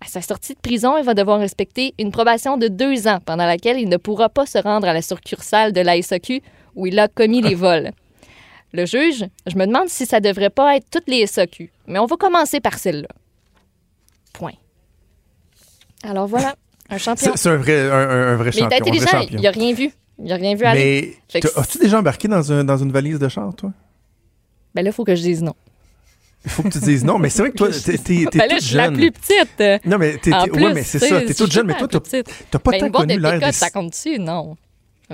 À 0.00 0.06
sa 0.08 0.20
sortie 0.20 0.54
de 0.54 0.58
prison, 0.60 0.96
il 0.98 1.04
va 1.04 1.14
devoir 1.14 1.38
respecter 1.40 1.94
une 1.98 2.10
probation 2.12 2.56
de 2.58 2.68
deux 2.68 3.08
ans 3.08 3.18
pendant 3.24 3.46
laquelle 3.46 3.78
il 3.80 3.88
ne 3.88 3.96
pourra 3.96 4.28
pas 4.28 4.44
se 4.46 4.58
rendre 4.58 4.86
à 4.86 4.92
la 4.92 5.00
succursale 5.02 5.72
de 5.72 5.80
la 5.80 6.00
SAQ 6.00 6.42
où 6.74 6.86
il 6.86 6.98
a 6.98 7.08
commis 7.08 7.40
les 7.40 7.54
vols. 7.64 7.90
Le 8.72 8.84
juge, 8.84 9.24
je 9.46 9.56
me 9.56 9.66
demande 9.66 9.88
si 9.88 10.04
ça 10.04 10.20
devrait 10.20 10.50
pas 10.50 10.76
être 10.76 10.86
toutes 10.90 11.08
les 11.08 11.26
SAQ, 11.26 11.70
mais 11.86 11.98
on 11.98 12.04
va 12.06 12.16
commencer 12.16 12.60
par 12.60 12.78
celle-là. 12.78 13.08
Point. 14.34 14.52
Alors 16.02 16.26
voilà, 16.26 16.54
un 16.90 16.98
champion. 16.98 17.32
C'est 17.34 17.48
un 17.48 17.56
vrai, 17.56 17.90
un, 17.90 17.94
un- 17.94 18.36
vrai 18.36 18.50
Mais 18.54 18.56
il 18.56 18.58
est 18.58 18.60
champion. 18.60 18.66
vrai 18.68 18.76
intelligent, 18.76 19.26
il 19.30 19.40
n'a 19.40 19.50
rien 19.50 19.72
vu. 19.72 19.90
Il 20.18 20.24
n'a 20.26 20.36
rien 20.36 20.54
vu 20.54 20.64
aller. 20.64 21.18
Mais 21.34 21.40
as-tu 21.56 21.78
déjà 21.78 21.98
embarqué 21.98 22.28
dans, 22.28 22.52
un- 22.52 22.64
dans 22.64 22.76
une 22.76 22.92
valise 22.92 23.18
de 23.18 23.28
char, 23.28 23.54
toi? 23.54 23.72
Ben 24.74 24.82
là, 24.82 24.90
il 24.90 24.92
faut 24.92 25.04
que 25.04 25.14
je 25.14 25.22
dise 25.22 25.42
non. 25.42 25.54
Il 26.46 26.50
faut 26.50 26.62
que 26.62 26.68
tu 26.68 26.78
dises 26.78 27.04
non, 27.04 27.18
mais 27.18 27.28
c'est 27.28 27.42
vrai 27.42 27.50
que 27.50 27.56
toi, 27.56 27.68
t'es, 27.84 27.98
t'es, 27.98 28.24
t'es 28.30 28.38
Ben 28.38 28.38
là, 28.38 28.48
toute 28.54 28.60
je 28.62 28.66
suis 28.66 28.76
la 28.76 28.90
plus 28.90 29.10
petite. 29.10 29.84
Non, 29.84 29.98
mais 29.98 30.16
t'es, 30.16 30.32
En 30.32 30.44
t'es- 30.44 30.50
plus, 30.50 30.64
ouais, 30.64 30.72
mais 30.74 30.82
c'est 30.84 30.98
ça, 31.00 31.20
t'es 31.20 31.34
toute 31.34 31.52
jeune, 31.52 31.66
mais 31.66 31.76
toi, 31.76 31.88
t'as, 31.88 32.00
t'as 32.50 32.58
pas 32.58 32.70
Ben, 32.70 32.80
tant 32.80 32.90
connu 32.90 33.16
de 33.16 33.20
l'ère 33.22 33.40
des... 33.40 33.52
ça 33.52 33.68
compte-tu? 33.70 34.18
Non. 34.18 34.56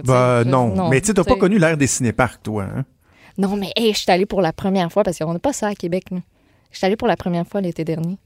Bah 0.04 0.42
sais, 0.44 0.48
non. 0.50 0.88
mais 0.88 1.00
tu 1.00 1.08
sais, 1.08 1.14
t'as 1.14 1.24
pas 1.24 1.36
connu 1.36 1.58
l'ère 1.58 1.76
des 1.76 1.86
cinéparcs, 1.86 2.42
toi. 2.42 2.64
Hein? 2.64 2.84
Non, 3.38 3.56
mais 3.56 3.72
hey, 3.76 3.92
je 3.92 3.98
suis 4.00 4.10
allée 4.10 4.26
pour 4.26 4.40
la 4.42 4.52
première 4.52 4.90
fois 4.92 5.02
parce 5.04 5.18
qu'on 5.18 5.32
n'a 5.32 5.38
pas 5.38 5.52
ça 5.52 5.68
à 5.68 5.74
Québec. 5.74 6.04
là. 6.10 6.18
Je 6.70 6.78
suis 6.78 6.86
allée 6.86 6.96
pour 6.96 7.08
la 7.08 7.16
première 7.16 7.46
fois 7.46 7.60
l'été 7.60 7.84
dernier. 7.84 8.16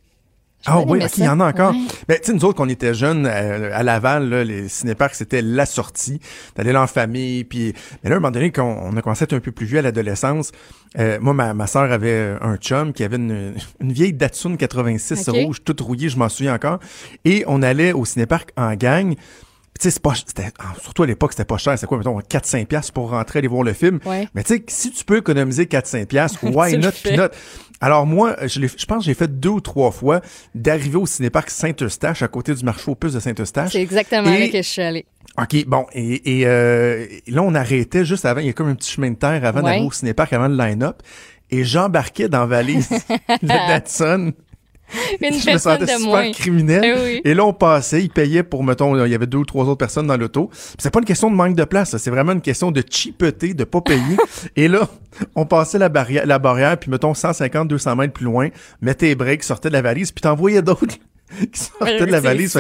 Ah 0.65 0.81
oui, 0.81 0.99
aimé 0.99 1.05
ok, 1.05 1.19
il 1.19 1.25
y 1.25 1.29
en 1.29 1.39
a 1.41 1.49
encore. 1.49 1.71
Ouais. 1.73 1.81
Ben, 2.09 2.19
tu 2.19 2.27
sais, 2.27 2.33
nous 2.33 2.45
autres, 2.45 2.57
quand 2.57 2.65
on 2.67 2.69
était 2.69 2.95
jeunes, 2.95 3.27
euh, 3.27 3.71
à 3.73 3.83
Laval, 3.83 4.29
là, 4.29 4.43
les 4.43 4.69
cinéparcs, 4.69 5.15
c'était 5.15 5.43
la 5.43 5.67
sortie. 5.67 6.21
T'allais 6.55 6.73
là 6.73 6.83
en 6.83 6.87
famille, 6.87 7.45
puis... 7.45 7.73
Mais 8.03 8.11
là, 8.11 8.17
à 8.17 8.19
un 8.19 8.21
moment 8.21 8.33
donné, 8.33 8.51
quand 8.51 8.65
on 8.83 8.97
a 8.97 9.03
commencé 9.03 9.23
à 9.23 9.27
être 9.27 9.35
un 9.35 9.41
peu 9.41 9.53
plus 9.53 9.67
vieux 9.67 9.79
à 9.79 9.83
l'adolescence, 9.83 10.51
euh, 10.99 11.19
moi, 11.21 11.35
ma, 11.35 11.55
ma 11.55 11.67
soeur 11.67 11.93
avait 11.93 12.35
un 12.41 12.57
chum 12.57 12.93
qui 12.93 13.05
avait 13.05 13.17
une, 13.17 13.55
une 13.81 13.93
vieille 13.93 14.13
Datsun 14.15 14.57
86 14.57 15.29
Ok. 15.29 15.37
rouge, 15.37 15.59
toute 15.65 15.81
rouillée, 15.81 16.09
je 16.09 16.17
m'en 16.17 16.29
souviens 16.29 16.55
encore. 16.55 16.81
Et 17.25 17.45
on 17.47 17.63
allait 17.63 17.93
au 17.93 18.05
cinéparc 18.05 18.51
en 18.57 18.75
gang. 18.75 19.15
Tu 19.79 19.83
sais, 19.83 19.91
c'est 19.91 20.01
pas, 20.03 20.15
c'était, 20.15 20.49
surtout 20.81 21.03
à 21.03 21.07
l'époque, 21.07 21.33
c'était 21.33 21.45
pas 21.45 21.59
cher. 21.59 21.79
C'est 21.79 21.87
quoi, 21.87 21.99
mettons, 21.99 22.19
4-5 22.19 22.65
piastres 22.65 22.95
pour 22.95 23.11
rentrer 23.11 23.41
aller 23.41 23.49
voir 23.49 23.63
le 23.63 23.75
film. 23.75 23.99
Ouais. 24.07 24.27
Mais 24.35 24.43
tu 24.43 24.55
sais, 24.55 24.65
si 24.69 24.91
tu 24.91 25.05
peux 25.05 25.19
économiser 25.19 25.67
4-5 25.67 26.07
piastres, 26.07 26.39
why 26.45 26.71
Tu 26.71 26.77
le 26.79 26.83
not 26.83 26.93
peanut? 27.05 27.31
Alors 27.81 28.07
moi, 28.07 28.37
je, 28.47 28.61
l'ai- 28.61 28.69
je 28.69 28.87
pense 28.87 28.99
que 29.01 29.05
j'ai 29.05 29.15
fait 29.15 29.39
deux 29.41 29.51
ou 29.51 29.61
trois 29.61 29.91
fois 29.91 30.21
d'arriver 30.55 30.97
au 30.97 31.07
cinéparc 31.07 31.51
Saint-Eustache, 31.51 32.23
à 32.23 32.29
côté 32.29 32.55
du 32.55 32.65
marché 32.65 32.91
aux 32.91 32.95
puces 32.95 33.13
de 33.13 33.21
Saint-Eustache. 33.21 33.73
C'est 33.73 33.83
exactement 33.83 34.31
Et- 34.33 34.41
là 34.41 34.49
que 34.49 34.59
je 34.59 34.63
suis 34.69 34.83
allée. 34.83 35.07
OK, 35.39 35.67
bon, 35.67 35.85
et, 35.93 36.41
et, 36.41 36.47
euh, 36.47 37.07
là, 37.27 37.43
on 37.43 37.55
arrêtait 37.55 38.07
juste 38.07 38.25
avant, 38.25 38.41
il 38.41 38.47
y 38.47 38.49
a 38.49 38.55
comme 38.55 38.69
un 38.69 38.75
petit 38.75 38.91
chemin 38.91 39.11
de 39.11 39.17
terre 39.17 39.45
avant 39.45 39.61
Ouais. 39.63 39.73
d'aller 39.73 39.85
au 39.85 39.93
cinéparc, 39.93 40.33
avant 40.33 40.49
le 40.49 40.57
line-up, 40.57 41.03
et 41.51 41.63
j'embarquais 41.65 42.29
dans 42.31 42.41
la 42.41 42.47
valise 42.47 42.89
de 43.43 43.47
Datsun. 43.47 44.33
Une 45.21 45.35
je 45.35 45.51
me 45.51 45.59
sentais 45.59 45.85
de 45.85 45.91
super 45.91 46.01
moins. 46.01 46.31
criminel. 46.33 46.83
Eh 46.85 47.03
oui. 47.03 47.21
Et 47.25 47.35
là, 47.35 47.45
on 47.45 47.53
passait, 47.53 48.03
il 48.03 48.11
payait 48.11 48.43
pour, 48.43 48.65
mettons, 48.65 49.05
il 49.05 49.11
y 49.11 49.15
avait 49.15 49.27
deux 49.27 49.39
ou 49.39 49.45
trois 49.45 49.65
autres 49.65 49.79
personnes 49.79 50.07
dans 50.07 50.17
l'auto. 50.17 50.51
C'est 50.79 50.91
pas 50.91 51.01
une 51.01 51.05
question 51.05 51.31
de 51.31 51.37
manque 51.37 51.57
de 51.57 51.65
place, 51.65 51.97
c'est 51.97 52.11
vraiment 52.11 52.33
une 52.33 52.41
question 52.41 52.71
de 52.71 52.83
cheapeté, 52.89 53.55
de 53.55 53.65
pas 53.65 53.81
payer. 53.81 54.17
et 54.57 54.69
là, 54.69 54.89
on 55.35 55.47
passait 55.47 55.79
la 55.79 55.89
barrière, 55.89 56.27
la 56.27 56.39
barrière, 56.39 56.79
puis 56.79 56.91
mettons 56.91 57.15
150, 57.15 57.69
200 57.69 57.97
mètres 57.97 58.13
plus 58.13 58.25
loin, 58.25 58.49
mettais 58.81 59.07
les 59.07 59.15
breaks, 59.15 59.43
sortais 59.43 59.69
de 59.69 59.75
la 59.75 59.83
valise, 59.83 60.13
puis 60.13 60.23
t'envoyais 60.23 60.63
d'autres 60.63 60.87
qui 61.53 61.61
sortaient 61.61 62.07
de 62.07 62.13
la 62.13 62.21
valise. 62.21 62.57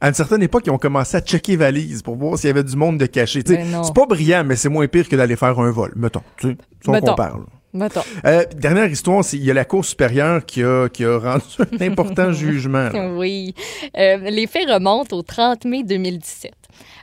À 0.00 0.08
une 0.08 0.14
certaine 0.14 0.42
époque, 0.42 0.64
ils 0.66 0.70
ont 0.70 0.78
commencé 0.78 1.16
à 1.16 1.20
checker 1.20 1.56
valise 1.56 2.02
pour 2.02 2.16
voir 2.16 2.36
s'il 2.36 2.48
y 2.48 2.50
avait 2.50 2.64
du 2.64 2.76
monde 2.76 2.98
de 2.98 3.06
caché. 3.06 3.42
C'est 3.46 3.94
pas 3.94 4.06
brillant, 4.06 4.42
mais 4.44 4.56
c'est 4.56 4.68
moins 4.68 4.88
pire 4.88 5.08
que 5.08 5.16
d'aller 5.16 5.36
faire 5.36 5.58
un 5.58 5.70
vol. 5.70 5.92
Mettons, 5.96 6.22
tu 6.36 6.48
sais, 6.48 6.56
on 6.88 7.00
compare. 7.00 7.40
Mettons. 7.74 8.02
Euh, 8.26 8.44
dernière 8.56 8.86
histoire, 8.90 9.24
il 9.32 9.42
y 9.44 9.50
a 9.50 9.54
la 9.54 9.64
Cour 9.64 9.84
supérieure 9.84 10.44
qui 10.44 10.62
a, 10.62 10.88
qui 10.88 11.04
a 11.04 11.18
rendu 11.18 11.42
un 11.80 11.86
important 11.90 12.32
jugement. 12.32 12.90
là. 12.90 13.08
Oui. 13.14 13.54
Euh, 13.96 14.18
les 14.30 14.46
faits 14.46 14.68
remontent 14.68 15.16
au 15.16 15.22
30 15.22 15.64
mai 15.64 15.82
2017. 15.82 16.52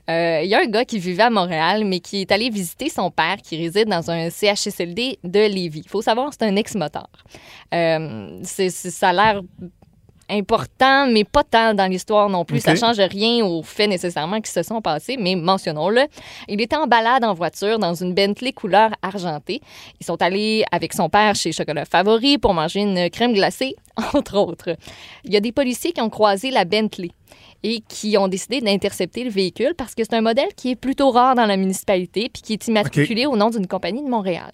Euh, 0.10 0.42
Il 0.44 0.50
y 0.50 0.56
a 0.56 0.60
un 0.62 0.66
gars 0.68 0.86
qui 0.86 1.00
vivait 1.00 1.24
à 1.24 1.30
Montréal, 1.30 1.86
mais 1.86 2.00
qui 2.00 2.22
est 2.22 2.32
allé 2.32 2.50
visiter 2.50 2.90
son 2.90 3.10
père 3.12 3.38
qui 3.44 3.58
réside 3.58 3.88
dans 3.90 4.10
un 4.12 4.30
CHSLD 4.30 5.20
de 5.24 5.40
Lévis. 5.40 5.82
Il 5.86 5.90
faut 5.90 6.02
savoir, 6.02 6.32
c'est 6.34 6.46
un 6.46 6.56
ex-moteur. 6.56 7.10
Ça 7.72 9.10
a 9.10 9.14
l'air 9.14 9.42
important, 10.30 11.08
mais 11.08 11.24
pas 11.24 11.44
tant 11.44 11.74
dans 11.74 11.88
l'histoire 11.88 12.30
non 12.30 12.46
plus. 12.46 12.58
Ok. 12.58 12.64
Ça 12.64 12.76
change 12.76 13.00
rien 13.00 13.46
aux 13.46 13.64
faits 13.64 13.90
nécessairement 13.90 14.42
qui 14.42 14.52
se 14.52 14.64
sont 14.64 14.82
passés, 14.82 15.18
mais 15.20 15.36
mentionnons-le. 15.36 16.04
Il 16.48 16.62
était 16.62 16.76
en 16.76 16.88
balade 16.88 17.24
en 17.24 17.34
voiture 17.34 17.80
dans 17.80 17.94
une 17.94 18.14
Bentley 18.14 18.54
couleur 18.54 18.92
argentée. 19.02 19.62
Ils 20.00 20.06
sont 20.06 20.22
allés 20.22 20.64
avec 20.72 20.94
son 20.94 21.10
père 21.10 21.36
chez 21.36 21.52
Chocolat 21.52 21.86
Favori 21.86 22.38
pour 22.38 22.54
manger 22.54 22.82
une 22.82 23.10
crème 23.10 23.34
glacée, 23.34 23.76
entre 24.14 24.38
autres. 24.38 24.76
Il 25.24 25.34
y 25.34 25.38
a 25.38 25.42
des 25.42 25.52
policiers 25.52 25.92
qui 25.92 26.02
ont 26.02 26.10
croisé 26.10 26.52
la 26.52 26.66
Bentley 26.66 27.12
et 27.64 27.82
qui 27.88 28.18
ont 28.18 28.28
décidé 28.28 28.62
d'intercepter 28.62 29.24
le 29.24 29.30
véhicule 29.30 29.74
parce 29.78 29.96
que 29.96 30.04
c'est 30.04 30.16
un 30.16 30.22
modèle 30.22 30.54
qui 30.56 30.72
est 30.72 30.76
plutôt 30.76 31.12
rare 31.12 31.36
dans 31.36 31.46
la 31.46 31.58
municipalité 31.58 32.30
puis 32.32 32.42
qui 32.42 32.54
est 32.54 32.68
immatriculé 32.68 33.26
au 33.26 33.36
nom 33.36 33.50
d'une 33.50 33.68
compagnie 33.68 34.04
de 34.04 34.10
Montréal. 34.10 34.52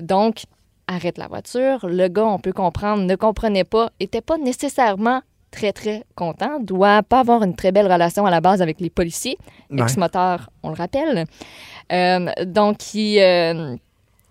Donc, 0.00 0.44
arrête 0.88 1.18
la 1.18 1.28
voiture. 1.28 1.86
Le 1.86 2.08
gars, 2.08 2.26
on 2.26 2.40
peut 2.40 2.52
comprendre, 2.52 3.04
ne 3.04 3.14
comprenait 3.14 3.64
pas, 3.64 3.90
était 4.00 4.20
pas 4.20 4.38
nécessairement 4.38 5.20
très, 5.50 5.72
très 5.72 6.04
content, 6.16 6.58
doit 6.60 7.02
pas 7.02 7.20
avoir 7.20 7.42
une 7.42 7.54
très 7.54 7.70
belle 7.72 7.90
relation 7.90 8.26
à 8.26 8.30
la 8.30 8.40
base 8.40 8.60
avec 8.60 8.80
les 8.80 8.90
policiers. 8.90 9.38
Ouais. 9.70 9.82
Ex-moteur, 9.82 10.50
on 10.62 10.70
le 10.70 10.74
rappelle. 10.74 11.26
Euh, 11.92 12.30
donc, 12.44 12.94
il, 12.94 13.18
euh, 13.20 13.76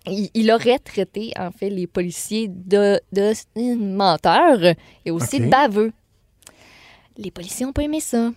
il, 0.05 0.29
il 0.33 0.51
aurait 0.51 0.79
traité, 0.79 1.31
en 1.39 1.51
fait, 1.51 1.69
les 1.69 1.87
policiers 1.87 2.47
de, 2.49 2.99
de 3.11 3.33
menteurs 3.75 4.75
et 5.05 5.11
aussi 5.11 5.37
OK. 5.37 5.43
de 5.43 5.49
baveux. 5.49 5.91
Les 7.17 7.31
policiers 7.31 7.65
n'ont 7.65 7.73
pas 7.73 7.83
aimé 7.83 7.99
ça. 7.99 8.31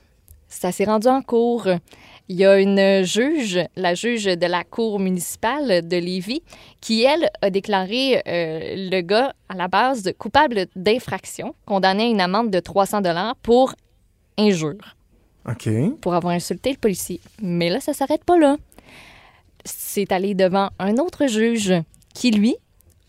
Ça 0.51 0.73
s'est 0.73 0.85
rendu 0.85 1.07
en 1.07 1.23
cours. 1.23 1.69
Il 2.29 2.37
y 2.37 2.45
a 2.45 2.59
une 2.59 3.03
juge, 3.03 3.61
la 3.77 3.95
juge 3.95 4.25
de 4.25 4.47
la 4.47 4.63
Cour 4.63 5.01
municipale 5.01 5.87
de 5.89 5.97
Lévis, 5.97 6.43
qui, 6.81 7.03
elle, 7.03 7.31
a 7.41 7.51
déclaré 7.51 8.23
euh, 8.27 8.91
le 8.91 9.01
gars, 9.01 9.33
à 9.49 9.55
la 9.55 9.69
base, 9.69 10.13
coupable 10.19 10.67
d'infraction, 10.77 11.55
condamné 11.67 12.05
à 12.05 12.07
une 12.07 12.21
amende 12.21 12.51
de 12.51 12.61
300 12.61 13.01
pour 13.43 13.75
injure 14.39 14.97
OK. 15.49 15.69
pour 16.01 16.15
avoir 16.15 16.35
insulté 16.35 16.73
le 16.73 16.79
policier. 16.79 17.21
Mais 17.41 17.71
là, 17.71 17.81
ça 17.81 17.95
s'arrête 17.95 18.25
pas 18.25 18.39
là. 18.39 18.57
C'est 19.65 20.13
allé 20.13 20.35
devant 20.35 20.71
un 20.79 20.97
autre 20.97 21.27
juge 21.27 21.75
qui, 22.13 22.33
lui, 22.33 22.57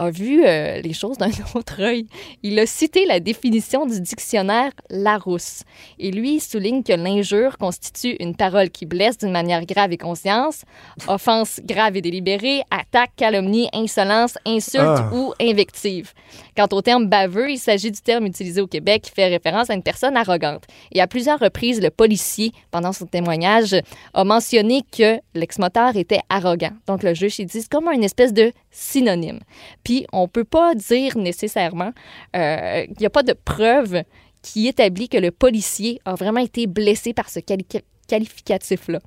a 0.02 0.10
vu 0.10 0.44
euh, 0.46 0.82
les 0.82 0.94
choses 0.94 1.18
d'un 1.18 1.30
autre 1.56 1.82
œil. 1.82 2.08
Il 2.44 2.58
a 2.60 2.66
cité 2.66 3.06
la 3.06 3.20
définition 3.20 3.86
du 3.86 4.02
dictionnaire 4.02 4.72
Larousse. 4.90 5.62
Et 6.00 6.12
lui, 6.12 6.36
il 6.36 6.40
souligne 6.42 6.82
que 6.84 6.94
l'injure 6.94 7.58
constitue 7.58 8.16
une 8.20 8.36
parole 8.36 8.70
qui 8.70 8.86
blesse 8.86 9.18
d'une 9.20 9.32
manière 9.32 9.66
grave 9.66 9.92
et 9.92 9.98
conscience, 9.98 10.64
offense 11.08 11.60
grave 11.64 11.98
et 11.98 12.02
délibérée, 12.02 12.62
attaque, 12.72 13.12
calomnie, 13.16 13.70
insolence, 13.74 14.38
insulte 14.46 14.86
Ah. 14.86 15.12
ou 15.14 15.34
invective. 15.40 16.14
Quant 16.58 16.68
au 16.72 16.82
terme 16.82 17.06
baveux, 17.08 17.52
il 17.52 17.60
s'agit 17.60 17.92
du 17.92 18.02
terme 18.02 18.26
utilisé 18.26 18.60
au 18.62 18.68
Québec 18.68 19.04
qui 19.04 19.12
fait 19.12 19.28
référence 19.28 19.70
à 19.70 19.74
une 19.74 19.84
personne 19.84 20.18
arrogante. 20.18 20.64
Et 20.92 21.00
à 21.02 21.08
plusieurs 21.08 21.40
reprises, 21.40 21.80
le 21.82 21.90
policier, 21.92 22.52
pendant 22.72 22.92
son 22.92 23.06
témoignage, 23.06 23.76
a 24.14 24.24
mentionné 24.24 24.82
que 24.92 25.20
l'ex-moteur 25.36 25.96
était 25.96 26.22
arrogant. 26.30 26.72
Donc 26.88 27.04
le 27.04 27.14
juge, 27.14 27.40
il 27.40 27.46
dit 27.46 27.62
c'est 27.62 27.70
comme 27.70 27.88
une 27.88 28.04
espèce 28.04 28.34
de 28.34 28.52
synonyme. 28.72 29.40
Puis 29.84 30.06
on 30.14 30.28
peut 30.28 30.44
pas 30.46 30.74
dire 30.76 31.18
nécessairement 31.18 31.92
euh, 32.36 32.86
qu'il 32.86 32.98
n'y 33.00 33.06
a 33.06 33.10
pas 33.10 33.24
de 33.24 33.34
preuve 33.34 34.04
qui 34.42 34.68
établit 34.68 35.08
que 35.10 35.18
le 35.18 35.30
policier 35.32 36.00
a 36.06 36.16
vraiment 36.16 36.40
été 36.40 36.66
blessé 36.68 37.14
par 37.14 37.30
ce 37.30 37.40
quali- 37.40 37.66
qualificatif-là. 38.08 39.00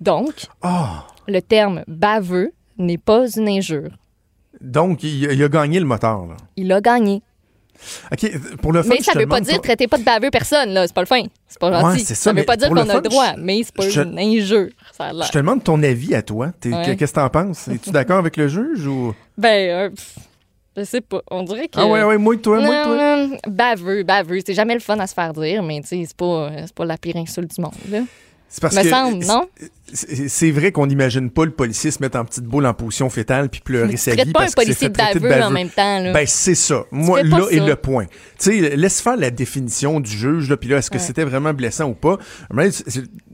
Donc, 0.00 0.46
Ah! 0.62 1.06
le 1.28 1.40
terme 1.42 1.84
baveux 1.86 2.52
n'est 2.78 2.98
pas 2.98 3.28
une 3.36 3.48
injure. 3.48 3.90
Donc, 4.60 5.02
il, 5.02 5.24
il 5.24 5.42
a 5.42 5.48
gagné 5.48 5.78
le 5.80 5.86
moteur, 5.86 6.26
là. 6.26 6.36
Il 6.56 6.72
a 6.72 6.80
gagné. 6.80 7.22
OK, 8.12 8.56
pour 8.60 8.72
le 8.72 8.82
fun, 8.82 8.90
Mais 8.90 9.02
ça 9.02 9.12
veut 9.18 9.26
pas 9.26 9.40
dire 9.40 9.54
toi- 9.54 9.62
traitez 9.62 9.88
pas 9.88 9.98
de 9.98 10.04
baveux 10.04 10.30
personne, 10.30 10.70
là. 10.70 10.86
C'est 10.86 10.94
pas 10.94 11.00
le 11.02 11.06
fin. 11.06 11.22
C'est 11.48 11.58
pas 11.58 11.80
gentil. 11.80 12.04
ça, 12.04 12.32
veut 12.32 12.42
pas 12.44 12.56
dire 12.56 12.68
qu'on 12.68 12.76
a 12.76 12.94
le 12.94 13.00
droit, 13.00 13.34
je- 13.36 13.40
mais 13.40 13.62
c'est 13.64 13.74
pas 13.74 13.88
je- 13.88 14.00
une 14.02 14.18
injure. 14.18 14.68
Ça. 14.96 15.10
Je 15.24 15.30
te 15.30 15.38
demande 15.38 15.64
ton 15.64 15.82
avis 15.82 16.14
à 16.14 16.22
toi. 16.22 16.52
Ouais. 16.64 16.96
Qu'est-ce 16.96 17.12
que 17.12 17.20
t'en 17.20 17.28
penses? 17.28 17.68
Es-tu 17.68 17.90
d'accord 17.90 18.18
avec 18.18 18.36
le 18.36 18.48
juge 18.48 18.86
ou... 18.86 19.14
Ben, 19.38 19.70
euh, 19.70 19.90
pff, 19.90 20.14
je 20.76 20.84
sais 20.84 21.00
pas. 21.00 21.20
On 21.30 21.42
dirait 21.42 21.68
que. 21.68 21.78
Ah 21.80 21.86
ouais, 21.86 22.02
ouais, 22.04 22.18
moi 22.18 22.36
toi, 22.36 22.60
moi 22.60 22.74
Non, 22.76 22.84
toi. 22.84 23.26
non, 23.26 23.36
baveux, 23.48 24.02
baveux. 24.04 24.38
C'est 24.46 24.54
jamais 24.54 24.74
le 24.74 24.80
fun 24.80 24.98
à 24.98 25.06
se 25.06 25.14
faire 25.14 25.32
dire, 25.32 25.62
mais 25.62 25.80
tu 25.80 25.88
sais, 25.88 26.04
c'est 26.06 26.16
pas, 26.16 26.50
c'est 26.66 26.74
pas 26.74 26.84
la 26.84 26.96
pire 26.98 27.16
insulte 27.16 27.54
du 27.54 27.60
monde, 27.60 27.72
là. 27.90 28.00
C'est 28.52 28.60
parce 28.60 28.74
Me 28.74 28.82
que 28.82 28.88
semble, 28.88 29.24
non? 29.26 29.46
c'est 29.92 30.50
vrai 30.50 30.72
qu'on 30.72 30.86
n'imagine 30.86 31.30
pas 31.30 31.44
le 31.44 31.52
policier 31.52 31.90
se 31.90 32.02
mettre 32.02 32.18
en 32.18 32.24
petite 32.24 32.44
boule 32.44 32.66
en 32.66 32.74
position 32.74 33.08
fétale 33.08 33.48
puis 33.48 33.60
pleurer 33.60 33.96
sa 33.96 34.14
vie 34.14 34.32
pas 34.32 34.40
parce 34.40 34.52
un 34.52 34.54
policier 34.62 34.88
baveux, 34.88 35.42
en 35.42 35.50
même 35.50 35.68
temps, 35.68 36.00
là. 36.00 36.12
Ben, 36.12 36.26
c'est 36.26 36.54
ça. 36.56 36.84
Moi, 36.90 37.22
là 37.22 37.46
est 37.50 37.60
le 37.64 37.76
point. 37.76 38.06
Tu 38.06 38.10
sais, 38.38 38.76
laisse 38.76 39.00
faire 39.00 39.16
la 39.16 39.30
définition 39.30 40.00
du 40.00 40.10
juge, 40.10 40.48
là, 40.50 40.56
puis 40.56 40.68
là, 40.68 40.78
est-ce 40.78 40.90
que 40.90 40.96
Ouais. 40.98 41.02
c'était 41.04 41.24
vraiment 41.24 41.54
blessant 41.54 41.86
ou 41.88 41.94
pas? 41.94 42.18
Mais 42.52 42.70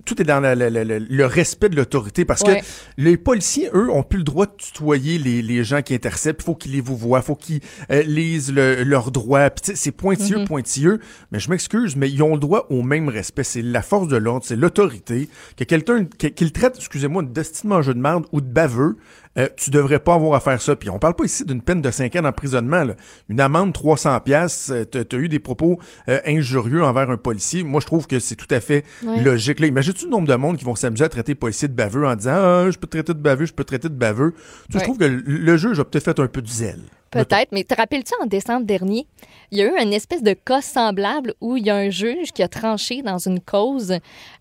tout 0.07 0.21
est 0.23 0.25
dans 0.25 0.41
la- 0.41 0.55
la- 0.55 0.71
la- 0.71 0.85
le 0.99 1.27
respect 1.27 1.69
de 1.69 1.77
l'autorité, 1.77 2.25
parce 2.25 2.41
Ouais. 2.43 2.61
que 2.61 2.65
les 2.97 3.17
policiers, 3.19 3.69
eux, 3.75 3.91
ont 3.91 4.03
plus 4.03 4.19
le 4.19 4.25
droit 4.25 4.47
de 4.47 4.53
tutoyer 4.57 5.19
les, 5.19 5.43
les 5.43 5.65
gens 5.65 5.83
qui 5.83 5.95
interceptent. 5.95 6.41
Il 6.41 6.45
faut 6.45 6.55
qu'ils 6.55 6.73
les 6.73 6.81
vous 6.81 6.97
voient, 6.97 7.21
faut 7.21 7.35
qu'ils 7.35 7.61
euh, 7.91 8.03
lisent 8.03 8.53
le- 8.53 8.83
leurs 8.85 9.11
droits. 9.11 9.51
C'est 9.75 9.93
pointilleux, 9.93 10.39
Mm-hmm. 10.39 10.47
pointilleux. 10.47 11.01
Mais 11.33 11.39
je 11.41 11.51
m'excuse, 11.51 11.97
mais 11.97 12.11
ils 12.11 12.23
ont 12.23 12.33
le 12.35 12.41
droit 12.41 12.67
au 12.71 12.83
même 12.83 13.09
respect. 13.09 13.45
C'est 13.45 13.63
la 13.63 13.83
force 13.83 14.09
de 14.09 14.17
l'ordre, 14.17 14.45
c'est 14.47 14.57
l'autorité. 14.57 15.29
Que 15.57 15.65
quelqu'un, 15.65 16.05
que- 16.05 16.29
qu'il 16.29 16.53
traite, 16.53 16.77
excusez-moi, 16.77 17.23
de 17.23 17.29
destin 17.29 17.69
mangeux 17.69 17.95
de 17.95 17.99
merde 18.01 18.25
ou 18.33 18.41
de 18.41 18.47
baveux, 18.47 18.97
euh, 19.39 19.49
tu 19.57 19.71
devrais 19.71 19.99
pas 19.99 20.15
avoir 20.15 20.35
à 20.35 20.41
faire 20.41 20.61
ça. 20.61 20.77
Puis 20.77 20.91
on 20.91 20.99
parle 20.99 21.15
pas 21.15 21.25
ici 21.25 21.45
d'une 21.45 21.63
peine 21.63 21.83
de 21.83 21.91
5 21.91 22.15
ans 22.17 22.23
d'emprisonnement. 22.23 22.85
là. 22.85 22.95
Une 23.29 23.41
amende 23.41 23.73
300 23.73 24.21
pièces, 24.21 24.73
t'as 24.91 25.05
t'as 25.05 25.17
eu 25.19 25.29
des 25.29 25.39
propos 25.39 25.79
euh, 26.09 26.21
injurieux 26.27 26.83
envers 26.85 27.11
un 27.11 27.17
policier. 27.17 27.63
Moi, 27.63 27.81
je 27.81 27.87
trouve 27.87 28.07
que 28.07 28.19
c'est 28.19 28.37
tout 28.37 28.47
à 28.51 28.61
fait 28.61 28.85
Ouais. 29.03 29.21
logique. 29.23 29.61
Là, 29.61 29.67
imagine-tu 29.67 30.05
le 30.07 30.11
nombre 30.11 30.29
de 30.29 30.35
monde 30.35 30.57
qui 30.57 30.65
vont 30.65 30.75
s'amuser 30.75 31.05
à 31.05 31.09
traiter 31.09 31.33
les 31.33 31.37
policiers 31.37 31.69
de 31.69 31.75
baveux 31.75 32.07
en 32.07 32.15
disant 32.17 32.33
ah, 32.35 32.67
je 32.71 32.79
peux 32.79 32.87
te 32.87 32.97
traiter 32.97 33.15
de 33.15 33.19
baveux, 33.19 33.47
je 33.47 33.53
peux 33.53 33.65
te 33.65 33.69
traiter 33.69 33.89
de 33.89 33.95
baveux. 33.95 34.33
Tu 34.71 34.77
Ouais. 34.77 34.81
Je 34.81 34.85
trouve 34.85 34.99
que 34.99 35.05
le, 35.05 35.21
le 35.21 35.57
juge 35.57 35.79
a 35.81 35.85
peut-être 35.85 36.05
fait 36.05 36.19
un 36.21 36.27
peu 36.29 36.43
de 36.43 36.49
zèle. 36.49 36.81
Peut-être, 37.11 37.49
mais 37.53 37.63
te 37.65 37.75
rappelles-tu 37.75 38.13
en 38.21 38.27
décembre 38.27 38.67
dernier, 38.67 39.07
il 39.51 39.59
y 39.59 39.63
a 39.63 39.67
eu 39.67 39.81
une 39.83 39.93
espèce 39.93 40.23
de 40.23 40.33
cas 40.35 40.61
semblable 40.61 41.33
où 41.41 41.57
il 41.57 41.65
y 41.65 41.71
a 41.71 41.77
un 41.77 41.89
juge 41.89 42.33
qui 42.35 42.43
a 42.43 42.49
tranché 42.49 43.01
dans 43.01 43.17
une 43.19 43.41
cause 43.41 43.95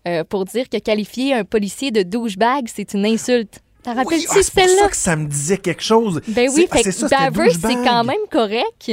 euh, 0.06 0.24
pour 0.24 0.44
dire 0.44 0.68
que 0.68 0.76
qualifier 0.78 1.32
un 1.32 1.44
policier 1.44 1.90
de 1.90 2.02
douchebag, 2.02 2.64
c'est 2.66 2.92
une 2.92 3.06
insulte. 3.06 3.60
Oui, 3.92 3.96
rappelles-tu 3.98 4.26
ah, 4.30 4.34
c'est 4.42 4.52
pour 4.52 4.62
celle-là? 4.62 4.82
ça 4.82 4.88
que 4.88 4.96
ça 4.96 5.16
me 5.16 5.26
disait 5.26 5.58
quelque 5.58 5.82
chose. 5.82 6.20
Ben 6.28 6.48
C'est- 6.48 6.56
oui, 6.56 6.68
ah, 6.70 6.76
fait 6.76 6.82
c'est 6.82 6.90
que 6.90 7.08
ça, 7.08 7.30
c'est 7.68 7.74
quand 7.74 8.04
même 8.04 8.16
correct, 8.30 8.92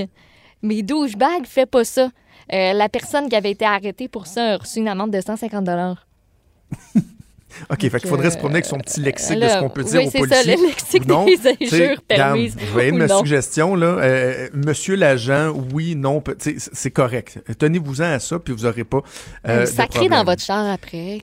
mais 0.61 0.81
douchebag 0.81 1.45
fait 1.45 1.65
pas 1.65 1.83
ça. 1.83 2.09
Euh, 2.51 2.73
la 2.73 2.89
personne 2.89 3.29
qui 3.29 3.35
avait 3.35 3.51
été 3.51 3.65
arrêtée 3.65 4.07
pour 4.07 4.27
ça 4.27 4.53
a 4.53 4.57
reçu 4.57 4.79
une 4.79 4.87
amende 4.87 5.11
de 5.11 5.21
150 5.21 5.65
OK, 7.69 7.79
fait 7.89 7.99
qu'il 7.99 8.09
faudrait 8.09 8.31
se 8.31 8.37
promener 8.37 8.55
avec 8.57 8.65
son 8.65 8.77
petit 8.77 8.99
lexique 9.01 9.39
de 9.39 9.47
ce 9.47 9.59
qu'on 9.59 9.69
peut 9.69 9.83
dire 9.83 10.01
oui, 10.01 10.07
aux 10.07 10.11
c'est 10.11 10.19
policiers. 10.19 10.55
ça, 10.55 10.61
le 10.61 10.67
lexique 10.67 11.07
non. 11.07 11.25
des 11.25 11.39
injures 11.61 12.01
permises 12.01 12.55
vais 12.75 12.91
ou 12.91 12.95
ma 12.97 13.07
non. 13.07 13.19
suggestion, 13.19 13.75
là. 13.75 13.87
Euh, 13.99 14.49
monsieur 14.53 14.95
l'agent, 14.95 15.53
oui, 15.73 15.95
non, 15.95 16.21
c'est 16.57 16.91
correct. 16.91 17.39
Tenez-vous-en 17.57 18.03
à 18.13 18.19
ça, 18.19 18.39
puis 18.39 18.53
vous 18.53 18.63
n'aurez 18.63 18.83
pas. 18.83 19.01
euh, 19.47 19.65
Sacré 19.65 20.09
dans 20.09 20.23
votre 20.23 20.41
char 20.41 20.65
après. 20.71 21.21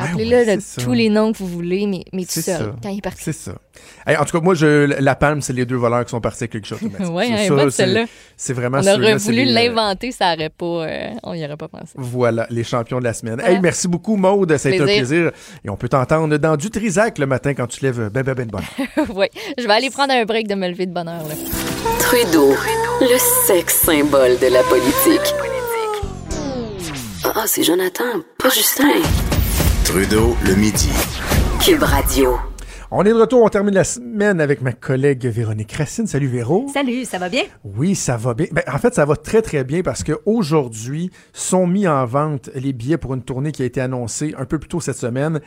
Appelez-le 0.00 0.36
ouais, 0.46 0.58
c'est 0.60 0.82
tous 0.82 0.92
les 0.92 1.08
noms 1.08 1.32
que 1.32 1.38
vous 1.38 1.48
voulez, 1.48 1.86
mais, 1.86 2.04
mais 2.12 2.22
tout 2.22 2.28
C'est 2.32 2.42
seul, 2.42 2.58
ça. 2.58 2.76
quand 2.82 2.88
il 2.88 2.98
est 2.98 3.02
parti. 3.02 3.22
C'est 3.22 3.32
ça. 3.32 3.52
Hey, 4.06 4.16
en 4.16 4.24
tout 4.24 4.38
cas, 4.38 4.44
moi, 4.44 4.54
je, 4.54 4.86
la 5.00 5.14
palme, 5.14 5.40
c'est 5.42 5.52
les 5.52 5.64
deux 5.64 5.76
voleurs 5.76 6.04
qui 6.04 6.10
sont 6.10 6.20
partis 6.20 6.44
avec 6.44 6.52
quelque 6.52 6.66
chose. 6.66 6.80
Ouais, 7.12 7.48
bonne, 7.48 7.70
c'est- 7.70 7.82
celle-là. 7.82 8.04
C'est 8.36 8.52
vraiment 8.52 8.78
On 8.82 8.86
aurait 8.86 9.16
voulu 9.16 9.44
les, 9.44 9.50
euh, 9.50 9.54
l'inventer, 9.54 10.12
ça 10.12 10.34
aurait 10.34 10.50
pas, 10.50 10.64
euh, 10.66 11.10
on 11.22 11.34
n'y 11.34 11.44
aurait 11.44 11.56
pas 11.56 11.68
pensé. 11.68 11.92
Voilà, 11.96 12.46
les 12.50 12.64
champions 12.64 12.98
de 12.98 13.04
la 13.04 13.12
semaine. 13.12 13.40
Hey, 13.40 13.58
merci 13.60 13.88
beaucoup, 13.88 14.16
Maude. 14.16 14.56
Ça 14.56 14.68
a 14.68 14.72
été 14.72 14.82
un 14.82 14.86
Plaisir. 14.86 15.30
Et 15.64 15.70
on 15.70 15.76
peut 15.76 15.88
t'entendre 15.88 16.36
dans 16.38 16.56
du 16.56 16.70
Trisac 16.70 17.18
le 17.18 17.26
matin 17.26 17.54
quand 17.54 17.66
tu 17.66 17.84
lèves 17.84 18.08
ben, 18.10 18.22
ben, 18.22 18.34
ben, 18.34 18.46
de 18.46 18.50
bonne. 18.50 18.64
oui, 19.16 19.26
je 19.58 19.66
vais 19.66 19.72
aller 19.72 19.90
prendre 19.90 20.12
un 20.12 20.24
break 20.24 20.48
de 20.48 20.54
me 20.54 20.68
lever 20.68 20.86
de 20.86 20.92
bonne 20.92 21.08
heure. 21.08 21.26
Là. 21.28 21.34
Trudeau, 21.98 22.54
le 23.00 23.18
sexe 23.46 23.74
symbole 23.82 24.38
de 24.38 24.46
la 24.52 24.62
politique. 24.64 25.34
Ah, 27.24 27.44
c'est 27.46 27.62
Jonathan, 27.62 28.04
pas 28.38 28.48
Justin. 28.50 28.88
Trudeau, 29.84 30.36
le 30.44 30.54
midi. 30.54 30.90
Cube 31.60 31.82
Radio. 31.82 32.36
On 32.94 33.06
est 33.06 33.08
de 33.08 33.14
retour, 33.14 33.42
on 33.42 33.48
termine 33.48 33.72
la 33.72 33.84
semaine 33.84 34.38
avec 34.38 34.60
ma 34.60 34.74
collègue 34.74 35.24
Véronique 35.24 35.72
Racine. 35.72 36.06
Salut 36.06 36.26
Véro. 36.26 36.66
Salut, 36.74 37.06
ça 37.06 37.16
va 37.16 37.30
bien? 37.30 37.44
Oui, 37.64 37.94
ça 37.94 38.18
va 38.18 38.34
bien. 38.34 38.48
Ben, 38.52 38.62
en 38.70 38.76
fait, 38.76 38.94
ça 38.94 39.06
va 39.06 39.16
très 39.16 39.40
très 39.40 39.64
bien 39.64 39.80
parce 39.80 40.04
que 40.04 40.12
aujourd'hui 40.26 41.10
sont 41.32 41.66
mis 41.66 41.88
en 41.88 42.04
vente 42.04 42.50
les 42.54 42.74
billets 42.74 42.98
pour 42.98 43.14
une 43.14 43.22
tournée 43.22 43.50
qui 43.50 43.62
a 43.62 43.64
été 43.64 43.80
annoncée 43.80 44.34
un 44.36 44.44
peu 44.44 44.58
plus 44.58 44.68
tôt 44.68 44.80
cette 44.80 44.98
semaine. 44.98 45.40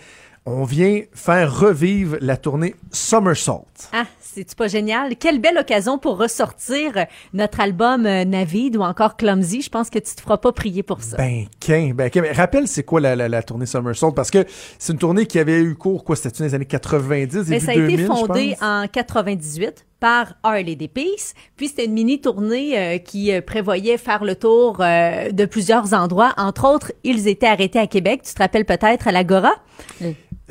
On 0.48 0.64
vient 0.64 1.02
faire 1.12 1.60
revivre 1.60 2.18
la 2.22 2.38
tournée 2.38 2.76
Somersault. 2.92 3.66
Ah, 3.94 4.06
c'est-tu 4.20 4.56
pas 4.56 4.68
génial? 4.68 5.16
Quelle 5.16 5.42
belle 5.42 5.58
occasion 5.58 5.98
pour 5.98 6.20
ressortir 6.20 7.08
notre 7.34 7.62
album 7.62 8.06
euh, 8.06 8.26
Navid 8.26 8.78
ou 8.78 8.82
encore 8.82 9.18
Clumsy. 9.18 9.64
Je 9.64 9.70
pense 9.70 9.90
que 9.90 9.98
tu 9.98 10.14
te 10.14 10.22
feras 10.22 10.38
pas 10.38 10.52
prier 10.52 10.84
pour 10.84 11.02
ça. 11.02 11.18
Ben, 11.18 11.46
qu'un, 11.60 11.96
ben, 11.96 12.12
qu'un. 12.12 12.32
Rappelle, 12.32 12.68
c'est 12.68 12.84
quoi 12.84 13.02
la, 13.02 13.16
la, 13.16 13.28
la 13.28 13.42
tournée 13.42 13.66
Somersault? 13.66 14.12
Parce 14.12 14.30
que 14.30 14.46
c'est 14.78 14.94
une 14.94 15.00
tournée 15.00 15.26
qui 15.26 15.40
avait 15.40 15.62
eu 15.62 15.74
cours, 15.74 16.04
quoi, 16.04 16.16
c'était 16.16 16.38
dans 16.38 16.46
les 16.46 16.54
années 16.54 16.66
90, 16.66 17.28
début 17.28 17.50
Mais 17.50 17.60
ça 17.60 17.72
a 17.72 17.76
2000, 17.76 17.94
été 18.02 18.06
fondé 18.06 18.56
en 18.62 18.86
98 18.88 19.84
par 20.00 20.34
Harley 20.44 20.76
des 20.76 20.88
Peace. 20.88 21.34
Puis 21.58 21.70
c'était 21.70 21.86
une 21.86 21.94
mini 21.94 22.22
tournée 22.22 22.78
euh, 22.78 22.98
qui 23.00 23.32
euh, 23.32 23.42
prévoyait 23.42 23.98
faire 23.98 24.24
le 24.24 24.36
tour 24.36 24.78
euh, 24.80 25.32
de 25.32 25.46
plusieurs 25.46 25.94
endroits. 25.94 26.34
Entre 26.38 26.68
autres, 26.68 26.92
ils 27.04 27.28
étaient 27.28 27.48
arrêtés 27.48 27.80
à 27.80 27.88
Québec. 27.88 28.22
Tu 28.24 28.34
te 28.36 28.40
rappelles 28.40 28.66
peut-être 28.66 29.08
à 29.08 29.12
l'Agora? 29.12 29.54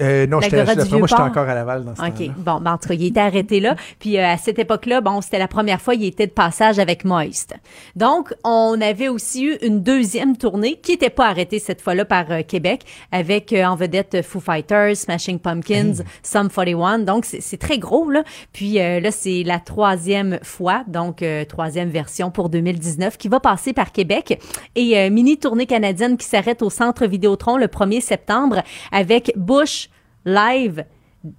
Euh, 0.01 0.27
non, 0.27 0.41
j'étais, 0.41 0.65
d'après 0.65 0.99
moi, 0.99 1.07
j'étais 1.07 1.23
encore 1.23 1.49
à 1.49 1.55
Laval 1.55 1.85
dans 1.85 1.95
ce 1.95 2.03
OK. 2.03 2.31
Bon, 2.37 2.61
ben, 2.61 2.73
en 2.73 2.79
tout 2.79 2.89
cas, 2.89 2.95
il 2.95 3.07
était 3.07 3.21
arrêté 3.21 3.61
là. 3.61 3.77
Puis 3.99 4.19
euh, 4.19 4.27
à 4.27 4.37
cette 4.37 4.59
époque-là, 4.59 5.01
bon, 5.01 5.21
c'était 5.21 5.39
la 5.39 5.49
première 5.49 5.81
fois 5.81 5.95
il 5.95 6.05
était 6.05 6.27
de 6.27 6.33
passage 6.33 6.79
avec 6.79 7.05
Moist. 7.05 7.55
Donc, 7.95 8.35
on 8.43 8.81
avait 8.81 9.09
aussi 9.09 9.45
eu 9.45 9.57
une 9.63 9.83
deuxième 9.83 10.37
tournée 10.37 10.81
qui 10.83 10.93
n'était 10.93 11.11
pas 11.11 11.29
arrêtée 11.29 11.61
cette 11.61 11.81
fois-là 11.81 12.05
par 12.05 12.31
euh, 12.31 12.43
Québec 12.43 12.83
avec 13.13 13.53
euh, 13.53 13.65
en 13.65 13.77
vedette 13.77 14.23
Foo 14.23 14.41
Fighters, 14.41 14.97
Smashing 14.97 15.39
Pumpkins, 15.39 16.03
Sum 16.23 16.49
41. 16.51 17.01
Donc, 17.01 17.25
c'est 17.25 17.41
c'est 17.55 17.59
très 17.59 17.79
gros, 17.79 18.11
là. 18.11 18.25
Puis 18.53 18.81
euh, 18.81 18.99
là, 18.99 19.13
c'est 19.13 19.45
la 19.45 19.61
troisième 19.61 20.39
fois, 20.43 20.83
donc 20.89 21.23
euh, 21.23 21.45
troisième 21.45 21.89
version 21.89 22.33
pour 22.33 22.49
2019 22.49 23.17
qui 23.17 23.29
va 23.29 23.39
passer 23.39 23.73
par 23.73 23.93
Québec. 23.93 24.41
Et 24.75 24.99
euh, 24.99 25.11
mini 25.11 25.39
tournée 25.39 25.67
canadienne 25.67 26.17
qui 26.17 26.27
s'arrête 26.27 26.63
au 26.63 26.71
Centre 26.71 27.07
Vidéotron 27.07 27.57
le 27.57 27.67
1er 27.67 28.01
septembre 28.01 28.63
avec 28.91 29.33
Bush 29.37 29.84
Live, 30.25 30.85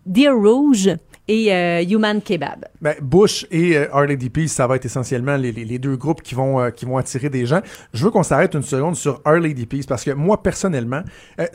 Deer 0.05 0.33
Rouge 0.33 0.89
et 1.27 1.53
euh, 1.53 1.83
Human 1.83 2.21
Kebab. 2.21 2.65
Ben, 2.81 2.95
Bush 3.01 3.47
et 3.49 3.77
euh, 3.77 4.17
Peace, 4.31 4.49
ça 4.49 4.67
va 4.67 4.75
être 4.75 4.85
essentiellement 4.85 5.37
les, 5.37 5.79
deux 5.79 5.95
groupes 5.95 6.21
qui 6.21 6.35
vont, 6.35 6.59
euh, 6.59 6.69
qui 6.69 6.85
vont 6.85 6.97
attirer 6.97 7.29
des 7.29 7.45
gens. 7.45 7.61
Je 7.93 8.03
veux 8.03 8.11
qu'on 8.11 8.23
s'arrête 8.23 8.53
une 8.53 8.63
seconde 8.63 8.95
sur 8.95 9.21
Harley 9.25 9.53
Peace 9.53 9.85
parce 9.87 10.03
que 10.03 10.11
moi, 10.11 10.43
personnellement, 10.43 11.01
euh, 11.39 11.45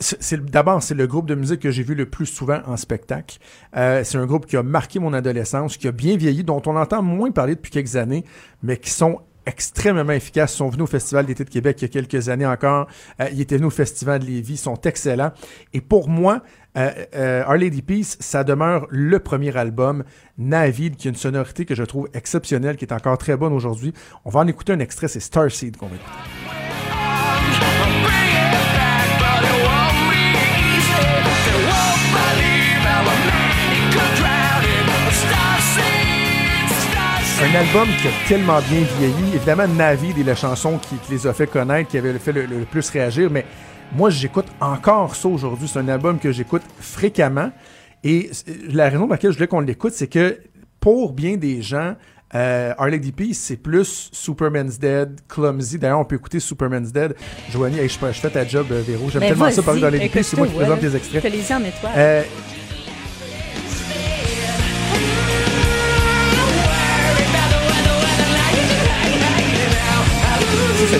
d'abord, 0.41 0.83
c'est 0.83 0.95
le 0.95 1.07
groupe 1.07 1.27
de 1.27 1.35
musique 1.35 1.61
que 1.61 1.71
j'ai 1.71 1.83
vu 1.83 1.95
le 1.95 2.05
plus 2.05 2.25
souvent 2.25 2.59
en 2.65 2.77
spectacle. 2.77 3.37
C'est 3.73 4.15
un 4.15 4.25
groupe 4.25 4.45
qui 4.45 4.57
a 4.57 4.63
marqué 4.63 4.99
mon 4.99 5.13
adolescence, 5.13 5.77
qui 5.77 5.87
a 5.87 5.91
bien 5.91 6.17
vieilli, 6.17 6.43
dont 6.43 6.61
on 6.65 6.75
entend 6.75 7.01
moins 7.01 7.31
parler 7.31 7.55
depuis 7.55 7.71
quelques 7.71 7.95
années, 7.95 8.25
mais 8.63 8.77
qui 8.77 8.89
sont 8.89 9.19
extrêmement 9.45 10.13
efficaces. 10.13 10.53
Ils 10.53 10.57
sont 10.57 10.69
venus 10.69 10.83
au 10.83 10.87
Festival 10.87 11.25
d'été 11.25 11.43
de 11.43 11.49
Québec 11.49 11.77
il 11.81 11.83
y 11.83 11.85
a 11.85 11.89
quelques 11.89 12.29
années 12.29 12.45
encore. 12.45 12.87
Euh, 13.19 13.27
ils 13.31 13.41
étaient 13.41 13.57
venus 13.57 13.67
au 13.67 13.75
Festival 13.75 14.19
de 14.19 14.25
Lévis. 14.25 14.53
Ils 14.53 14.57
sont 14.57 14.79
excellents. 14.81 15.31
Et 15.73 15.81
pour 15.81 16.09
moi, 16.09 16.41
euh, 16.77 16.91
euh, 17.15 17.43
Our 17.45 17.55
Lady 17.55 17.81
Peace, 17.81 18.17
ça 18.19 18.43
demeure 18.43 18.87
le 18.89 19.19
premier 19.19 19.55
album, 19.57 20.03
Navid, 20.37 20.95
qui 20.95 21.07
a 21.07 21.09
une 21.09 21.15
sonorité 21.17 21.65
que 21.65 21.75
je 21.75 21.83
trouve 21.83 22.09
exceptionnelle, 22.13 22.77
qui 22.77 22.85
est 22.85 22.93
encore 22.93 23.17
très 23.17 23.35
bonne 23.35 23.53
aujourd'hui. 23.53 23.93
On 24.25 24.29
va 24.29 24.41
en 24.41 24.47
écouter 24.47 24.73
un 24.73 24.79
extrait, 24.79 25.07
c'est 25.07 25.19
Starseed 25.19 25.77
qu'on 25.77 25.87
va 25.87 25.95
écouter. 25.95 26.60
Un 37.43 37.55
album 37.55 37.87
qui 37.99 38.07
a 38.07 38.11
tellement 38.27 38.59
bien 38.69 38.81
vieilli. 38.99 39.35
Évidemment, 39.35 39.67
Navid 39.67 40.19
est 40.19 40.23
la 40.23 40.35
chanson 40.35 40.77
qui, 40.77 40.95
qui 40.97 41.11
les 41.13 41.25
a 41.25 41.33
fait 41.33 41.47
connaître, 41.47 41.89
qui 41.89 41.97
avait 41.97 42.13
fait 42.19 42.31
le, 42.31 42.45
le 42.45 42.65
plus 42.65 42.87
réagir, 42.89 43.29
mais 43.31 43.45
moi, 43.95 44.09
j'écoute 44.11 44.45
encore 44.59 45.15
ça 45.15 45.27
aujourd'hui. 45.27 45.67
C'est 45.67 45.79
un 45.79 45.87
album 45.87 46.19
que 46.19 46.31
j'écoute 46.31 46.61
fréquemment. 46.79 47.51
Et 48.03 48.29
la 48.71 48.89
raison 48.89 49.01
pour 49.01 49.11
laquelle 49.11 49.31
je 49.31 49.37
voulais 49.37 49.47
qu'on 49.47 49.59
l'écoute, 49.59 49.93
c'est 49.93 50.07
que 50.07 50.39
pour 50.79 51.13
bien 51.13 51.35
des 51.35 51.61
gens, 51.61 51.95
euh, 52.35 52.73
Peace, 53.15 53.33
c'est 53.33 53.57
plus 53.57 54.09
Superman's 54.13 54.79
Dead, 54.79 55.19
Clumsy. 55.27 55.77
D'ailleurs, 55.77 55.99
on 55.99 56.05
peut 56.05 56.15
écouter 56.15 56.39
Superman's 56.39 56.91
Dead. 56.91 57.15
Joanie, 57.49 57.79
hey, 57.79 57.89
je, 57.89 57.95
je 57.99 58.19
fais 58.19 58.29
ta 58.29 58.47
job, 58.47 58.67
euh, 58.71 58.81
Véro. 58.85 59.09
J'aime 59.09 59.21
Ben, 59.21 59.29
tellement 59.29 59.51
ça 59.51 59.61
parler 59.61 59.81
Lady 59.81 60.09
Peace. 60.09 60.23
C'est 60.23 60.37
moi 60.37 60.47
qui 60.47 60.53
présente 60.53 60.81
les 60.81 60.95
extraits. 60.95 61.23
Les 61.23 61.53
en 61.53 61.63
étoile. 61.63 61.91
Euh, 61.97 62.23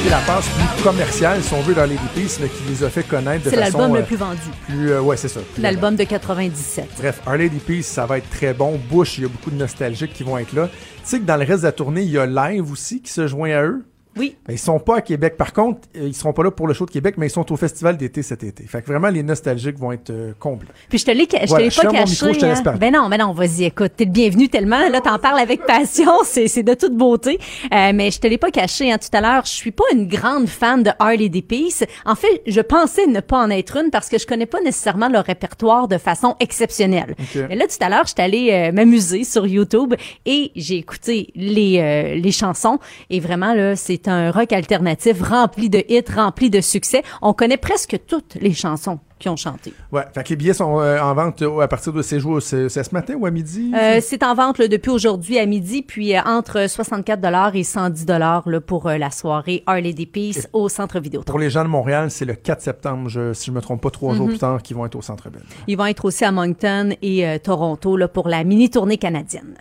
la 0.09 0.19
passe 0.19 0.47
plus 0.47 0.83
commerciale, 0.83 1.43
si 1.43 1.53
on 1.53 1.61
veut, 1.61 1.73
dans 1.73 1.85
les 1.85 1.95
Peace, 2.15 2.37
mais 2.41 2.47
qui 2.47 2.63
les 2.69 2.83
a 2.83 2.89
fait 2.89 3.03
connaître 3.03 3.45
de 3.45 3.49
C'est 3.49 3.57
façon... 3.57 3.77
l'album 3.77 3.95
euh, 3.95 3.99
le 3.99 4.05
plus 4.05 4.15
vendu. 4.15 4.39
plus, 4.67 4.91
euh, 4.91 5.01
ouais, 5.01 5.17
c'est 5.17 5.27
ça. 5.27 5.39
L'album 5.57 5.95
de 5.95 6.03
97. 6.03 6.85
Bref, 6.97 7.21
Our 7.27 7.37
Lady 7.37 7.59
Peace, 7.59 7.83
ça 7.83 8.05
va 8.05 8.17
être 8.17 8.29
très 8.29 8.53
bon. 8.53 8.79
Bush, 8.89 9.17
il 9.17 9.23
y 9.23 9.25
a 9.25 9.29
beaucoup 9.29 9.51
de 9.51 9.55
nostalgiques 9.57 10.13
qui 10.13 10.23
vont 10.23 10.37
être 10.37 10.53
là. 10.53 10.67
Tu 10.67 10.73
sais 11.03 11.19
que 11.19 11.25
dans 11.25 11.37
le 11.37 11.45
reste 11.45 11.61
de 11.61 11.67
la 11.67 11.71
tournée, 11.71 12.01
il 12.01 12.11
y 12.11 12.17
a 12.17 12.25
Live 12.25 12.71
aussi 12.71 13.01
qui 13.01 13.11
se 13.11 13.27
joint 13.27 13.51
à 13.51 13.63
eux? 13.63 13.83
Oui. 14.17 14.35
Ben, 14.45 14.53
ils 14.53 14.59
sont 14.59 14.79
pas 14.79 14.97
à 14.97 15.01
Québec. 15.01 15.37
Par 15.37 15.53
contre, 15.53 15.87
euh, 15.95 16.07
ils 16.07 16.13
seront 16.13 16.33
pas 16.33 16.43
là 16.43 16.51
pour 16.51 16.67
le 16.67 16.73
show 16.73 16.85
de 16.85 16.91
Québec, 16.91 17.15
mais 17.17 17.27
ils 17.27 17.31
sont 17.31 17.49
au 17.51 17.55
festival 17.55 17.95
d'été 17.97 18.21
cet 18.23 18.43
été. 18.43 18.65
Fait 18.65 18.81
que 18.81 18.87
vraiment, 18.87 19.09
les 19.09 19.23
nostalgiques 19.23 19.77
vont 19.79 19.91
être 19.93 20.09
euh, 20.09 20.33
complets. 20.37 20.67
Puis 20.89 20.99
je 20.99 21.05
te 21.05 21.11
l'ai, 21.11 21.27
je 21.31 21.47
Voilà, 21.47 21.55
te 21.57 21.61
l'ai 21.63 21.69
je 21.69 21.81
pas 21.81 21.87
caché. 21.91 22.11
micro, 22.25 22.33
je 22.33 22.39
te 22.39 22.69
hein. 22.69 22.75
Ben 22.77 22.91
non, 22.93 23.07
ben 23.09 23.17
non, 23.17 23.31
vas-y, 23.31 23.63
écoute, 23.63 23.93
t'es 23.95 24.05
le 24.05 24.11
bienvenu 24.11 24.49
tellement. 24.49 24.89
Là, 24.89 24.99
t'en 25.01 25.17
parles 25.17 25.39
avec 25.39 25.65
passion, 25.65 26.11
c'est, 26.25 26.47
c'est 26.47 26.63
de 26.63 26.73
toute 26.73 26.95
beauté. 26.95 27.39
Euh, 27.73 27.91
mais 27.93 28.11
je 28.11 28.19
te 28.19 28.27
l'ai 28.27 28.37
pas 28.37 28.51
caché 28.51 28.91
hein, 28.91 28.97
tout 28.97 29.15
à 29.15 29.21
l'heure. 29.21 29.45
Je 29.45 29.51
suis 29.51 29.71
pas 29.71 29.85
une 29.93 30.07
grande 30.07 30.47
fan 30.47 30.83
de 30.83 30.91
Harley 30.99 31.29
D. 31.29 31.41
Peace. 31.41 31.83
En 32.05 32.15
fait, 32.15 32.41
je 32.47 32.61
pensais 32.61 33.07
ne 33.07 33.19
pas 33.21 33.37
en 33.37 33.49
être 33.49 33.77
une 33.77 33.91
parce 33.91 34.09
que 34.09 34.17
je 34.17 34.27
connais 34.27 34.45
pas 34.45 34.59
nécessairement 34.61 35.07
leur 35.07 35.23
répertoire 35.25 35.87
de 35.87 35.97
façon 35.97 36.35
exceptionnelle. 36.39 37.15
Ok. 37.17 37.43
Mais 37.49 37.55
là, 37.55 37.65
tout 37.67 37.83
à 37.83 37.89
l'heure, 37.89 38.05
j'étais 38.07 38.23
allée 38.23 38.49
euh, 38.51 38.71
m'amuser 38.73 39.23
sur 39.23 39.47
YouTube 39.47 39.93
et 40.25 40.51
j'ai 40.55 40.75
écouté 40.77 41.29
les, 41.35 41.79
euh, 41.79 42.15
les 42.15 42.31
chansons. 42.31 42.79
Et 43.09 43.19
vraiment, 43.21 43.53
là, 43.53 43.75
c'est 43.75 44.00
un 44.07 44.31
rock 44.31 44.53
alternatif 44.53 45.21
rempli 45.21 45.69
de 45.69 45.83
hits, 45.89 46.03
rempli 46.15 46.49
de 46.49 46.61
succès. 46.61 47.03
On 47.21 47.33
connaît 47.33 47.57
presque 47.57 47.99
toutes 48.07 48.35
les 48.35 48.53
chansons 48.53 48.99
qui 49.19 49.29
ont 49.29 49.35
chanté. 49.35 49.71
Ouais, 49.91 50.01
fait 50.15 50.23
que 50.23 50.29
les 50.29 50.35
billets 50.35 50.53
sont 50.53 50.79
euh, 50.79 50.99
en 50.99 51.13
vente 51.13 51.43
euh, 51.43 51.59
à 51.59 51.67
partir 51.67 51.93
de 51.93 52.01
ces 52.01 52.19
jours. 52.19 52.41
C'est 52.41 52.69
c'est 52.69 52.83
ce 52.83 52.91
matin 52.91 53.13
ou 53.19 53.27
à 53.27 53.31
midi? 53.31 53.71
Euh, 53.75 53.99
c'est 54.01 54.23
en 54.23 54.33
vente 54.33 54.57
là, 54.57 54.67
depuis 54.67 54.89
aujourd'hui 54.89 55.37
à 55.37 55.45
midi, 55.45 55.83
puis 55.83 56.15
euh, 56.17 56.21
entre 56.25 56.67
64 56.67 57.21
dollars 57.21 57.55
et 57.55 57.63
110 57.63 58.05
dollars 58.07 58.47
pour 58.65 58.89
la 58.89 59.11
soirée 59.11 59.61
Harley 59.67 59.93
D. 59.93 60.07
Peace 60.07 60.47
au 60.53 60.69
Centre 60.69 60.99
Vidéo. 60.99 61.21
Pour 61.21 61.37
les 61.37 61.51
gens 61.51 61.63
de 61.63 61.69
Montréal, 61.69 62.09
c'est 62.09 62.25
le 62.25 62.33
4 62.33 62.61
septembre, 62.61 63.09
je- 63.09 63.33
si 63.33 63.45
je 63.47 63.51
me 63.51 63.61
trompe 63.61 63.81
pas, 63.81 63.91
trois 63.91 64.13
Mhm. 64.13 64.17
jours 64.17 64.27
plus 64.29 64.39
tard, 64.39 64.61
qui 64.63 64.73
vont 64.73 64.87
être 64.87 64.95
au 64.95 65.01
Centre 65.03 65.29
Bell. 65.29 65.43
Ils 65.67 65.77
vont 65.77 65.85
être 65.85 66.05
aussi 66.05 66.25
à 66.25 66.31
Moncton 66.31 66.95
et 67.03 67.39
Toronto 67.43 67.97
là, 67.97 68.07
pour 68.07 68.27
la 68.27 68.43
mini-tournée 68.43 68.97
canadienne. 68.97 69.53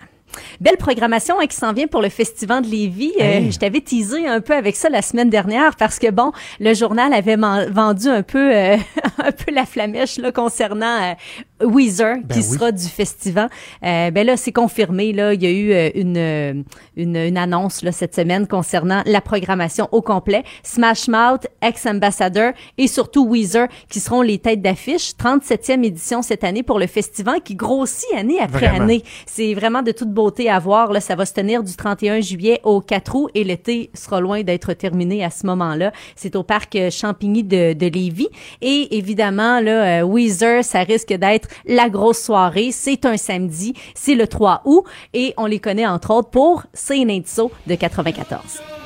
Belle 0.60 0.76
programmation 0.76 1.36
hein, 1.40 1.46
qui 1.46 1.56
s'en 1.56 1.72
vient 1.72 1.86
pour 1.86 2.02
le 2.02 2.08
Festival 2.08 2.62
de 2.62 2.68
Lévis. 2.68 3.12
Euh, 3.20 3.50
je 3.50 3.58
t'avais 3.58 3.80
teasé 3.80 4.26
un 4.26 4.40
peu 4.40 4.54
avec 4.54 4.76
ça 4.76 4.88
la 4.88 5.02
semaine 5.02 5.30
dernière 5.30 5.76
parce 5.76 5.98
que 5.98 6.10
bon, 6.10 6.32
le 6.58 6.74
journal 6.74 7.12
avait 7.12 7.36
vendu 7.36 8.08
un 8.08 8.22
peu 8.22 8.54
euh, 8.54 8.76
un 9.18 9.32
peu 9.32 9.52
la 9.52 9.66
flamèche 9.66 10.18
là 10.18 10.32
concernant 10.32 10.86
euh, 11.02 11.66
Weezer 11.66 12.16
Ben 12.24 12.34
qui 12.34 12.38
oui. 12.40 12.54
sera 12.56 12.72
du 12.72 12.84
festival. 12.86 13.48
Euh, 13.84 14.10
ben 14.10 14.26
là, 14.26 14.36
c'est 14.36 14.52
confirmé 14.52 15.12
là, 15.12 15.34
il 15.34 15.42
y 15.42 15.46
a 15.46 15.50
eu 15.50 15.72
euh, 15.72 15.90
une, 15.94 16.64
une 16.96 17.16
une 17.16 17.36
annonce 17.38 17.82
là 17.82 17.92
cette 17.92 18.14
semaine 18.14 18.46
concernant 18.46 19.02
la 19.06 19.20
programmation 19.20 19.88
au 19.92 20.00
complet. 20.02 20.42
Smash 20.62 21.08
Mouth, 21.08 21.46
ex-ambassadeur 21.62 22.52
et 22.78 22.86
surtout 22.86 23.26
Weezer 23.26 23.68
qui 23.88 24.00
seront 24.00 24.22
les 24.22 24.38
têtes 24.38 24.62
d'affiche. 24.62 25.12
37e 25.12 25.84
édition 25.84 26.22
cette 26.22 26.44
année 26.44 26.62
pour 26.62 26.78
le 26.78 26.86
festival 26.86 27.40
qui 27.42 27.54
grossit 27.54 28.08
année 28.16 28.38
après 28.40 28.68
Vraiment. 28.68 28.84
année. 28.84 29.02
C'est 29.26 29.54
vraiment 29.54 29.82
de 29.82 29.92
toute 29.92 30.08
beauté 30.10 30.19
à 30.48 30.58
voir. 30.58 30.92
Là, 30.92 31.00
ça 31.00 31.14
va 31.14 31.26
se 31.26 31.32
tenir 31.32 31.62
du 31.62 31.74
31 31.74 32.20
juillet 32.20 32.60
au 32.64 32.80
4 32.80 33.14
août 33.14 33.30
et 33.34 33.44
l'été 33.44 33.90
sera 33.94 34.20
loin 34.20 34.42
d'être 34.42 34.72
terminé 34.74 35.24
à 35.24 35.30
ce 35.30 35.46
moment-là. 35.46 35.92
C'est 36.16 36.36
au 36.36 36.42
parc 36.42 36.76
euh, 36.76 36.90
Champigny 36.90 37.42
de, 37.42 37.74
Lévis. 37.90 38.28
Et 38.60 38.96
évidemment, 38.96 39.60
là, 39.60 40.00
euh, 40.00 40.02
Weezer, 40.02 40.64
ça 40.64 40.80
risque 40.80 41.12
d'être 41.12 41.48
la 41.66 41.88
grosse 41.88 42.22
soirée. 42.22 42.70
C'est 42.72 43.04
un 43.06 43.16
samedi. 43.16 43.74
C'est 43.94 44.14
le 44.14 44.26
3 44.26 44.62
août. 44.64 44.84
Et 45.14 45.34
on 45.36 45.46
les 45.46 45.58
connaît 45.58 45.86
entre 45.86 46.12
autres 46.12 46.30
pour 46.30 46.64
Say 46.72 46.98
It 46.98 47.10
Ain't 47.10 47.26
So 47.26 47.50
de 47.66 47.74
94. 47.74 48.79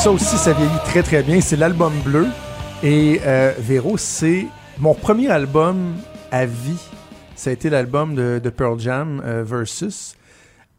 Ça 0.00 0.10
aussi, 0.10 0.38
ça 0.38 0.54
vieillit 0.54 0.70
très 0.86 1.02
très 1.02 1.22
bien. 1.22 1.42
C'est 1.42 1.56
l'album 1.56 1.92
bleu. 2.02 2.26
Et 2.82 3.20
euh, 3.26 3.52
Véro, 3.58 3.98
c'est 3.98 4.46
mon 4.78 4.94
premier 4.94 5.28
album 5.28 5.94
à 6.30 6.46
vie. 6.46 6.80
Ça 7.34 7.50
a 7.50 7.52
été 7.52 7.68
l'album 7.68 8.14
de, 8.14 8.40
Pearl 8.48 8.80
Jam 8.80 9.20
euh, 9.26 9.44
Versus. 9.44 10.16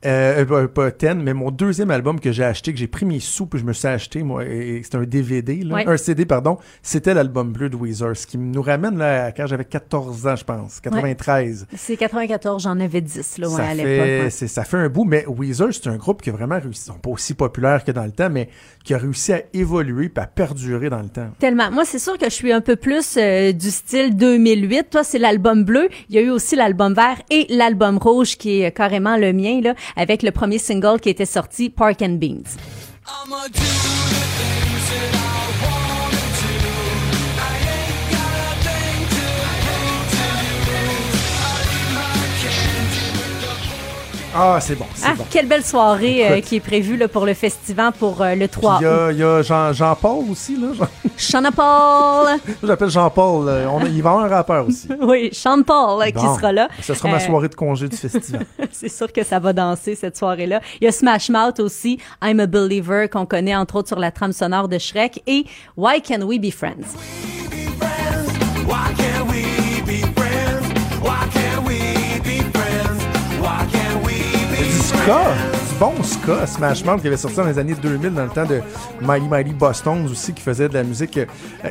Euh, 0.06 0.46
euh, 0.50 0.68
pas 0.68 0.92
Ten, 0.92 1.22
mais 1.22 1.34
mon 1.34 1.52
deuxième 1.52 1.92
album 1.92 2.20
que 2.20 2.32
j'ai 2.32 2.44
acheté, 2.44 2.74
que 2.74 2.80
j'ai 2.80 2.88
pris 2.88 3.06
mes 3.06 3.20
sous, 3.20 3.46
puis 3.46 3.60
je 3.60 3.66
me 3.66 3.74
suis 3.74 3.88
acheté, 3.88 4.24
moi, 4.24 4.46
et, 4.46 4.82
c'est 4.84 4.96
un 4.96 5.04
DVD, 5.04 5.58
là, 5.64 5.76
Ouais. 5.76 5.88
un 5.88 5.98
CD, 5.98 6.26
pardon, 6.26 6.58
c'était 6.82 7.14
l'album 7.14 7.52
bleu 7.52 7.70
de 7.70 7.76
Weezer, 7.76 8.16
ce 8.16 8.26
qui 8.26 8.38
nous 8.38 8.62
ramène 8.62 8.98
là, 8.98 9.26
à 9.26 9.32
quand 9.32 9.46
j'avais 9.46 9.66
14 9.66 10.28
ans, 10.28 10.36
je 10.36 10.44
pense, 10.44 10.80
93. 10.80 11.68
C'est 11.76 11.98
94, 11.98 12.64
j'en 12.64 12.80
avais 12.80 13.02
10 13.02 13.38
là, 13.38 13.48
ouais, 13.48 13.56
ça, 13.56 13.64
à 13.64 13.74
l'époque. 13.74 14.32
ça 14.32 14.64
fait 14.64 14.78
un 14.78 14.90
bout, 14.90 15.06
mais 15.06 15.26
Weezer, 15.28 15.68
c'est 15.72 15.88
un 15.88 15.98
groupe 15.98 16.22
qui 16.22 16.30
a 16.30 16.34
vraiment 16.34 16.60
réussi, 16.60 16.82
ils 16.86 16.94
sont 16.94 17.00
pas 17.00 17.12
aussi 17.12 17.34
populaires 17.36 17.84
que 17.84 17.92
dans 17.92 18.06
le 18.06 18.12
temps, 18.12 18.30
mais 18.30 18.50
qui 18.84 18.94
a 18.94 18.98
réussi 18.98 19.34
à 19.34 19.42
évoluer 19.54 20.12
et 20.16 20.20
à 20.20 20.26
perdurer 20.26 20.90
dans 20.90 21.02
le 21.02 21.10
temps. 21.10 21.30
Tellement. 21.40 21.72
Moi, 21.72 21.86
c'est 21.86 22.00
sûr 22.00 22.18
que 22.18 22.26
je 22.26 22.34
suis 22.34 22.52
un 22.52 22.62
peu 22.62 22.76
plus 22.76 23.18
euh, 23.18 23.52
du 23.52 23.70
style 23.70 24.16
2008. 24.16 24.90
Toi, 24.90 25.04
c'est 25.04 25.20
l'album 25.20 25.64
bleu. 25.64 25.90
Il 26.10 26.16
y 26.16 26.18
a 26.18 26.22
eu 26.22 26.30
aussi 26.30 26.56
l'album 26.56 26.94
vert 26.94 27.22
et 27.30 27.46
l'album 27.50 27.98
rouge 27.98 28.38
qui 28.38 28.62
est 28.62 28.68
euh, 28.68 28.70
carrément 28.72 29.18
le 29.18 29.34
mien, 29.34 29.62
là, 29.62 29.76
avec 29.96 30.24
le 30.24 30.32
premier 30.32 30.58
single 30.58 31.00
qui 31.00 31.10
était 31.10 31.26
sorti, 31.26 31.70
Park 31.70 32.02
and 32.02 32.18
Beans. 32.20 32.58
Ah, 44.34 44.60
c'est 44.62 44.76
bon, 44.76 44.86
Ah, 45.04 45.14
bon. 45.18 45.26
quelle 45.30 45.46
belle 45.46 45.64
soirée 45.64 46.26
euh, 46.32 46.40
qui 46.42 46.56
est 46.56 46.60
prévue 46.62 46.96
là, 46.96 47.10
pour 47.10 47.26
le 47.26 47.34
festival 47.34 47.92
pour 47.92 48.22
euh, 48.22 48.34
le 48.34 48.48
Puis 48.48 48.62
3 48.62 48.78
Il 48.80 48.84
y 48.84 48.88
août. 48.88 48.92
a, 48.92 49.12
il 49.12 49.18
y 49.18 49.24
a 49.24 49.42
Jean, 49.42 49.74
Jean-Paul 49.74 50.24
aussi, 50.32 50.56
là. 50.56 50.68
Jean- 51.18 51.42
Sean 51.44 51.52
Paul. 51.52 52.40
J'appelle 52.64 52.90
Jean-Paul. 52.90 53.50
euh, 53.50 53.68
il 53.88 53.88
va 53.88 53.90
y 53.90 54.00
avoir 54.00 54.20
un 54.20 54.28
rappeur 54.30 54.68
aussi. 54.68 54.88
oui, 55.02 55.30
Sean 55.34 55.64
Paul 55.64 56.04
qui 56.14 56.20
sera 56.22 56.52
là. 56.54 56.70
Ce 56.82 56.94
sera 56.94 57.10
ma 57.10 57.20
soirée 57.20 57.50
de 57.50 57.56
congé 57.56 57.90
du 57.90 57.98
festival. 57.98 58.46
C'est 58.72 58.90
sûr 58.90 59.12
que 59.12 59.24
ça 59.24 59.40
va 59.40 59.52
danser 59.52 59.96
cette 59.96 60.16
soirée-là. 60.18 60.62
Il 60.80 60.86
y 60.86 60.88
a 60.88 60.92
Smash 60.94 61.30
Mouth 61.30 61.60
aussi, 61.60 62.00
I'm 62.24 62.40
a 62.40 62.48
Believer 62.48 63.10
qu'on 63.10 63.26
connaît 63.26 63.56
entre 63.56 63.76
autres 63.76 63.90
sur 63.90 64.00
la 64.00 64.12
trame 64.12 64.32
sonore 64.32 64.70
de 64.70 64.78
Shrek 64.78 65.22
et 65.28 65.46
Why 65.76 66.02
Can 66.02 66.22
We 66.22 66.40
Be 66.40 66.52
Friends? 66.52 66.96
Du 75.06 75.80
bon 75.80 75.94
ska, 76.04 76.46
Smash 76.46 76.86
Mouth 76.86 77.02
qui 77.02 77.08
avait 77.08 77.18
sorti 77.18 77.38
dans 77.38 77.46
les 77.46 77.58
années 77.58 77.74
2000 77.74 78.14
dans 78.14 78.26
le 78.26 78.30
temps 78.30 78.46
de 78.46 78.62
Mighty 79.02 79.28
Mighty 79.28 79.54
Boston 79.54 80.08
aussi 80.12 80.32
qui 80.32 80.44
faisait 80.44 80.70
de 80.70 80.76
la 80.76 80.84
musique 80.84 81.18
euh, 81.18 81.26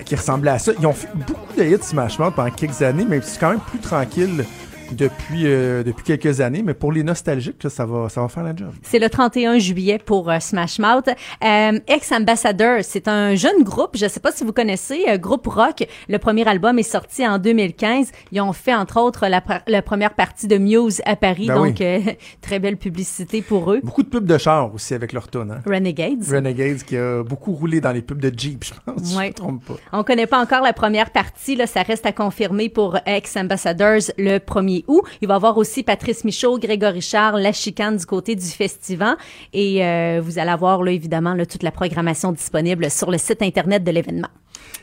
qui 0.05 0.16
ressemblait 0.16 0.51
à 0.51 0.59
ça. 0.59 0.72
Ils 0.81 0.87
ont 0.87 0.93
fait 0.93 1.09
beaucoup 1.14 1.53
de 1.57 1.62
hits 1.62 1.78
Smash 1.81 2.18
Mouth 2.18 2.35
pendant 2.35 2.51
quelques 2.51 2.83
années, 2.83 3.07
mais 3.09 3.20
c'est 3.22 3.39
quand 3.39 3.51
même 3.51 3.61
plus 3.61 3.78
tranquille 3.78 4.45
depuis, 4.93 5.43
euh, 5.47 5.82
depuis 5.82 6.05
quelques 6.05 6.41
années. 6.41 6.62
Mais 6.64 6.74
pour 6.74 6.93
les 6.93 7.03
nostalgiques, 7.03 7.62
là, 7.62 7.70
ça, 7.70 7.86
va, 7.86 8.09
ça 8.09 8.20
va 8.20 8.28
faire 8.28 8.43
la 8.43 8.55
job. 8.55 8.70
C'est 8.82 8.99
le 8.99 9.09
31 9.09 9.59
juillet 9.59 9.99
pour 10.05 10.30
euh, 10.30 10.38
Smash 10.41 10.78
Mouth. 10.78 11.09
Euh, 11.45 11.78
Ex-Ambassador, 11.86 12.78
c'est 12.82 13.09
un 13.09 13.34
jeune 13.34 13.62
groupe, 13.62 13.97
je 13.97 14.07
sais 14.09 14.20
pas 14.20 14.32
si 14.32 14.45
vous 14.45 14.53
connaissez, 14.53 15.05
groupe 15.18 15.47
rock. 15.47 15.86
Le 16.09 16.18
premier 16.18 16.47
album 16.49 16.78
est 16.78 16.82
sorti 16.82 17.26
en 17.26 17.38
2015. 17.38 18.11
Ils 18.32 18.41
ont 18.41 18.53
fait 18.53 18.74
entre 18.74 19.01
autres 19.01 19.26
la, 19.28 19.41
pr- 19.41 19.62
la 19.66 19.82
première 19.82 20.14
partie 20.14 20.47
de 20.49 20.57
Muse 20.59 21.01
à 21.05 21.16
Paris, 21.16 21.47
Ben 21.49 21.55
donc 21.57 21.82
très 22.41 22.59
belle 22.59 22.76
publicité 22.76 23.43
pour 23.43 23.72
eux. 23.72 23.80
Beaucoup 23.82 24.03
de 24.03 24.09
pubs 24.09 24.24
de 24.26 24.38
char 24.38 24.72
aussi 24.74 24.95
avec 24.95 25.12
leur 25.12 25.28
tune. 25.28 25.51
Hein? 25.53 25.61
Renegades. 25.66 26.24
Renegades 26.30 26.82
qui 26.82 26.97
a 26.97 27.22
beaucoup 27.22 27.53
roulé 27.53 27.80
dans 27.80 27.93
les 27.93 28.03
pubs 28.03 28.20
de 28.20 28.32
Jeep, 28.36 28.64
je 28.64 28.72
pense. 28.84 29.03
si 29.05 29.12
Je 29.14 29.18
Ouais. 29.18 29.28
me 29.28 29.32
trompe 29.34 29.64
pas. 29.64 29.74
On 29.93 30.03
connaît 30.05 30.26
pas 30.26 30.41
encore 30.41 30.62
la 30.62 30.72
première 30.72 31.11
partie, 31.11 31.57
là, 31.57 31.66
ça 31.66 31.82
reste 31.82 32.07
à 32.07 32.12
confirmer 32.12 32.68
pour 32.68 32.97
Ex-Ambassadors 33.07 34.11
le 34.18 34.38
1er 34.81 34.85
août. 34.89 35.03
Il 35.20 35.28
va 35.28 35.35
y 35.35 35.37
avoir 35.37 35.57
aussi 35.59 35.83
Patrice 35.83 36.24
Michaud, 36.24 36.59
Grégory 36.59 37.01
Charles, 37.01 37.41
La 37.41 37.53
Chicane 37.53 37.97
du 37.97 38.07
côté 38.07 38.35
du 38.35 38.47
festival. 38.47 39.16
Et 39.53 39.85
euh, 39.85 40.20
vous 40.22 40.39
allez 40.39 40.51
avoir, 40.51 40.83
là, 40.83 40.93
évidemment, 40.93 41.37
toute 41.45 41.62
la 41.62 41.70
programmation 41.70 42.33
disponible 42.33 42.91
sur 42.91 43.11
le 43.11 43.18
site 43.18 43.43
Internet 43.43 43.85
de 43.85 43.91
l'événement. 43.91 44.28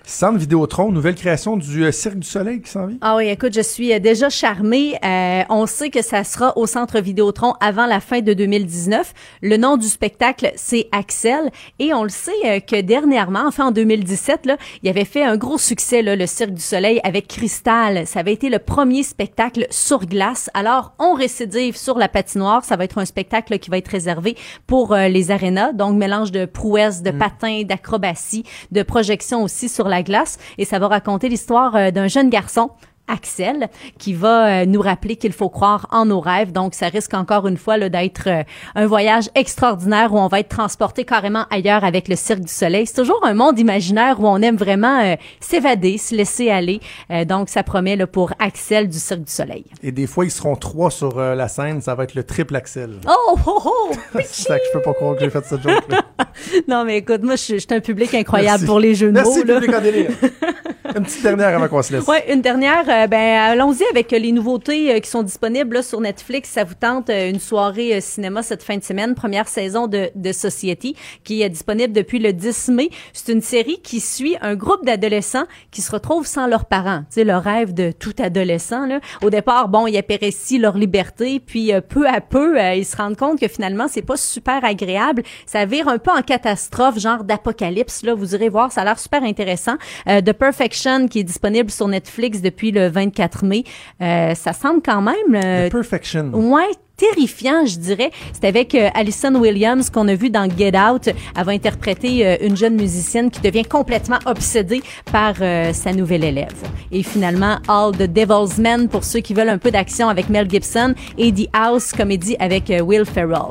Centre 0.07 0.38
Vidéotron, 0.38 0.89
nouvelle 0.93 1.15
création 1.15 1.57
du 1.57 1.84
euh, 1.84 1.91
Cirque 1.91 2.19
du 2.19 2.28
Soleil 2.28 2.61
qui 2.61 2.71
s'en 2.71 2.88
vient. 2.88 2.97
Ah 3.01 3.17
oui, 3.17 3.28
écoute, 3.28 3.53
je 3.53 3.61
suis 3.61 3.91
euh, 3.91 3.99
déjà 3.99 4.30
charmée. 4.30 4.97
Euh, 5.03 5.43
on 5.49 5.65
sait 5.65 5.89
que 5.89 6.01
ça 6.01 6.23
sera 6.23 6.57
au 6.57 6.65
Centre 6.65 7.01
Vidéotron 7.01 7.55
avant 7.59 7.86
la 7.86 7.99
fin 7.99 8.21
de 8.21 8.34
2019. 8.34 9.13
Le 9.41 9.57
nom 9.57 9.75
du 9.75 9.88
spectacle, 9.88 10.53
c'est 10.55 10.88
Axel. 10.93 11.51
Et 11.80 11.93
on 11.93 12.03
le 12.03 12.09
sait 12.09 12.32
euh, 12.45 12.59
que 12.61 12.80
dernièrement, 12.80 13.43
enfin 13.45 13.65
en 13.67 13.71
2017, 13.71 14.45
là, 14.45 14.57
il 14.82 14.89
avait 14.89 15.03
fait 15.03 15.23
un 15.23 15.36
gros 15.36 15.57
succès, 15.57 16.01
là, 16.01 16.15
le 16.15 16.25
Cirque 16.25 16.53
du 16.53 16.61
Soleil 16.61 17.01
avec 17.03 17.28
Cristal. 17.28 18.07
Ça 18.07 18.21
avait 18.21 18.34
été 18.34 18.47
le 18.49 18.59
premier 18.59 19.03
spectacle 19.03 19.67
sur 19.71 20.05
glace. 20.05 20.49
Alors, 20.53 20.93
on 20.99 21.15
récidive 21.15 21.75
sur 21.75 21.97
la 21.97 22.07
patinoire. 22.07 22.63
Ça 22.63 22.78
va 22.78 22.86
être 22.86 22.97
un 22.97 23.05
spectacle 23.05 23.51
là, 23.51 23.57
qui 23.57 23.69
va 23.69 23.78
être 23.78 23.89
réservé 23.89 24.38
pour 24.67 24.95
les 24.95 25.32
arénas. 25.32 25.73
Donc, 25.73 25.97
mélange 25.97 26.32
de 26.32 26.45
prouesse, 26.45 27.01
de 27.01 27.11
patins, 27.11 27.63
d'acrobatie, 27.63 28.45
de 28.71 28.84
projection 28.84 29.43
aussi 29.43 29.66
sur 29.68 29.88
la 29.88 30.03
glace. 30.03 30.38
Et 30.57 30.65
ça 30.65 30.80
va 30.80 30.88
raconter 30.88 31.30
l'histoire 31.30 31.76
euh, 31.76 31.91
d'un 31.91 32.07
jeune 32.07 32.30
garçon 32.30 32.72
Axel, 33.08 33.70
qui 33.97 34.14
va 34.14 34.62
euh, 34.62 34.66
nous 34.66 34.82
rappeler 34.82 35.16
qu'il 35.16 35.34
faut 35.34 35.49
croire 35.49 35.88
en 35.91 36.05
nos 36.05 36.20
rêves. 36.20 36.51
Donc, 36.51 36.74
ça 36.74 36.88
risque 36.88 37.14
encore 37.14 37.47
une 37.47 37.58
fois 37.58 37.78
là, 37.78 37.89
d'être 37.89 38.28
euh, 38.28 38.43
un 38.76 38.86
voyage 38.86 39.30
extraordinaire 39.36 40.14
où 40.14 40.20
on 40.20 40.28
va 40.28 40.39
être 40.39 40.49
transporté 40.49 41.03
carrément 41.05 41.45
ailleurs 41.49 41.84
avec 41.84 42.08
le 42.08 42.16
Cirque 42.16 42.41
du 42.41 42.51
Soleil. 42.51 42.86
C'est 42.86 42.95
toujours 43.01 43.20
un 43.24 43.34
monde 43.34 43.58
imaginaire 43.60 44.20
où 44.20 44.28
on 44.28 44.41
aime 44.41 44.58
vraiment 44.58 44.99
euh, 45.01 45.16
s'évader, 45.39 45.97
se 45.97 46.16
laisser 46.16 46.49
aller. 46.49 46.80
Euh, 47.12 47.26
donc, 47.26 47.49
ça 47.49 47.64
promet 47.64 47.95
là, 47.95 48.08
pour 48.08 48.34
Axel 48.39 48.89
du 48.89 48.97
Cirque 48.99 49.22
du 49.24 49.32
Soleil. 49.32 49.66
Et 49.84 49.91
des 49.91 50.08
fois, 50.08 50.26
ils 50.26 50.32
seront 50.32 50.55
trois 50.55 50.91
sur 50.91 51.18
euh, 51.18 51.36
la 51.36 51.47
scène. 51.47 51.82
Ça 51.82 51.95
va 51.95 52.03
être 52.03 52.16
le 52.16 52.24
triple 52.24 52.55
Axel. 52.55 52.91
Oh, 53.08 53.38
oh, 53.45 53.62
oh! 53.66 53.91
c'est 54.16 54.47
ça 54.47 54.60
que 54.60 54.66
je 54.66 54.78
peux 54.78 54.82
pas 54.84 54.93
croire 54.93 55.16
que 55.16 55.22
j'ai 55.22 55.30
fait 55.30 55.45
cette 55.45 55.62
joke-là. 55.62 56.01
non, 56.68 56.84
mais 56.86 56.97
écoute, 56.97 57.24
moi, 57.24 57.36
je 57.36 57.58
suis 57.58 57.68
un 57.72 57.80
public 57.80 58.14
incroyable 58.14 58.60
Merci. 58.60 58.66
pour 58.66 58.80
les 58.80 58.95
jeux 58.95 59.08
de 59.08 59.14
Merci, 59.14 59.39
mots. 59.39 59.45
là. 59.45 59.53
public 59.60 59.76
en 59.76 59.82
délire. 59.82 60.10
Une 60.98 61.04
petite 61.04 61.22
dernière 61.22 61.50
avant 61.50 61.68
qu'on 61.68 61.82
se 61.84 61.93
laisse. 61.93 62.08
Ouais, 62.08 62.26
une 62.34 62.41
dernière. 62.41 62.89
euh, 62.89 63.06
ben, 63.06 63.39
allons-y 63.52 63.84
avec 63.91 64.10
les 64.10 64.32
nouveautés 64.32 64.95
euh, 64.95 65.00
qui 65.00 65.10
sont 65.10 65.22
disponibles 65.22 65.76
là, 65.76 65.84
sur 65.84 66.02
Netflix. 66.02 66.50
Ça 66.50 66.64
vous 66.64 66.74
tente 66.74 67.12
euh, 67.12 67.30
une 67.30 67.39
soirée 67.39 68.02
cinéma 68.02 68.41
cette 68.41 68.64
fin 68.64 68.78
de 68.78 68.84
semaine, 68.84 69.14
première 69.14 69.48
saison 69.48 69.86
de, 69.86 70.10
de 70.16 70.32
Society, 70.32 70.95
qui 71.24 71.43
est 71.43 71.50
disponible 71.50 71.93
depuis 71.93 72.18
le 72.18 72.34
10 72.34 72.70
mai. 72.70 72.89
C'est 73.14 73.32
une 73.32 73.41
série 73.41 73.80
qui 73.84 74.00
suit 74.00 74.38
un 74.41 74.56
groupe 74.56 74.84
d'adolescents 74.86 75.45
qui 75.70 75.82
se 75.82 75.91
retrouvent 75.91 76.26
sans 76.26 76.48
leurs 76.48 76.66
parents. 76.66 77.02
Tu 77.12 77.16
sais, 77.22 77.24
le 77.24 77.38
rêve 77.38 77.76
de 77.76 77.91
tout 77.91 78.16
adolescent. 78.18 78.88
Là. 78.88 79.00
Au 79.22 79.30
départ, 79.30 79.68
bon, 79.70 79.86
ils 79.86 79.98
apprécient 79.98 80.60
leur 80.60 80.78
liberté, 80.78 81.39
puis 81.39 81.72
peu 81.89 82.08
à 82.08 82.22
peu, 82.22 82.60
ils 82.76 82.86
se 82.86 82.98
rendent 82.98 83.18
compte 83.18 83.39
que 83.39 83.48
finalement, 83.48 83.88
c'est 83.88 84.02
pas 84.02 84.18
super 84.18 84.66
agréable. 84.66 85.22
Ça 85.45 85.66
vire 85.66 85.88
un 85.89 86.00
peu 86.00 86.10
en 86.12 86.24
catastrophe, 86.24 86.98
genre 86.98 87.24
d'apocalypse. 87.24 88.02
Là, 88.04 88.16
vous 88.16 88.34
irez 88.34 88.50
voir, 88.50 88.72
ça 88.72 88.82
a 88.82 88.86
l'air 88.86 88.98
super 88.98 89.22
intéressant. 89.24 89.76
The 90.08 90.34
Perfection, 90.34 90.87
qui 91.10 91.20
est 91.20 91.24
disponible 91.24 91.70
sur 91.70 91.88
Netflix 91.88 92.42
depuis 92.42 92.72
le 92.72 92.88
24 92.88 93.46
mai. 93.46 93.64
Euh, 94.02 94.34
ça 94.36 94.54
semble 94.54 94.82
quand 94.82 95.02
même... 95.02 95.16
euh, 95.36 95.68
The 95.68 95.72
Perfection. 95.72 96.32
Ouais, 96.34 96.64
terrifiant, 96.96 97.66
je 97.66 97.78
dirais. 97.78 98.12
C'est 98.34 98.46
avec 98.48 98.74
euh, 98.74 98.90
Alison 98.96 99.36
Williams 99.36 99.90
qu'on 99.90 100.08
a 100.08 100.16
vu 100.16 100.30
dans 100.30 100.50
Get 100.50 100.74
Out. 100.78 101.10
Elle 101.38 101.44
va 101.46 101.52
interpréter 101.52 102.26
euh, 102.26 102.38
une 102.42 102.56
jeune 102.58 102.76
musicienne 102.76 103.30
qui 103.30 103.42
devient 103.42 103.64
complètement 103.64 104.20
obsédée 104.26 104.82
par 105.12 105.36
euh, 105.42 105.74
sa 105.74 105.94
nouvelle 105.94 106.24
élève. 106.24 106.56
Et 106.92 107.04
finalement, 107.04 107.58
All 107.68 107.92
the 107.92 108.12
Devil's 108.12 108.58
Men 108.58 108.88
pour 108.88 109.04
ceux 109.04 109.20
qui 109.20 109.34
veulent 109.34 109.50
un 109.50 109.58
peu 109.60 109.70
d'action 109.72 110.10
avec 110.10 110.30
Mel 110.30 110.50
Gibson 110.50 110.94
et 111.18 111.32
The 111.32 111.48
House 111.54 111.92
comédie 111.92 112.36
avec 112.40 112.72
euh, 112.72 112.80
Will 112.82 113.06
Ferrell. 113.06 113.50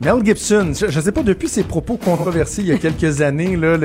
Mel 0.00 0.24
Gibson, 0.24 0.70
je, 0.80 0.86
je 0.88 1.00
sais 1.00 1.10
pas, 1.10 1.24
depuis 1.24 1.48
ses 1.48 1.64
propos 1.64 1.96
controversés 1.96 2.62
il 2.62 2.68
y 2.68 2.72
a 2.72 2.78
quelques 2.78 3.20
années, 3.20 3.56
là, 3.56 3.76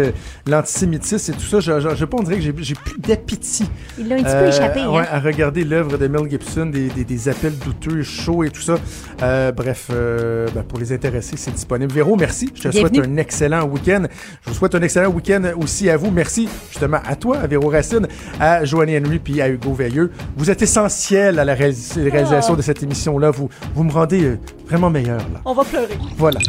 l'antisémitisme 0.48 1.32
et 1.32 1.36
tout 1.36 1.42
ça, 1.42 1.60
je, 1.60 1.80
je, 1.80 1.96
je 1.96 2.06
pas, 2.06 2.18
on 2.20 2.24
dirait 2.24 2.36
que 2.38 2.44
j'ai- 2.62 2.76
plus 2.76 3.00
d'appétit. 3.00 3.68
Il 3.98 4.08
l'a 4.10 4.16
un 4.16 4.18
petit 4.20 4.26
peu 4.26 4.30
Euh, 4.32 4.50
échappé. 4.50 4.80
hein? 4.82 4.92
ouais, 4.92 5.08
à 5.10 5.20
regarder 5.20 5.64
l'œuvre 5.64 5.98
de 5.98 6.08
Mel 6.08 6.30
Gibson, 6.30 6.68
des, 6.68 6.90
des, 6.90 7.04
des 7.04 7.30
appels 7.30 7.58
douteux, 7.58 8.04
chauds 8.04 8.44
et 8.44 8.52
tout 8.52 8.62
ça. 8.62 8.76
Euh, 9.24 9.52
bref, 9.52 9.88
euh, 9.92 10.48
ben, 10.54 10.62
pour 10.62 10.78
les 10.78 10.94
intéressés, 10.94 11.36
c'est 11.36 11.50
disponible. 11.52 11.92
Véro, 11.92 12.16
merci. 12.16 12.52
Je 12.54 12.62
te 12.62 12.68
Bienvenue. 12.68 12.98
souhaite 13.00 13.10
un 13.10 13.18
excellent 13.18 13.64
week-end. 13.66 14.04
Je 14.46 14.50
vous 14.52 14.56
souhaite 14.56 14.76
un 14.76 14.82
excellent 14.84 15.10
week-end 15.10 15.42
aussi 15.60 15.90
à 15.90 15.98
vous. 15.98 16.12
Merci 16.12 16.48
justement 16.70 17.00
à 17.08 17.16
toi, 17.16 17.40
à 17.40 17.48
Véro 17.48 17.70
Racine, 17.70 18.08
à 18.40 18.64
Joanny 18.66 19.00
Henry 19.00 19.18
puis 19.18 19.42
à 19.42 19.50
Hugo 19.50 19.74
Veilleux. 19.74 20.12
Vous 20.38 20.52
êtes 20.52 20.62
essentiels 20.62 21.40
à 21.40 21.44
la 21.46 21.56
réalis- 21.56 22.08
réalisation 22.08 22.54
Ah. 22.54 22.58
de 22.58 22.62
cette 22.62 22.84
émission-là. 22.84 23.32
Vous, 23.32 23.50
vous 23.74 23.84
me 23.84 23.92
rendez 23.92 24.24
euh, 24.24 24.38
vraiment 24.74 24.90
meilleur. 24.90 25.20
Là. 25.20 25.40
On 25.46 25.54
va 25.54 25.64
pleurer. 25.64 26.00
Voilà. 26.18 26.40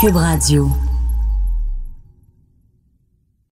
Cube 0.00 0.16
Radio. 0.16 0.68